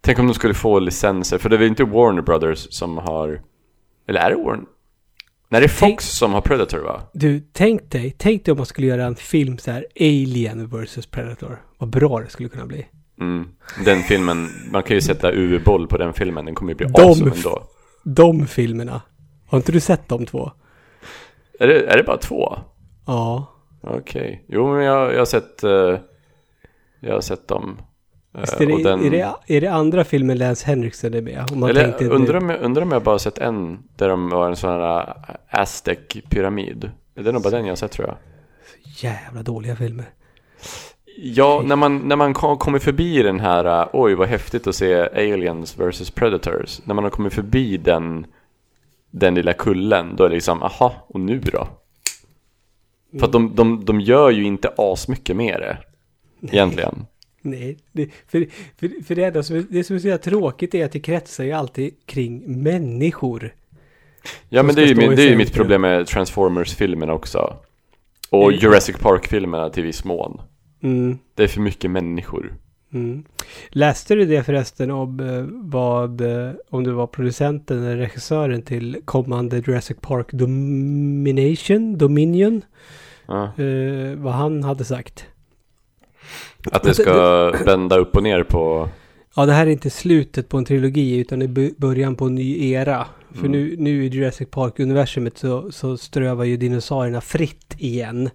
Tänk 0.00 0.18
om 0.18 0.26
de 0.26 0.34
skulle 0.34 0.54
få 0.54 0.78
licenser, 0.78 1.38
för 1.38 1.48
det 1.48 1.56
är 1.56 1.58
väl 1.58 1.68
inte 1.68 1.84
Warner 1.84 2.22
Brothers 2.22 2.66
som 2.70 2.98
har... 2.98 3.42
Eller 4.08 4.20
är 4.20 4.30
det 4.30 4.36
Warner? 4.36 4.64
Nej, 5.48 5.60
det 5.60 5.64
är 5.66 5.68
Fox 5.68 5.80
Tänk- 5.80 6.00
som 6.00 6.32
har 6.32 6.40
Predator 6.40 6.78
va? 6.78 7.02
Du, 7.12 7.40
tänk 7.52 7.90
dig, 7.90 8.14
tänk 8.18 8.44
dig 8.44 8.52
om 8.52 8.56
man 8.58 8.66
skulle 8.66 8.86
göra 8.86 9.04
en 9.04 9.16
film 9.16 9.58
så 9.58 9.70
här, 9.70 9.86
Alien 10.00 10.66
vs 10.68 11.06
Predator. 11.06 11.62
Vad 11.78 11.90
bra 11.90 12.20
det 12.20 12.28
skulle 12.28 12.48
kunna 12.48 12.66
bli. 12.66 12.86
Mm. 13.20 13.48
Den 13.84 14.02
filmen, 14.02 14.48
man 14.70 14.82
kan 14.82 14.96
ju 14.96 15.00
sätta 15.00 15.32
UV-boll 15.32 15.86
på 15.88 15.98
den 15.98 16.12
filmen, 16.12 16.44
den 16.44 16.54
kommer 16.54 16.72
ju 16.72 16.76
bli 16.76 16.86
De- 16.86 17.02
awesome 17.02 17.30
ändå. 17.36 17.62
De 18.04 18.46
filmerna. 18.46 19.00
Har 19.52 19.58
inte 19.58 19.72
du 19.72 19.80
sett 19.80 20.08
de 20.08 20.26
två? 20.26 20.50
Är 21.58 21.66
det, 21.66 21.86
är 21.86 21.96
det 21.96 22.02
bara 22.02 22.16
två? 22.18 22.58
Ja. 23.06 23.46
Okej. 23.80 24.44
Jo, 24.48 24.74
men 24.74 24.84
jag, 24.84 25.12
jag 25.14 25.18
har 25.18 25.24
sett... 25.24 25.64
eh, 25.64 25.98
jag 27.00 27.14
har 27.14 27.20
sett 27.20 27.48
dem. 27.48 27.76
Eh, 28.34 28.40
Visst 28.40 28.60
är, 28.60 28.66
det, 28.66 28.82
den- 28.82 29.04
är, 29.04 29.10
det, 29.10 29.34
är 29.46 29.60
det 29.60 29.66
andra 29.66 30.04
filmen 30.04 30.38
Lance 30.38 30.66
Henriksen 30.66 31.14
är 31.14 31.22
med? 31.22 31.44
Om 31.52 31.60
man 31.60 31.70
Eller 31.70 31.82
tänkte 31.84 32.08
undrar 32.08 32.36
om, 32.38 32.50
jag, 32.50 32.60
undrar 32.62 32.82
om 32.82 32.92
jag 32.92 33.02
bara 33.02 33.18
sett 33.18 33.38
en 33.38 33.78
där 33.96 34.08
de 34.08 34.28
var 34.28 34.48
en 34.48 34.56
sån 34.56 34.70
här 34.70 35.00
äh, 35.50 35.60
Aztec-pyramid. 35.60 36.90
Det 37.14 37.28
är 37.28 37.32
nog 37.32 37.42
bara 37.42 37.50
den 37.50 37.64
jag 37.64 37.70
har 37.70 37.76
sett 37.76 37.92
tror 37.92 38.08
jag. 38.08 38.16
Jävla 38.96 39.42
dåliga 39.42 39.76
filmer. 39.76 40.04
Ja, 41.16 41.62
när 41.64 41.76
man, 41.76 41.98
när 41.98 42.16
man 42.16 42.34
kom- 42.34 42.58
kommer 42.58 42.78
förbi 42.78 43.22
den 43.22 43.40
här, 43.40 43.88
oj 43.92 44.14
vad 44.14 44.28
häftigt 44.28 44.66
att 44.66 44.74
se 44.74 44.94
Aliens 45.08 45.78
vs 45.78 46.10
Predators. 46.10 46.80
När 46.84 46.94
man 46.94 47.04
har 47.04 47.10
kommit 47.10 47.34
förbi 47.34 47.76
den, 47.76 48.26
den 49.14 49.34
lilla 49.34 49.52
kullen, 49.52 50.16
då 50.16 50.24
är 50.24 50.28
det 50.28 50.34
liksom, 50.34 50.62
aha, 50.62 50.94
och 51.08 51.20
nu 51.20 51.38
då? 51.40 51.68
För 53.18 53.26
att 53.26 53.32
de, 53.32 53.54
de, 53.54 53.84
de 53.84 54.00
gör 54.00 54.30
ju 54.30 54.44
inte 54.44 54.72
asmycket 54.76 55.36
med 55.36 55.60
det, 55.60 55.78
egentligen. 56.52 57.06
Nej, 57.42 57.78
det, 57.92 58.10
för, 58.28 58.46
för, 58.76 59.04
för 59.04 59.14
det, 59.14 59.24
enda 59.24 59.42
som, 59.42 59.66
det 59.70 59.84
som 59.84 59.96
är 59.96 60.00
så 60.00 60.18
tråkigt 60.18 60.74
är 60.74 60.84
att 60.84 60.92
det 60.92 61.00
kretsar 61.00 61.44
ju 61.44 61.52
alltid 61.52 61.94
kring 62.06 62.62
människor. 62.62 63.54
Ja 64.48 64.62
men 64.62 64.74
det 64.74 64.82
är 64.82 64.86
ju, 64.86 64.94
min- 64.94 65.16
det 65.16 65.22
är 65.22 65.30
ju 65.30 65.36
mitt 65.36 65.52
problem 65.52 65.80
med 65.80 66.06
Transformers-filmerna 66.06 67.12
också. 67.12 67.56
Och 68.30 68.48
Mm. 68.48 68.60
Jurassic 68.60 68.96
Park-filmerna 68.96 69.70
till 69.70 69.82
viss 69.82 70.04
mån. 70.04 70.40
Mm, 70.82 71.18
Det 71.34 71.42
är 71.44 71.48
för 71.48 71.60
mycket 71.60 71.90
människor. 71.90 72.52
Mm. 72.92 73.24
Läste 73.68 74.14
du 74.14 74.24
det 74.24 74.42
förresten 74.42 74.90
om 74.90 75.20
eh, 75.20 75.44
vad, 75.70 76.20
eh, 76.20 76.50
om 76.70 76.84
det 76.84 76.92
var 76.92 77.06
producenten 77.06 77.82
eller 77.82 77.96
regissören 77.96 78.62
till 78.62 78.96
kommande 79.04 79.56
Jurassic 79.56 79.96
Park 80.00 80.32
Domination, 80.32 81.98
Dominion, 81.98 82.62
Ja. 83.26 83.44
eh, 83.44 84.16
vad 84.16 84.32
han 84.32 84.64
hade 84.64 84.84
sagt? 84.84 85.26
Att 86.72 86.82
det 86.82 86.94
ska 86.94 87.50
vända 87.66 87.96
upp 87.98 88.16
och 88.16 88.22
ner 88.22 88.42
på... 88.42 88.88
Ja, 89.36 89.46
det 89.46 89.52
här 89.52 89.66
är 89.66 89.70
inte 89.70 89.90
slutet 89.90 90.48
på 90.48 90.58
en 90.58 90.64
trilogi 90.64 91.16
utan 91.18 91.38
det 91.38 91.44
är 91.44 91.80
början 91.80 92.16
på 92.16 92.24
en 92.24 92.34
ny 92.34 92.70
era. 92.70 93.06
För 93.30 93.38
Mm. 93.46 93.52
nu, 93.52 93.76
nu 93.78 94.04
i 94.04 94.08
Jurassic 94.08 94.48
Park-universumet 94.50 95.38
så, 95.38 95.72
så 95.72 95.96
strövar 95.96 96.44
ju 96.44 96.56
dinosaurierna 96.56 97.20
fritt 97.20 97.74
igen. 97.78 98.30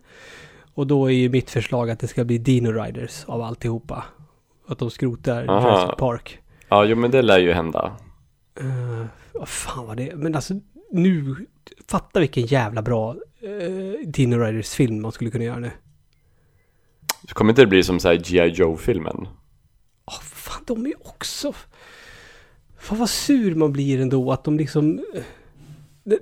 Och 0.74 0.88
då 0.88 1.06
är 1.06 1.12
ju 1.14 1.30
mitt 1.30 1.50
förslag 1.50 1.90
att 1.90 2.00
det 2.00 2.08
ska 2.08 2.24
bli 2.24 2.38
Dino 2.38 2.72
Riders 2.72 3.24
av 3.26 3.42
alltihopa. 3.42 4.04
Att 4.68 4.80
de 4.80 4.90
skrotar 4.90 5.46
Aha. 5.48 5.62
Jurassic 5.62 5.98
Park. 5.98 6.40
Ja, 6.70 6.86
jo 6.86 6.96
men 6.96 7.12
det 7.12 7.22
lär 7.22 7.40
ju 7.40 7.54
hända. 7.54 7.98
Uh, 8.62 9.06
vad 9.34 9.50
fan 9.50 9.88
var 9.88 9.96
det? 9.96 10.16
Men 10.16 10.36
alltså 10.36 10.54
nu, 10.92 11.36
fatta 11.88 12.20
vilken 12.20 12.46
jävla 12.46 12.82
bra 12.82 13.16
uh, 13.44 14.08
Dino 14.08 14.36
Riders-film 14.38 15.02
man 15.02 15.12
skulle 15.12 15.32
kunna 15.32 15.44
göra 15.44 15.60
nu. 15.60 15.72
Kommer 17.30 17.52
inte 17.52 17.62
det 17.62 17.68
bli 17.68 17.84
som 17.84 18.00
så 18.00 18.08
här 18.08 18.16
G.I. 18.16 18.48
Joe-filmen? 18.48 19.28
Åh, 20.06 20.22
fan, 20.22 20.64
de 20.68 20.86
är 20.86 20.90
ju 20.90 20.96
också... 21.06 21.54
Fan 22.78 22.98
vad 22.98 23.10
sur 23.10 23.56
man 23.56 23.74
blir 23.74 24.02
ändå 24.02 24.32
att 24.32 24.44
de 24.44 24.58
liksom... 24.58 25.00
eh, 25.16 25.24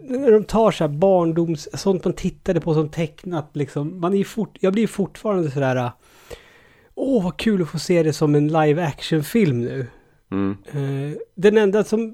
När 0.01 0.31
de 0.31 0.43
tar 0.43 0.71
så 0.71 0.83
här 0.83 0.91
barndoms... 0.91 1.67
Sånt 1.73 2.05
man 2.05 2.13
tittade 2.13 2.61
på 2.61 2.73
som 2.73 2.89
tecknat 2.89 3.49
liksom. 3.53 3.99
Man 3.99 4.13
är 4.13 4.17
ju 4.17 4.23
fort, 4.23 4.57
jag 4.59 4.73
blir 4.73 4.87
fortfarande 4.87 5.51
sådär... 5.51 5.75
eh, 5.75 5.91
Åh, 6.95 7.23
vad 7.23 7.37
kul 7.37 7.61
att 7.61 7.69
få 7.69 7.79
se 7.79 8.03
det 8.03 8.13
som 8.13 8.35
en 8.35 8.47
live 8.47 8.83
action-film 8.85 9.61
nu. 9.61 9.87
Mm. 10.31 10.57
Eh, 10.71 11.17
den 11.35 11.57
enda 11.57 11.83
som... 11.83 12.13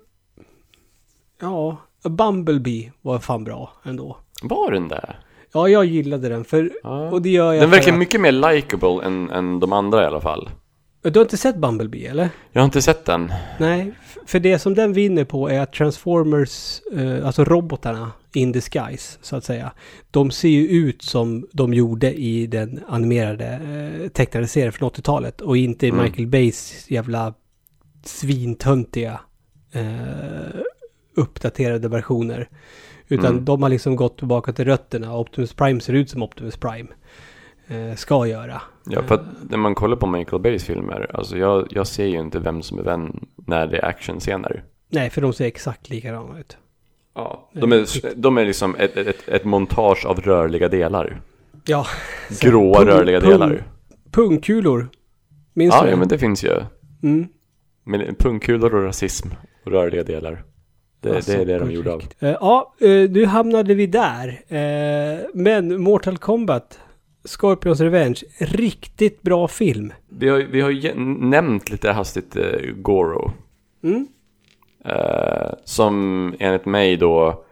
Ja, 1.42 1.78
Bumblebee 2.10 2.92
var 3.02 3.20
fan 3.20 3.44
bra 3.44 3.74
ändå. 3.84 4.18
Var 4.44 4.72
den 4.72 4.88
där? 4.88 5.20
Ja, 5.54 5.68
jag 5.70 5.86
gillade 5.86 6.30
den 6.30 6.44
för... 6.46 6.72
Ja. 6.84 7.10
Och 7.10 7.22
det 7.22 7.30
gör 7.30 7.54
jag 7.54 7.64
Den 7.64 7.70
verkar 7.70 7.92
att- 7.92 7.98
mycket 8.00 8.22
mer 8.22 8.32
likable 8.32 9.06
än, 9.06 9.30
än 9.30 9.60
de 9.60 9.74
andra 9.74 10.04
i 10.04 10.06
alla 10.06 10.22
fall. 10.22 10.50
Du 11.02 11.20
har 11.20 11.22
inte 11.22 11.38
sett 11.38 11.56
Bumblebee 11.58 12.08
eller? 12.10 12.30
Jag 12.52 12.62
har 12.62 12.66
inte 12.66 12.82
sett 12.82 13.06
den. 13.06 13.34
Nej, 13.60 13.92
för 14.26 14.40
det 14.40 14.60
som 14.60 14.74
den 14.76 14.94
vinner 14.94 15.24
på 15.24 15.50
är 15.50 15.60
att 15.60 15.74
Transformers, 15.74 16.82
eh, 16.94 17.26
alltså 17.26 17.44
robotarna 17.44 18.12
in 18.34 18.52
disguise 18.52 19.18
så 19.22 19.36
att 19.36 19.44
säga. 19.44 19.72
De 20.12 20.32
ser 20.32 20.50
ju 20.50 20.68
ut 20.68 21.02
som 21.02 21.48
de 21.54 21.74
gjorde 21.74 22.14
i 22.14 22.48
den 22.48 22.80
animerade 22.88 23.46
eh, 23.48 24.08
tecknade 24.10 24.48
serien 24.48 24.72
från 24.72 24.90
80-talet 24.90 25.42
och 25.42 25.58
inte 25.58 25.88
Mm. 25.88 26.04
Michael 26.04 26.28
Bays 26.28 26.86
jävla 26.92 27.34
svintöntiga 28.06 29.20
eh, 29.72 30.60
uppdaterade 31.16 31.88
versioner. 31.88 32.50
Utan 33.08 33.26
Mm. 33.32 33.46
de 33.46 33.64
har 33.64 33.70
liksom 33.70 33.96
gått 33.96 34.18
tillbaka 34.18 34.54
till 34.54 34.66
rötterna. 34.66 35.18
Optimus 35.18 35.54
Prime 35.54 35.82
ser 35.82 35.94
ut 35.94 36.10
som 36.10 36.24
Optimus 36.24 36.58
Prime 36.58 36.90
ska 37.96 38.28
göra. 38.28 38.62
Ja, 38.86 39.04
för 39.04 39.16
att 39.16 39.22
när 39.50 39.58
man 39.58 39.76
kollar 39.76 39.96
på 39.96 40.08
Michael 40.08 40.42
Bays 40.42 40.64
filmer, 40.64 41.12
alltså 41.14 41.38
jag, 41.38 41.68
jag 41.70 41.88
ser 41.88 42.06
ju 42.06 42.20
inte 42.20 42.40
vem 42.40 42.62
som 42.62 42.80
är 42.80 42.84
vem 42.84 43.28
när 43.36 43.68
det 43.68 43.78
är 43.78 43.86
actionscener. 43.86 44.64
Nej, 44.90 45.10
för 45.10 45.22
de 45.22 45.34
ser 45.34 45.46
exakt 45.46 45.90
likadana 45.90 46.40
ut. 46.40 46.58
Ja, 47.16 47.50
de 47.54 47.72
är, 47.72 48.16
de 48.16 48.38
är 48.38 48.46
liksom 48.46 48.76
ett, 48.76 48.98
ett, 48.98 49.28
ett 49.28 49.46
montage 49.46 50.06
av 50.06 50.20
rörliga 50.22 50.68
delar. 50.68 51.22
Ja. 51.66 51.86
Gråa 52.42 52.82
pung- 52.82 52.86
rörliga 52.86 53.20
pung- 53.20 53.30
delar. 53.30 53.64
Pungkulor. 54.12 54.90
Minns 55.54 55.76
Ja, 55.76 55.84
du 55.84 55.90
ja, 55.90 55.96
men 55.96 56.08
det 56.08 56.20
finns 56.20 56.44
ju. 56.44 56.60
Mm. 57.04 57.28
Men 57.84 58.16
pungkulor 58.16 58.76
och 58.76 58.84
rasism 58.84 59.28
och 59.66 59.72
rörliga 59.72 60.04
delar. 60.04 60.44
Det, 61.00 61.16
Alltså, 61.16 61.32
det 61.32 61.42
är 61.42 61.46
det 61.46 61.60
de 61.60 61.72
gjorde 61.72 61.94
av. 61.94 62.04
Eh, 62.20 62.30
ja, 62.30 62.74
uh, 62.82 63.10
nu 63.10 63.26
hamnade 63.26 63.74
vi 63.74 63.88
där. 63.88 64.42
Eh, 64.48 65.20
men 65.34 65.82
Mortal 65.82 66.18
Kombat, 66.18 66.80
Scorpions 67.24 67.82
Revenge, 67.82 68.22
riktigt 68.40 69.22
bra 69.22 69.48
film. 69.48 69.94
Vi 70.10 70.30
har, 70.30 70.40
vi 70.40 70.62
har 70.62 70.70
ju 70.70 70.94
nämnt 71.20 71.70
lite 71.70 71.92
hastigt 71.92 72.38
uh, 72.38 72.72
Goro. 72.76 73.32
Mm. 73.84 74.08
Eh, 74.86 75.54
som 75.64 76.36
enligt 76.40 76.66
mig 76.66 76.98
då 76.98 77.44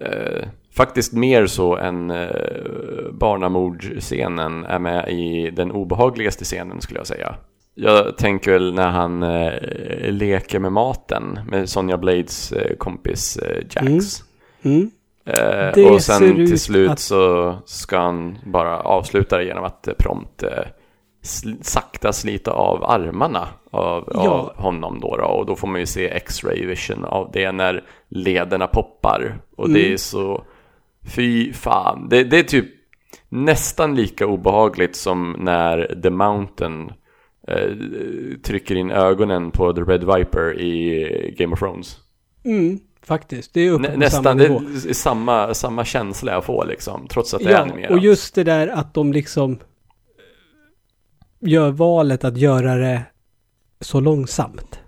eh, 0.00 0.48
faktiskt 0.76 1.12
mer 1.12 1.46
så 1.46 1.76
än 1.76 2.10
uh, 2.10 3.12
barnamordscenen 3.12 4.64
är 4.64 4.78
med 4.78 5.08
i 5.08 5.50
den 5.50 5.70
obehagligaste 5.70 6.44
scenen 6.44 6.80
skulle 6.80 7.00
jag 7.00 7.06
säga. 7.06 7.34
Jag 7.74 8.16
tänker 8.16 8.52
väl 8.52 8.74
när 8.74 8.88
han 8.88 9.22
eh, 9.22 10.12
leker 10.12 10.58
med 10.58 10.72
maten 10.72 11.38
med 11.50 11.68
Sonja 11.68 11.98
Blades 11.98 12.52
kompis 12.78 13.38
Jax. 13.70 14.22
Mm. 14.62 14.90
Eh, 15.26 15.72
Det 15.74 15.90
och 15.90 16.02
sen 16.02 16.18
till 16.34 16.52
ut 16.52 16.60
slut 16.60 16.90
att- 16.90 16.98
så 16.98 17.54
ska 17.66 17.98
han 17.98 18.38
bara 18.46 18.80
avsluta 18.80 19.36
det 19.38 19.44
genom 19.44 19.64
att 19.64 19.88
eh, 19.88 19.94
prompt 19.94 20.42
eh, 20.42 20.48
sl- 21.22 21.62
sakta 21.62 22.12
slita 22.12 22.50
av 22.52 22.84
armarna 22.84 23.48
av, 23.70 24.10
Ja. 24.14 24.28
av 24.30 24.56
honom 24.56 25.00
då, 25.00 25.16
då. 25.16 25.24
Och 25.24 25.46
då 25.46 25.56
får 25.56 25.68
man 25.68 25.80
ju 25.80 25.86
se 25.86 26.08
X-ray 26.08 26.66
vision 26.66 27.04
av 27.04 27.30
det 27.32 27.52
när 27.52 27.84
lederna 28.08 28.66
poppar. 28.66 29.38
Och 29.56 29.68
det 29.70 29.80
Mm. 29.80 29.92
är 29.92 29.96
så... 29.96 30.44
Fy 31.16 31.52
fan. 31.52 32.08
Det, 32.10 32.24
det 32.24 32.38
är 32.38 32.42
typ 32.42 32.66
nästan 33.28 33.94
lika 33.94 34.26
obehagligt 34.26 34.96
som 34.96 35.36
när 35.38 36.00
The 36.02 36.10
Mountain 36.10 36.92
eh, 37.48 37.70
trycker 38.44 38.74
in 38.74 38.90
ögonen 38.90 39.50
på 39.50 39.72
The 39.72 39.80
Red 39.80 40.04
Viper 40.16 40.60
i 40.60 41.34
Game 41.38 41.52
of 41.52 41.58
Thrones. 41.58 41.96
Mm. 42.44 42.78
Faktiskt, 43.06 43.54
det 43.54 43.60
är 43.60 43.70
uppe 43.70 43.82
Nä, 43.82 43.88
på 43.88 44.10
samma 44.10 44.32
nästan, 44.32 44.36
det 44.36 44.48
nivå. 44.48 44.60
är 44.88 44.92
samma, 44.92 45.54
samma 45.54 45.84
känsla 45.84 46.32
jag 46.32 46.44
får 46.44 46.66
liksom, 46.66 47.06
trots 47.08 47.34
att 47.34 47.40
det 47.40 47.46
är 47.48 47.50
Ja, 47.52 47.58
animerat. 47.58 47.90
och 47.90 47.98
just 47.98 48.34
det 48.34 48.44
där 48.44 48.68
att 48.68 48.94
de 48.94 49.12
liksom 49.12 49.52
eh, 49.52 49.58
gör 51.50 51.70
valet 51.70 52.24
att 52.24 52.36
göra 52.36 52.74
det 52.76 53.02
så 53.80 54.00
långsamt. 54.00 54.78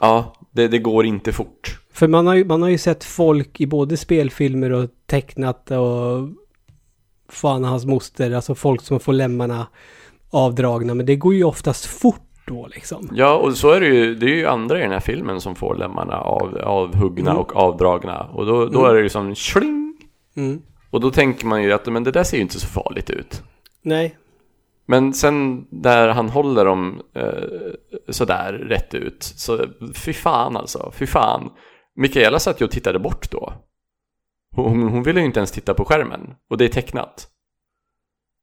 Ja, 0.00 0.32
det, 0.50 0.68
det 0.68 0.78
går 0.78 1.06
inte 1.06 1.32
fort. 1.32 1.80
För 1.92 2.08
man 2.08 2.26
har, 2.26 2.34
ju, 2.34 2.44
man 2.44 2.62
har 2.62 2.68
ju 2.68 2.78
sett 2.78 3.04
folk 3.04 3.60
i 3.60 3.66
både 3.66 3.96
spelfilmer 3.96 4.70
och 4.72 4.90
tecknat 5.06 5.70
och 5.70 6.28
fan 7.28 7.64
hans 7.64 7.84
moster, 7.86 8.30
alltså 8.30 8.54
folk 8.54 8.82
som 8.82 9.00
får 9.00 9.12
lemmarna 9.12 9.66
avdragna. 10.30 10.94
Men 10.94 11.06
det 11.06 11.16
går 11.16 11.34
ju 11.34 11.44
oftast 11.44 11.86
fort 11.86 12.25
då 12.46 12.66
liksom. 12.74 13.08
Ja, 13.12 13.34
och 13.36 13.56
så 13.56 13.70
är 13.70 13.80
det 13.80 13.86
ju, 13.86 14.14
det 14.14 14.26
är 14.26 14.34
ju 14.34 14.46
andra 14.46 14.78
i 14.78 14.82
den 14.82 14.90
här 14.92 15.00
filmen 15.00 15.40
som 15.40 15.54
får 15.54 15.74
lemmarna 15.74 16.20
av, 16.20 16.58
avhuggna 16.64 17.30
Mm. 17.30 17.40
och 17.42 17.56
avdragna. 17.56 18.22
Och 18.32 18.46
då, 18.46 18.66
då 18.66 18.78
Mm. 18.78 18.90
är 18.90 18.94
det 18.94 19.02
ju 19.02 19.08
som 19.08 19.34
sling. 19.34 19.96
Mm. 20.36 20.62
Och 20.90 21.00
då 21.00 21.10
tänker 21.10 21.46
man 21.46 21.62
ju 21.62 21.72
att 21.72 21.86
men 21.86 22.04
det 22.04 22.10
där 22.10 22.24
ser 22.24 22.36
ju 22.36 22.42
inte 22.42 22.60
så 22.60 22.66
farligt 22.66 23.10
ut. 23.10 23.42
Nej. 23.82 24.16
Men 24.86 25.12
sen 25.14 25.66
där 25.70 26.08
han 26.08 26.28
håller 26.28 26.64
dem 26.64 27.02
eh, 27.14 27.32
sådär 28.08 28.52
rätt 28.52 28.94
ut, 28.94 29.22
så 29.22 29.64
fy 29.94 30.12
fan 30.12 30.56
alltså, 30.56 30.92
fy 30.94 31.06
fan. 31.06 31.50
Mikaela 31.96 32.38
satt 32.38 32.60
ju 32.60 32.64
och 32.64 32.70
tittade 32.70 32.98
bort 32.98 33.30
då. 33.30 33.52
Hon, 34.56 34.82
hon 34.82 35.02
ville 35.02 35.20
ju 35.20 35.26
inte 35.26 35.40
ens 35.40 35.52
titta 35.52 35.74
på 35.74 35.84
skärmen, 35.84 36.34
och 36.50 36.58
det 36.58 36.64
är 36.64 36.68
tecknat. 36.68 37.28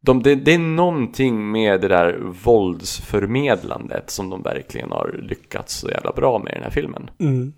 De, 0.06 0.24
det, 0.24 0.36
det 0.36 0.54
är 0.54 0.60
någonting 0.60 1.52
med 1.52 1.82
det 1.82 1.88
där 1.88 2.20
våldsförmedlandet 2.44 4.10
som 4.10 4.30
de 4.30 4.42
verkligen 4.42 4.92
har 4.92 5.20
lyckats 5.24 5.80
så 5.80 5.90
jävla 5.90 6.12
bra 6.12 6.40
med 6.40 6.52
i 6.52 6.56
den 6.56 6.64
här 6.64 6.70
filmen. 6.70 7.10
Mm. 7.20 7.54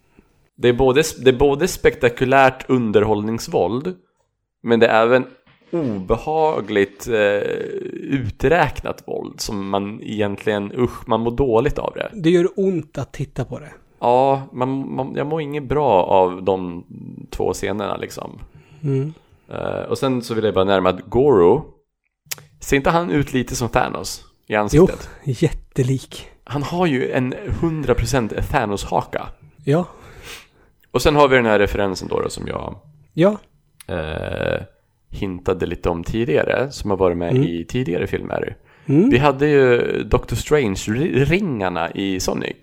Det 0.55 0.69
är 0.69 0.73
både, 0.73 1.03
det 1.23 1.29
är 1.29 1.37
både 1.37 1.67
spektakulärt 1.67 2.69
underhållningsvåld, 2.69 3.95
men 4.63 4.79
det 4.79 4.87
är 4.87 5.03
även 5.03 5.25
obehagligt 5.71 7.07
eh, 7.07 7.49
uträknat 7.93 9.03
våld 9.07 9.41
som 9.41 9.69
man 9.69 10.01
egentligen, 10.03 10.71
usch, 10.77 11.07
man 11.07 11.21
mår 11.21 11.31
dåligt 11.31 11.79
av 11.79 11.93
det. 11.95 12.09
Det 12.13 12.29
gör 12.29 12.47
ont 12.55 12.97
att 12.97 13.13
titta 13.13 13.45
på 13.45 13.59
det. 13.59 13.71
Ja, 13.99 14.41
man, 14.51 14.95
man, 14.95 15.15
jag 15.15 15.27
mår 15.27 15.41
inget 15.41 15.63
bra 15.63 16.03
av 16.03 16.43
de 16.43 16.83
två 17.29 17.53
scenerna 17.53 17.97
liksom. 17.97 18.39
Mm. 18.83 19.13
Eh, 19.49 19.89
och 19.89 19.97
sen 19.97 20.21
så 20.21 20.33
vill 20.33 20.43
jag 20.45 20.53
bara 20.53 20.65
närma 20.65 20.89
att 20.89 21.01
Goro, 21.05 21.65
ser 22.59 22.77
inte 22.77 22.89
han 22.89 23.09
ut 23.11 23.33
lite 23.33 23.55
som 23.55 23.69
Thanos 23.69 24.21
i 24.47 24.53
Jo, 24.53 24.59
ansiktet? 24.59 25.09
jättelik. 25.23 26.29
Han 26.43 26.63
har 26.63 26.85
ju 26.85 27.11
en 27.11 27.33
100% 27.33 28.41
Thanos-haka. 28.41 29.27
Ja. 29.63 29.85
Och 30.91 31.01
sen 31.01 31.15
har 31.15 31.27
vi 31.27 31.35
den 31.35 31.45
här 31.45 31.59
referensen 31.59 32.07
då, 32.07 32.19
då 32.21 32.29
som 32.29 32.47
jag 32.47 32.79
Ja. 33.13 33.37
eh, 33.87 34.61
hintade 35.09 35.65
lite 35.65 35.89
om 35.89 36.03
tidigare, 36.03 36.71
som 36.71 36.89
har 36.89 36.97
varit 36.97 37.17
med 37.17 37.31
Mm. 37.31 37.43
i 37.43 37.65
tidigare 37.65 38.07
filmer. 38.07 38.57
Mm. 38.85 39.09
Vi 39.09 39.17
hade 39.17 39.47
ju 39.47 39.81
Doctor 40.03 40.35
Strange-ringarna 40.35 41.91
i 41.95 42.19
Sonic. 42.19 42.55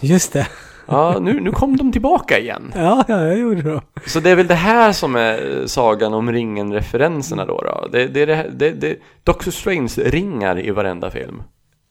Just 0.00 0.32
det. 0.32 0.48
Ja, 0.86 1.18
nu, 1.20 1.40
nu 1.40 1.50
kom 1.50 1.76
de 1.76 1.92
tillbaka 1.92 2.38
igen. 2.38 2.72
Ja, 2.74 3.04
ja, 3.08 3.26
jag 3.26 3.38
gjorde 3.38 3.62
det. 3.62 3.80
Så 4.06 4.20
det 4.20 4.30
är 4.30 4.36
väl 4.36 4.46
det 4.46 4.54
här 4.54 4.92
som 4.92 5.16
är 5.16 5.66
sagan 5.66 6.14
om 6.14 6.32
ringen-referenserna 6.32 7.44
då. 7.44 7.60
då. 7.60 7.88
Det, 7.92 8.06
det 8.06 8.26
det, 8.26 8.50
det, 8.52 8.70
det, 8.70 8.96
Doctor 9.24 9.50
Strange-ringar 9.50 10.60
i 10.60 10.70
varenda 10.70 11.10
film. 11.10 11.42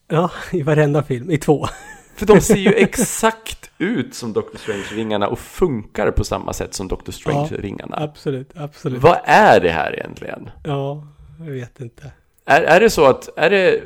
Ja, 0.08 0.32
i 0.52 0.62
varenda 0.62 1.04
film. 1.04 1.32
I 1.32 1.38
två. 1.38 1.68
För 2.16 2.26
de 2.26 2.42
ser 2.42 2.56
ju 2.56 2.74
exakt 2.74 3.72
ut 3.78 4.16
som 4.16 4.34
Doctor 4.34 4.58
Strange-ringarna 4.58 5.28
och 5.28 5.39
funkar 5.39 6.12
på 6.12 6.24
samma 6.24 6.54
sätt 6.54 6.74
som 6.74 6.88
Doctor 6.88 7.12
Strange-ringarna. 7.12 7.96
Absolut, 8.04 8.52
absolut. 8.56 9.02
Vad 9.02 9.18
är 9.24 9.60
det 9.60 9.70
här 9.72 9.94
egentligen? 9.94 10.50
Ja, 10.64 11.08
jag 11.39 11.52
vet 11.52 11.80
inte. 11.80 12.12
Är, 12.46 12.62
är 12.62 12.80
det 12.80 12.89
så 12.89 13.06
att, 13.06 13.30
är 13.36 13.50
det... 13.50 13.82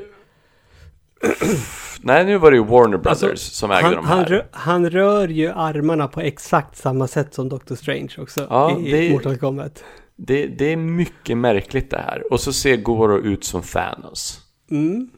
Nej, 2.02 2.26
nu 2.26 2.38
var 2.38 2.52
det 2.52 2.58
ju 2.58 2.64
Warner 2.64 2.98
Brothers 2.98 3.24
Alltså, 3.24 3.52
som 3.54 3.72
ägde 3.72 3.84
han, 3.84 3.94
de 3.96 4.06
här. 4.06 4.16
han, 4.16 4.26
rö- 4.26 4.44
han 4.52 4.90
rör 4.90 5.28
ju 5.28 5.50
armarna 5.52 6.08
på 6.08 6.22
exakt 6.22 6.78
samma 6.78 7.08
sätt 7.08 7.34
som 7.34 7.50
Doctor 7.50 7.76
Strange 7.76 8.10
också 8.18 8.48
Ja, 8.50 8.80
i, 8.80 8.92
det- 8.92 9.12
Mortal 9.12 9.38
Kombat. 9.38 9.84
Det, 10.18 10.48
det 10.48 10.66
är 10.72 10.78
mycket 10.78 11.38
märkligt 11.38 11.90
det 11.92 11.98
här. 11.98 12.34
Och 12.34 12.40
så 12.40 12.54
ser 12.54 12.76
Goro 12.78 13.18
ut 13.18 13.44
som 13.44 13.62
Thanos. 13.62 14.40
Mm. 14.72 15.10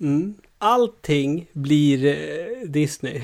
Mm. 0.00 0.34
Allting 0.58 1.46
blir 1.52 2.06
eh, 2.06 2.68
Disney. 2.68 3.22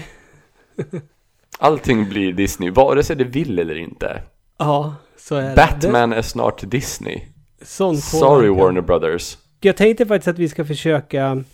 Allting 1.59 2.09
blir 2.09 2.33
Disney, 2.33 2.71
vare 2.71 3.03
sig 3.03 3.17
det 3.17 3.25
vill 3.25 3.59
eller 3.59 3.75
inte. 3.79 4.23
Ja, 4.59 4.95
så 5.19 5.35
är 5.37 5.49
det. 5.49 5.55
Batman 5.57 6.13
är 6.13 6.23
snart 6.23 6.71
Disney. 6.71 7.23
Sån 7.63 7.97
Sorry. 7.97 8.49
Warner 8.49 8.81
Brothers. 8.81 9.39
Jag 9.61 9.77
tänkte 9.77 10.07
faktiskt 10.07 10.29
att 10.29 10.39
vi 10.39 10.49
ska 10.49 10.65
försöka 10.65 11.45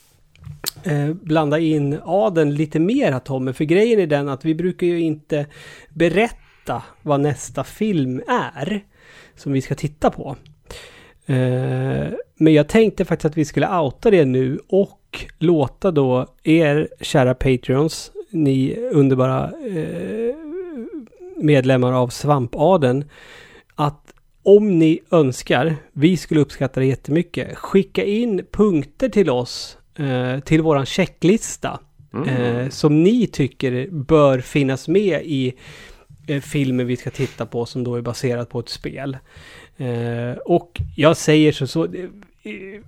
eh, 0.84 1.12
blanda 1.12 1.59
in 1.59 1.99
adeln 2.05 2.55
lite 2.55 2.78
mer 2.78 3.18
Tommy. 3.18 3.53
För 3.53 3.64
grejen 3.64 4.01
är 4.01 4.07
den 4.07 4.28
att 4.28 4.45
vi 4.45 4.55
brukar 4.55 4.86
ju 4.86 5.01
inte 5.01 5.47
berätta 5.88 6.82
vad 7.03 7.20
nästa 7.20 7.64
film 7.64 8.22
är 8.26 8.84
som 9.36 9.53
vi 9.53 9.61
ska 9.61 9.74
titta 9.74 10.11
på. 10.11 10.36
Eh, 11.26 12.09
men 12.36 12.55
jag 12.55 12.68
tänkte 12.68 13.05
faktiskt 13.05 13.24
att 13.24 13.36
vi 13.36 13.45
skulle 13.45 13.78
outa 13.78 14.11
det 14.11 14.24
nu 14.24 14.61
och 14.68 15.26
låta 15.38 15.90
då 15.90 16.26
er 16.42 16.88
kära 17.01 17.34
Patreons, 17.34 18.12
ni 18.30 18.76
underbara 18.92 19.53
eh, 19.66 20.34
medlemmar 21.36 21.92
av 21.92 22.09
Svampaden, 22.09 23.05
att 23.74 24.14
om 24.42 24.78
ni 24.78 25.01
önskar, 25.11 25.76
vi 25.92 26.16
skulle 26.16 26.40
uppskatta 26.40 26.80
det 26.80 26.86
jättemycket, 26.86 27.57
skicka 27.57 28.05
in 28.05 28.47
punkter 28.53 29.09
till 29.09 29.30
oss, 29.30 29.78
till 30.45 30.62
våran 30.62 30.86
checklista, 30.86 31.80
Mm. 32.14 32.28
eh, 32.28 32.68
som 32.68 33.03
ni 33.03 33.26
tycker 33.26 33.88
bör 33.90 34.38
finnas 34.40 34.88
med 34.88 35.20
i 35.24 35.55
eh, 36.26 36.40
filmen 36.40 36.86
vi 36.86 36.97
ska 36.97 37.11
titta 37.11 37.47
på 37.47 37.66
som 37.66 37.84
då 37.84 37.95
är 37.95 38.01
baserat 38.01 38.49
på 38.51 38.61
ett 38.61 38.68
spel. 38.68 39.16
Eh, 39.76 40.38
och 40.45 40.80
jag 40.97 41.16
säger 41.16 41.53
så, 41.53 41.66
så 41.66 41.84
eh, 41.84 42.80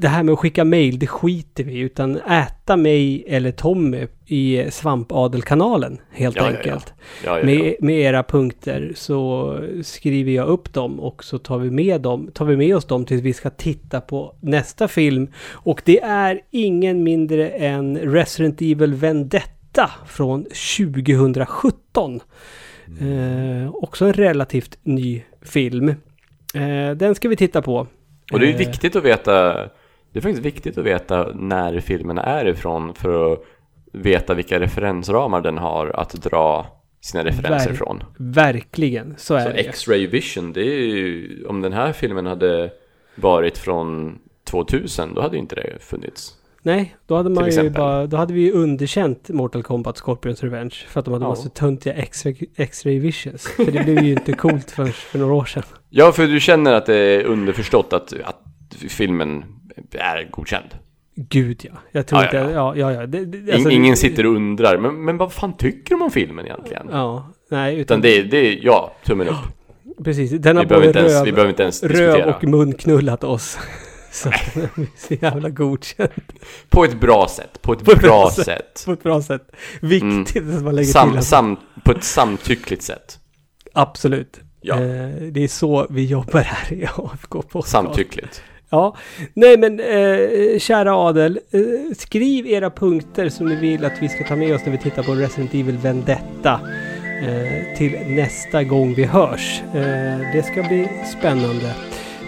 det 0.00 0.08
här 0.08 0.22
med 0.22 0.32
att 0.32 0.38
skicka 0.38 0.64
mail, 0.64 0.98
det 0.98 1.06
skiter 1.06 1.64
vi 1.64 1.78
utan 1.78 2.16
äta 2.16 2.76
mig 2.76 3.24
eller 3.28 3.50
Tommy 3.50 4.06
i 4.26 4.64
Svampadelkanalen 4.70 5.98
helt 6.10 6.36
Ja, 6.36 6.46
enkelt. 6.46 6.94
Ja, 7.24 7.38
ja. 7.38 7.44
Med, 7.44 7.74
med 7.80 8.00
era 8.00 8.22
punkter 8.22 8.92
så 8.96 9.58
skriver 9.82 10.32
jag 10.32 10.48
upp 10.48 10.72
dem 10.72 11.00
och 11.00 11.24
så 11.24 11.38
tar 11.38 11.58
vi 11.58 11.70
med 11.70 12.00
dem, 12.00 12.30
tar 12.34 12.44
vi 12.44 12.56
med 12.56 12.76
oss 12.76 12.84
dem 12.84 13.04
tills 13.04 13.22
vi 13.22 13.32
ska 13.32 13.50
titta 13.50 14.00
på 14.00 14.34
nästa 14.40 14.88
film. 14.88 15.28
Och 15.52 15.82
det 15.84 16.00
är 16.00 16.40
ingen 16.50 17.02
mindre 17.02 17.48
än 17.48 17.98
Resident 17.98 18.62
Evil 18.62 18.94
Vendetta 18.94 19.90
från 20.06 20.44
2017. 20.44 22.20
Eh, 23.00 23.74
också 23.74 24.04
en 24.04 24.12
relativt 24.12 24.78
ny 24.82 25.22
film. 25.42 25.88
Eh, 26.54 26.90
den 26.96 27.14
ska 27.14 27.28
vi 27.28 27.36
titta 27.36 27.62
på. 27.62 27.86
Och 28.32 28.40
det 28.40 28.46
är 28.46 28.52
Eh, 28.52 28.56
viktigt 28.56 28.96
att 28.96 29.04
veta, 29.04 29.68
det 30.12 30.18
är 30.18 30.20
faktiskt 30.22 30.44
viktigt 30.46 30.78
att 30.78 30.84
veta 30.84 31.28
när 31.34 31.80
filmerna 31.80 32.22
är 32.22 32.44
ifrån 32.48 32.94
för 32.94 33.32
att 33.32 33.38
veta 33.92 34.34
vilka 34.34 34.60
referensramar 34.60 35.40
den 35.40 35.58
har 35.58 35.86
att 36.00 36.12
dra 36.12 36.66
sina 37.00 37.24
referenser 37.24 37.70
Ver- 37.70 37.74
ifrån. 37.74 38.02
Verkligen, 38.18 39.14
så 39.18 39.34
är 39.34 39.40
Så 39.44 39.48
det. 39.48 39.54
X-Ray 39.54 40.06
Vision, 40.06 40.52
det 40.52 40.60
är 40.62 40.80
ju, 40.80 41.44
om 41.48 41.60
den 41.60 41.72
här 41.72 41.92
filmen 41.92 42.26
hade 42.26 42.70
varit 43.14 43.58
från 43.58 44.18
2000, 44.44 45.14
då 45.14 45.20
hade 45.20 45.34
ju 45.36 45.40
inte 45.42 45.54
det 45.54 45.82
funnits. 45.82 46.36
Nej, 46.62 46.96
då 47.06 47.16
hade 47.16 47.30
man 47.30 47.50
ju 47.50 47.70
bara, 47.70 48.06
då 48.06 48.16
hade 48.16 48.32
vi 48.34 48.40
ju 48.40 48.52
underkänt 48.52 49.28
Mortal 49.28 49.62
Kombat 49.62 49.96
Scorpions 49.98 50.42
Revenge. 50.42 50.74
För 50.88 50.98
att 51.00 51.04
de 51.04 51.12
hade 51.12 51.24
Ja. 51.24 51.28
massa 51.28 51.48
töntiga 51.48 51.92
X-ray 52.56 52.98
visions. 52.98 53.42
För 53.48 53.64
det 53.72 53.84
blev 53.84 54.02
ju 54.04 54.12
inte 54.12 54.32
coolt 54.32 54.70
för, 54.70 54.84
för 54.86 55.18
några 55.18 55.34
år 55.34 55.44
sedan. 55.44 55.62
Ja, 55.90 56.12
för 56.12 56.26
du 56.26 56.40
känner 56.40 56.72
att 56.72 56.86
det 56.86 56.94
är 56.96 57.24
underförstått 57.24 57.92
att, 57.92 58.12
att 58.24 58.40
filmen 58.88 59.44
är 59.92 60.28
godkänd. 60.30 60.68
Gud 61.14 61.60
ja. 61.64 61.72
Jag 61.92 62.06
tror 62.06 62.22
Ja, 62.22 62.30
ja, 62.32 62.50
ja, 62.50 62.76
ja. 62.76 62.92
ja 62.92 63.06
det, 63.06 63.24
det, 63.24 63.52
alltså, 63.52 63.70
ingen 63.70 63.96
sitter 63.96 64.26
och 64.26 64.34
undrar, 64.34 64.78
men, 64.78 65.04
men 65.04 65.16
vad 65.18 65.32
fan 65.32 65.56
tycker 65.56 65.94
de 65.94 66.02
om 66.02 66.10
filmen 66.10 66.44
egentligen? 66.46 66.88
Ja, 66.90 67.32
nej, 67.50 67.74
utan, 67.74 67.80
Utan 67.80 68.00
det, 68.00 68.22
det 68.22 68.36
är, 68.36 68.58
ja, 68.62 68.92
tummen 69.04 69.28
upp. 69.28 69.36
precis. 70.04 70.30
Den 70.30 70.56
har 70.56 70.64
Vi 70.64 70.68
behöver, 70.68 70.86
både 70.86 70.98
inte 70.98 70.98
ens, 71.00 71.26
vi 71.26 71.30
röv, 71.30 71.34
behöver 71.34 71.50
inte 71.50 71.62
ens 71.62 71.82
röv 71.82 71.90
diskutera. 71.90 72.34
och 72.36 72.44
mun 72.44 72.72
knullat 72.72 73.24
oss. 73.24 73.58
Så 74.12 74.28
att 74.28 74.54
så 74.96 75.14
jävla 75.14 75.48
godkänd. 75.48 76.10
På 76.68 76.84
ett 76.84 77.00
bra 77.00 77.28
sätt, 77.28 77.62
på 77.62 77.72
ett 77.72 77.84
På 77.84 77.92
ett 77.92 78.00
bra 78.00 78.08
bra 78.08 78.30
sätt. 78.44 78.82
På 78.86 78.92
ett 78.92 79.02
bra 79.02 79.22
sätt. 79.22 79.50
Viktigt 79.80 80.54
att 80.54 80.62
man 80.62 80.74
lägger 80.74 80.84
till. 80.86 80.92
Sam, 80.92 81.16
att- 81.16 81.24
sam, 81.24 81.56
på 81.84 81.92
ett 81.92 82.04
samtyckligt 82.04 82.82
sätt. 82.82 83.18
Absolut. 83.72 84.40
Ja. 84.60 84.74
Eh, 84.74 85.08
det 85.30 85.44
är 85.44 85.48
så 85.48 85.86
vi 85.90 86.04
jobbar 86.04 86.40
här 86.40 86.72
i 86.72 86.84
AFK 86.86 87.42
Podcast. 87.42 87.68
Samtyckligt. 87.72 88.42
Ja, 88.70 88.96
nej 89.34 89.58
men 89.58 89.80
eh, 89.80 90.58
kära 90.58 90.94
Adel, 90.94 91.40
eh, 91.50 91.60
skriv 91.96 92.46
era 92.46 92.70
punkter 92.70 93.28
som 93.28 93.46
ni 93.46 93.54
vill 93.54 93.84
att 93.84 94.02
vi 94.02 94.08
ska 94.08 94.24
ta 94.24 94.36
med 94.36 94.54
oss 94.54 94.64
när 94.64 94.72
vi 94.72 94.78
tittar 94.78 95.02
på 95.02 95.12
Resident 95.12 95.54
Evil 95.54 95.76
Vendetta 95.76 96.60
eh, 97.22 97.76
till 97.78 97.98
nästa 98.06 98.64
gång 98.64 98.94
vi 98.94 99.04
hörs. 99.04 99.62
Eh, 99.74 100.32
det 100.32 100.42
ska 100.42 100.62
bli 100.62 100.88
spännande, 101.18 101.74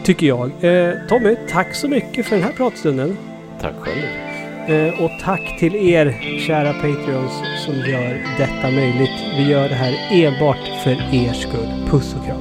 tycker 0.05 0.27
jag. 0.27 0.51
Eh, 0.65 0.95
Tommy, 1.09 1.37
tack 1.49 1.75
så 1.75 1.89
mycket 1.89 2.27
för 2.27 2.37
den 2.37 2.45
här 2.45 2.53
pratstunden. 2.53 3.17
Tack 3.61 3.75
själv. 3.81 4.33
Eh, 4.69 5.05
och 5.05 5.11
tack 5.21 5.57
till 5.59 5.75
er 5.75 6.39
kära 6.47 6.73
Patreons 6.73 7.33
som 7.65 7.75
gör 7.75 8.23
detta 8.39 8.71
möjligt. 8.71 9.25
Vi 9.37 9.51
gör 9.51 9.69
det 9.69 9.75
här 9.75 9.95
enbart 10.11 10.83
för 10.85 11.15
er 11.15 11.33
skull. 11.33 11.89
Puss 11.91 12.15
och 12.19 12.27
kram. 12.27 12.41